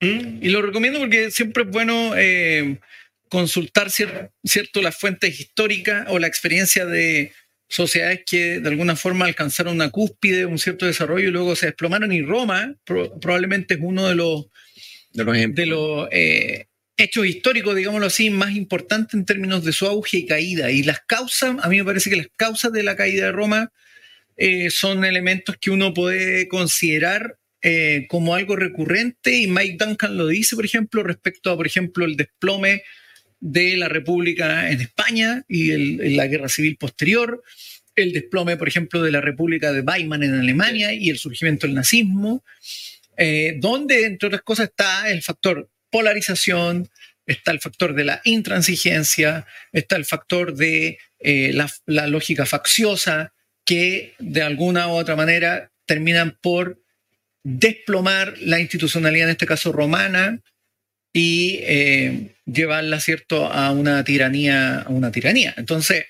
Y 0.00 0.48
lo 0.48 0.62
recomiendo 0.62 0.98
porque 0.98 1.30
siempre 1.30 1.64
es 1.64 1.68
bueno 1.68 2.12
eh, 2.16 2.78
consultar 3.28 3.90
cierto 3.90 4.80
las 4.80 4.96
fuentes 4.96 5.38
históricas 5.38 6.06
o 6.08 6.18
la 6.18 6.26
experiencia 6.26 6.86
de 6.86 7.32
sociedades 7.68 8.22
que 8.26 8.60
de 8.60 8.68
alguna 8.68 8.96
forma 8.96 9.26
alcanzaron 9.26 9.74
una 9.74 9.90
cúspide, 9.90 10.46
un 10.46 10.58
cierto 10.58 10.86
desarrollo 10.86 11.28
y 11.28 11.32
luego 11.32 11.54
se 11.54 11.66
desplomaron. 11.66 12.12
Y 12.12 12.22
Roma 12.22 12.74
probablemente 12.84 13.74
es 13.74 13.80
uno 13.82 14.08
de 14.08 14.14
los, 14.14 14.46
de 15.12 15.66
los, 15.66 16.08
eh, 16.10 16.66
hechos 16.96 17.26
históricos, 17.26 17.76
digámoslo 17.76 18.06
así, 18.06 18.30
más 18.30 18.52
importantes 18.52 19.14
en 19.14 19.24
términos 19.24 19.64
de 19.64 19.72
su 19.72 19.86
auge 19.86 20.18
y 20.18 20.26
caída. 20.26 20.70
Y 20.70 20.82
las 20.82 21.00
causas, 21.00 21.56
a 21.62 21.68
mí 21.68 21.78
me 21.78 21.84
parece 21.84 22.10
que 22.10 22.16
las 22.16 22.28
causas 22.36 22.72
de 22.72 22.82
la 22.82 22.96
caída 22.96 23.26
de 23.26 23.32
Roma 23.32 23.72
eh, 24.36 24.70
son 24.70 25.04
elementos 25.04 25.56
que 25.60 25.70
uno 25.70 25.94
puede 25.94 26.48
considerar 26.48 27.36
eh, 27.62 28.06
como 28.08 28.34
algo 28.34 28.56
recurrente 28.56 29.36
y 29.36 29.46
Mike 29.46 29.76
Duncan 29.84 30.16
lo 30.16 30.26
dice, 30.26 30.56
por 30.56 30.64
ejemplo, 30.64 31.02
respecto 31.02 31.50
a, 31.50 31.56
por 31.56 31.66
ejemplo, 31.66 32.04
el 32.04 32.16
desplome 32.16 32.82
de 33.40 33.76
la 33.76 33.88
República 33.88 34.70
en 34.70 34.80
España 34.80 35.44
y 35.48 35.70
el- 35.70 36.16
la 36.16 36.26
guerra 36.26 36.48
civil 36.48 36.76
posterior, 36.76 37.42
el 37.96 38.12
desplome, 38.12 38.56
por 38.56 38.68
ejemplo, 38.68 39.02
de 39.02 39.10
la 39.10 39.20
República 39.20 39.72
de 39.72 39.80
Weimar 39.80 40.22
en 40.24 40.34
Alemania 40.34 40.92
y 40.94 41.10
el 41.10 41.18
surgimiento 41.18 41.66
del 41.66 41.74
nazismo, 41.74 42.44
eh, 43.16 43.56
donde, 43.58 44.06
entre 44.06 44.28
otras 44.28 44.42
cosas, 44.42 44.68
está 44.68 45.10
el 45.10 45.22
factor 45.22 45.68
polarización, 45.90 46.88
está 47.26 47.50
el 47.52 47.60
factor 47.60 47.94
de 47.94 48.04
la 48.04 48.20
intransigencia, 48.24 49.46
está 49.72 49.96
el 49.96 50.04
factor 50.04 50.54
de 50.54 50.98
eh, 51.18 51.50
la, 51.52 51.70
la 51.86 52.06
lógica 52.06 52.46
facciosa, 52.46 53.32
que 53.64 54.14
de 54.18 54.42
alguna 54.42 54.88
u 54.88 54.92
otra 54.92 55.16
manera 55.16 55.70
terminan 55.86 56.38
por 56.40 56.79
desplomar 57.42 58.34
la 58.40 58.60
institucionalidad, 58.60 59.28
en 59.28 59.32
este 59.32 59.46
caso 59.46 59.72
romana, 59.72 60.40
y 61.12 61.58
eh, 61.62 62.36
llevarla, 62.46 63.00
¿cierto?, 63.00 63.46
a 63.46 63.72
una 63.72 64.04
tiranía, 64.04 64.80
a 64.82 64.88
una 64.90 65.10
tiranía. 65.10 65.54
Entonces, 65.56 66.06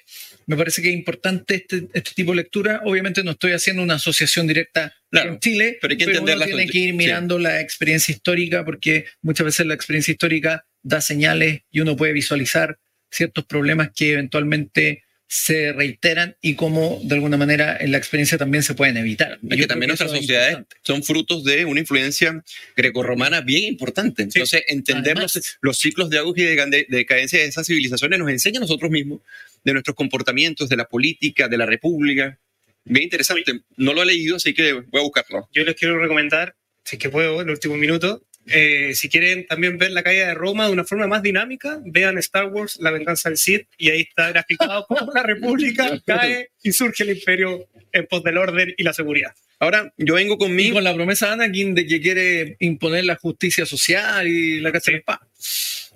me 0.46 0.56
parece 0.56 0.82
que 0.82 0.88
es 0.88 0.94
importante 0.94 1.54
este, 1.54 1.88
este 1.94 2.10
tipo 2.14 2.32
de 2.32 2.38
lectura. 2.38 2.82
Obviamente 2.84 3.22
no 3.22 3.30
estoy 3.30 3.52
haciendo 3.52 3.82
una 3.82 3.94
asociación 3.94 4.46
directa 4.46 4.92
Claro, 5.10 5.30
con 5.30 5.40
Chile, 5.40 5.78
pero 5.80 5.92
hay 5.92 5.98
que 5.98 6.04
uno 6.04 6.12
entenderla 6.12 6.46
tiene 6.46 6.66
que 6.66 6.78
ir 6.78 6.90
sí. 6.90 6.92
mirando 6.92 7.38
la 7.38 7.60
experiencia 7.60 8.12
histórica 8.12 8.64
porque 8.64 9.06
muchas 9.22 9.44
veces 9.44 9.66
la 9.66 9.74
experiencia 9.74 10.12
histórica 10.12 10.66
da 10.82 11.00
señales 11.00 11.62
y 11.70 11.80
uno 11.80 11.96
puede 11.96 12.12
visualizar 12.12 12.78
ciertos 13.10 13.44
problemas 13.44 13.90
que 13.94 14.12
eventualmente 14.12 15.04
se 15.32 15.72
reiteran 15.72 16.36
y 16.42 16.56
cómo 16.56 17.00
de 17.04 17.14
alguna 17.14 17.36
manera 17.36 17.76
en 17.78 17.92
la 17.92 17.98
experiencia 17.98 18.36
también 18.36 18.64
se 18.64 18.74
pueden 18.74 18.96
evitar. 18.96 19.34
Es 19.34 19.38
Yo 19.42 19.56
que 19.58 19.66
también 19.68 19.92
eso 19.92 20.02
nuestras 20.02 20.12
es 20.12 20.26
sociedades 20.26 20.66
son 20.82 21.04
frutos 21.04 21.44
de 21.44 21.64
una 21.64 21.78
influencia 21.78 22.42
grecorromana 22.76 23.40
bien 23.40 23.62
importante. 23.62 24.24
Entonces, 24.24 24.64
entender 24.66 25.16
los, 25.16 25.36
Además. 25.36 25.58
los 25.60 25.78
ciclos 25.78 26.10
de 26.10 26.18
auge 26.18 26.42
y 26.42 26.56
de 26.56 26.86
decadencia 26.88 27.38
de 27.38 27.44
esas 27.44 27.64
civilizaciones 27.64 28.18
nos 28.18 28.28
enseña 28.28 28.58
a 28.58 28.62
nosotros 28.62 28.90
mismos 28.90 29.20
de 29.62 29.72
nuestros 29.72 29.94
comportamientos, 29.94 30.68
de 30.68 30.76
la 30.76 30.86
política, 30.86 31.46
de 31.46 31.58
la 31.58 31.66
república. 31.66 32.36
Bien 32.84 33.04
interesante. 33.04 33.60
No 33.76 33.94
lo 33.94 34.02
he 34.02 34.06
leído, 34.06 34.34
así 34.34 34.52
que 34.52 34.72
voy 34.72 35.00
a 35.00 35.04
buscarlo. 35.04 35.48
Yo 35.52 35.62
les 35.62 35.76
quiero 35.76 35.96
recomendar, 36.00 36.56
si 36.84 36.96
es 36.96 37.02
que 37.02 37.08
puedo, 37.08 37.40
en 37.40 37.46
el 37.46 37.52
último 37.52 37.76
minuto, 37.76 38.26
eh, 38.50 38.94
si 38.94 39.08
quieren 39.08 39.46
también 39.46 39.78
ver 39.78 39.90
la 39.92 40.02
caída 40.02 40.28
de 40.28 40.34
Roma 40.34 40.66
de 40.66 40.72
una 40.72 40.84
forma 40.84 41.06
más 41.06 41.22
dinámica, 41.22 41.80
vean 41.84 42.18
Star 42.18 42.46
Wars, 42.46 42.78
La 42.80 42.90
venganza 42.90 43.28
del 43.28 43.38
Sith, 43.38 43.66
y 43.78 43.90
ahí 43.90 44.02
está 44.02 44.30
graficado 44.30 44.86
cómo 44.86 45.12
la 45.12 45.22
República 45.22 46.00
cae 46.06 46.50
y 46.62 46.72
surge 46.72 47.04
el 47.04 47.10
imperio 47.10 47.68
en 47.92 48.06
pos 48.06 48.22
del 48.22 48.38
orden 48.38 48.74
y 48.76 48.82
la 48.82 48.92
seguridad. 48.92 49.34
Ahora, 49.58 49.92
yo 49.98 50.14
vengo 50.14 50.38
conmigo. 50.38 50.74
con 50.74 50.84
la 50.84 50.94
promesa 50.94 51.26
de 51.26 51.32
Anakin 51.32 51.74
de 51.74 51.86
que 51.86 52.00
quiere 52.00 52.56
imponer 52.60 53.04
la 53.04 53.16
justicia 53.16 53.66
social 53.66 54.26
y 54.26 54.60
la 54.60 54.72
casa 54.72 54.90
de 54.90 54.92
la 54.92 54.98
espada. 54.98 55.28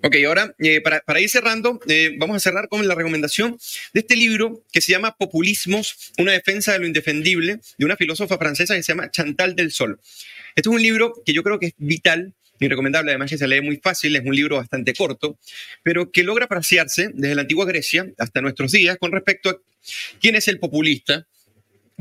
Ok, 0.02 0.16
ahora, 0.26 0.54
eh, 0.58 0.82
para, 0.82 1.00
para 1.00 1.18
ir 1.20 1.30
cerrando, 1.30 1.80
eh, 1.88 2.14
vamos 2.18 2.36
a 2.36 2.40
cerrar 2.40 2.68
con 2.68 2.86
la 2.86 2.94
recomendación 2.94 3.58
de 3.94 4.00
este 4.00 4.16
libro 4.16 4.62
que 4.70 4.82
se 4.82 4.92
llama 4.92 5.16
Populismos, 5.16 6.12
una 6.18 6.32
defensa 6.32 6.72
de 6.72 6.80
lo 6.80 6.86
indefendible, 6.86 7.60
de 7.78 7.84
una 7.86 7.96
filósofa 7.96 8.36
francesa 8.36 8.74
que 8.74 8.82
se 8.82 8.92
llama 8.92 9.10
Chantal 9.10 9.56
del 9.56 9.72
Sol. 9.72 9.98
Este 10.54 10.68
es 10.68 10.74
un 10.74 10.82
libro 10.82 11.14
que 11.24 11.32
yo 11.32 11.42
creo 11.42 11.58
que 11.58 11.68
es 11.68 11.74
vital 11.78 12.34
y 12.60 12.68
recomendable, 12.68 13.10
además 13.10 13.30
que 13.30 13.38
se 13.38 13.48
lee 13.48 13.60
muy 13.60 13.76
fácil, 13.76 14.14
es 14.16 14.22
un 14.24 14.34
libro 14.34 14.56
bastante 14.56 14.94
corto, 14.94 15.38
pero 15.82 16.10
que 16.10 16.22
logra 16.22 16.46
apreciarse 16.46 17.10
desde 17.12 17.34
la 17.34 17.42
antigua 17.42 17.66
Grecia 17.66 18.06
hasta 18.18 18.40
nuestros 18.40 18.72
días 18.72 18.96
con 18.98 19.12
respecto 19.12 19.50
a 19.50 19.58
quién 20.20 20.36
es 20.36 20.48
el 20.48 20.58
populista, 20.58 21.26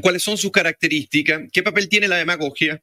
cuáles 0.01 0.23
son 0.23 0.37
sus 0.37 0.51
características, 0.51 1.43
qué 1.51 1.63
papel 1.63 1.87
tiene 1.89 2.07
la 2.07 2.17
demagogia. 2.17 2.81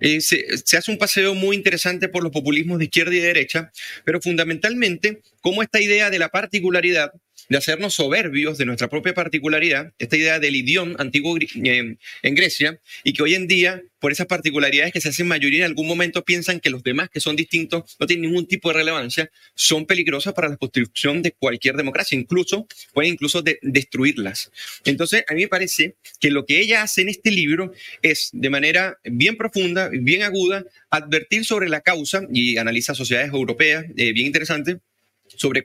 Eh, 0.00 0.20
se, 0.20 0.58
se 0.58 0.76
hace 0.76 0.90
un 0.90 0.98
paseo 0.98 1.34
muy 1.34 1.56
interesante 1.56 2.08
por 2.08 2.22
los 2.22 2.32
populismos 2.32 2.78
de 2.78 2.84
izquierda 2.86 3.14
y 3.14 3.20
de 3.20 3.26
derecha, 3.26 3.72
pero 4.04 4.20
fundamentalmente 4.20 5.20
cómo 5.40 5.62
esta 5.62 5.80
idea 5.80 6.10
de 6.10 6.18
la 6.18 6.28
particularidad, 6.28 7.12
de 7.48 7.56
hacernos 7.56 7.94
soberbios 7.94 8.58
de 8.58 8.66
nuestra 8.66 8.88
propia 8.88 9.14
particularidad, 9.14 9.92
esta 9.98 10.16
idea 10.16 10.38
del 10.38 10.56
idioma 10.56 10.96
antiguo 10.98 11.36
eh, 11.38 11.96
en 12.22 12.34
Grecia, 12.34 12.80
y 13.04 13.12
que 13.12 13.22
hoy 13.22 13.34
en 13.34 13.46
día, 13.46 13.82
por 13.98 14.12
esas 14.12 14.26
particularidades 14.26 14.92
que 14.92 15.00
se 15.00 15.08
hacen 15.08 15.26
mayoría, 15.26 15.60
en 15.60 15.64
algún 15.64 15.86
momento 15.86 16.24
piensan 16.24 16.60
que 16.60 16.70
los 16.70 16.82
demás 16.82 17.08
que 17.10 17.20
son 17.20 17.36
distintos 17.36 17.96
no 17.98 18.06
tienen 18.06 18.30
ningún 18.30 18.46
tipo 18.46 18.68
de 18.68 18.74
relevancia, 18.74 19.30
son 19.54 19.86
peligrosas 19.86 20.34
para 20.34 20.48
la 20.48 20.56
construcción 20.56 21.22
de 21.22 21.32
cualquier 21.32 21.76
democracia, 21.76 22.18
incluso 22.18 22.66
pueden 22.92 23.12
incluso 23.14 23.42
de- 23.42 23.58
destruirlas. 23.62 24.50
Entonces, 24.84 25.24
a 25.28 25.34
mí 25.34 25.42
me 25.42 25.48
parece 25.48 25.96
que 26.20 26.30
lo 26.30 26.44
que 26.46 26.60
ella 26.60 26.82
hace 26.82 27.02
en 27.02 27.08
este 27.08 27.30
libro 27.30 27.72
es, 28.02 28.30
de 28.32 28.50
manera 28.50 28.98
bien 29.04 29.36
profunda, 29.36 29.88
bien 29.88 30.22
aguda, 30.22 30.64
advertir 30.90 31.44
sobre 31.44 31.68
la 31.68 31.80
causa 31.80 32.22
y 32.32 32.58
analiza 32.58 32.94
sociedades 32.94 33.32
europeas, 33.32 33.84
eh, 33.96 34.12
bien 34.12 34.26
interesante, 34.26 34.78
sobre 35.38 35.64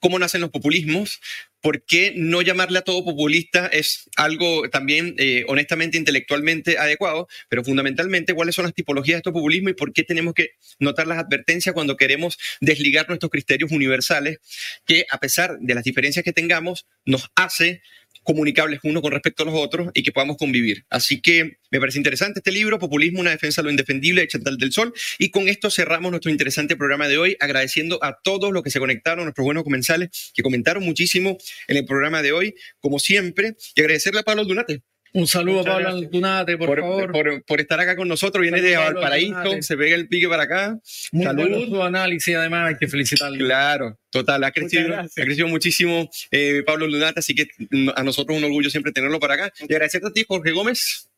cómo 0.00 0.18
nacen 0.18 0.40
los 0.40 0.50
populismos, 0.50 1.20
por 1.60 1.84
qué 1.84 2.12
no 2.16 2.42
llamarle 2.42 2.78
a 2.78 2.82
todo 2.82 3.04
populista 3.04 3.68
es 3.68 4.10
algo 4.16 4.68
también, 4.68 5.14
eh, 5.18 5.44
honestamente, 5.46 5.96
intelectualmente 5.96 6.76
adecuado, 6.76 7.28
pero 7.48 7.62
fundamentalmente 7.62 8.34
cuáles 8.34 8.56
son 8.56 8.64
las 8.64 8.74
tipologías 8.74 9.14
de 9.14 9.18
estos 9.18 9.32
populismos 9.32 9.70
y 9.70 9.74
por 9.74 9.92
qué 9.92 10.02
tenemos 10.02 10.34
que 10.34 10.50
notar 10.80 11.06
las 11.06 11.18
advertencias 11.18 11.72
cuando 11.72 11.96
queremos 11.96 12.36
desligar 12.60 13.08
nuestros 13.08 13.30
criterios 13.30 13.70
universales, 13.70 14.38
que 14.84 15.06
a 15.08 15.18
pesar 15.18 15.56
de 15.60 15.74
las 15.74 15.84
diferencias 15.84 16.24
que 16.24 16.32
tengamos, 16.32 16.86
nos 17.06 17.30
hace 17.36 17.80
comunicables 18.22 18.80
uno 18.82 19.02
con 19.02 19.12
respecto 19.12 19.42
a 19.42 19.46
los 19.46 19.54
otros 19.54 19.90
y 19.94 20.02
que 20.02 20.12
podamos 20.12 20.36
convivir. 20.36 20.84
Así 20.90 21.20
que 21.20 21.58
me 21.70 21.80
parece 21.80 21.98
interesante 21.98 22.40
este 22.40 22.52
libro, 22.52 22.78
Populismo, 22.78 23.20
una 23.20 23.30
defensa 23.30 23.62
de 23.62 23.64
lo 23.64 23.70
indefendible 23.70 24.22
de 24.22 24.28
Chantal 24.28 24.58
del 24.58 24.72
Sol. 24.72 24.92
Y 25.18 25.30
con 25.30 25.48
esto 25.48 25.70
cerramos 25.70 26.10
nuestro 26.10 26.30
interesante 26.30 26.76
programa 26.76 27.08
de 27.08 27.18
hoy, 27.18 27.36
agradeciendo 27.40 27.98
a 28.02 28.18
todos 28.22 28.52
los 28.52 28.62
que 28.62 28.70
se 28.70 28.78
conectaron, 28.78 29.24
nuestros 29.24 29.44
buenos 29.44 29.64
comensales, 29.64 30.32
que 30.34 30.42
comentaron 30.42 30.84
muchísimo 30.84 31.38
en 31.68 31.76
el 31.76 31.84
programa 31.84 32.22
de 32.22 32.32
hoy, 32.32 32.54
como 32.78 32.98
siempre, 32.98 33.56
y 33.74 33.80
agradecerle 33.80 34.20
a 34.20 34.22
Pablo 34.22 34.44
Dunate 34.44 34.82
Un 35.14 35.26
saludo 35.26 35.58
Muchas 35.58 35.74
a 35.74 35.76
Pablo. 35.76 35.88
Aldunate, 35.90 36.56
por, 36.56 36.66
por, 36.68 36.80
favor. 36.80 37.12
por- 37.12 37.44
por 37.44 37.60
estar 37.60 37.78
acá 37.78 37.96
con 37.96 38.08
nosotros. 38.08 38.40
Viene 38.40 38.62
de 38.62 38.72
Saludos, 38.72 38.94
Valparaíso, 38.94 39.60
se 39.62 39.76
pega 39.76 39.94
el 39.94 40.08
pique 40.08 40.26
para 40.28 40.44
acá. 40.44 40.78
Muy 41.12 41.24
Salud. 41.24 41.48
bueno 41.50 41.66
su 41.66 41.82
análisis, 41.82 42.34
además, 42.34 42.68
hay 42.70 42.76
que 42.78 42.88
felicitarle. 42.88 43.38
Claro, 43.38 43.98
total, 44.10 44.42
ha 44.44 44.50
crecido, 44.52 44.96
ha 44.96 45.06
crecido 45.14 45.48
muchísimo 45.48 46.08
eh, 46.30 46.62
Pablo 46.64 46.86
Lunata, 46.86 47.20
así 47.20 47.34
que 47.34 47.48
a 47.94 48.02
nosotros 48.02 48.38
un 48.38 48.44
orgullo 48.44 48.70
siempre 48.70 48.90
tenerlo 48.92 49.20
para 49.20 49.34
acá. 49.34 49.52
Y 49.60 49.64
agradecerte 49.74 50.08
a 50.08 50.12
ti, 50.12 50.24
Jorge 50.26 50.50
Gómez, 50.52 51.10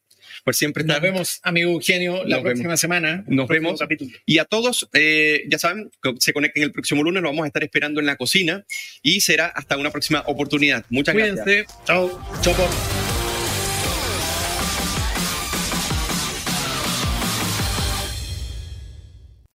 por 0.44 0.56
siempre 0.56 0.82
Nos 0.82 0.96
estar. 0.96 1.10
vemos, 1.12 1.38
amigo 1.44 1.70
Eugenio, 1.70 2.24
la 2.24 2.36
Nos 2.36 2.42
próxima 2.42 2.68
vemos. 2.70 2.80
semana. 2.80 3.24
Nos 3.28 3.46
vemos. 3.46 3.78
capítulo. 3.78 4.10
Y 4.26 4.38
a 4.38 4.44
todos, 4.44 4.88
eh, 4.92 5.44
ya 5.48 5.58
saben, 5.60 5.92
que 6.02 6.14
se 6.18 6.32
conecten 6.32 6.64
el 6.64 6.72
próximo 6.72 7.04
lunes, 7.04 7.22
lo 7.22 7.28
vamos 7.28 7.44
a 7.44 7.46
estar 7.46 7.62
esperando 7.62 8.00
en 8.00 8.06
la 8.06 8.16
cocina 8.16 8.64
y 9.02 9.20
será 9.20 9.46
hasta 9.46 9.76
una 9.76 9.90
próxima 9.92 10.24
oportunidad. 10.26 10.84
Muchas 10.90 11.14
gracias. 11.14 11.44
Cuídense. 11.44 11.66
Chao. 11.86 12.20
Chau, 12.42 12.54
por- 12.56 13.03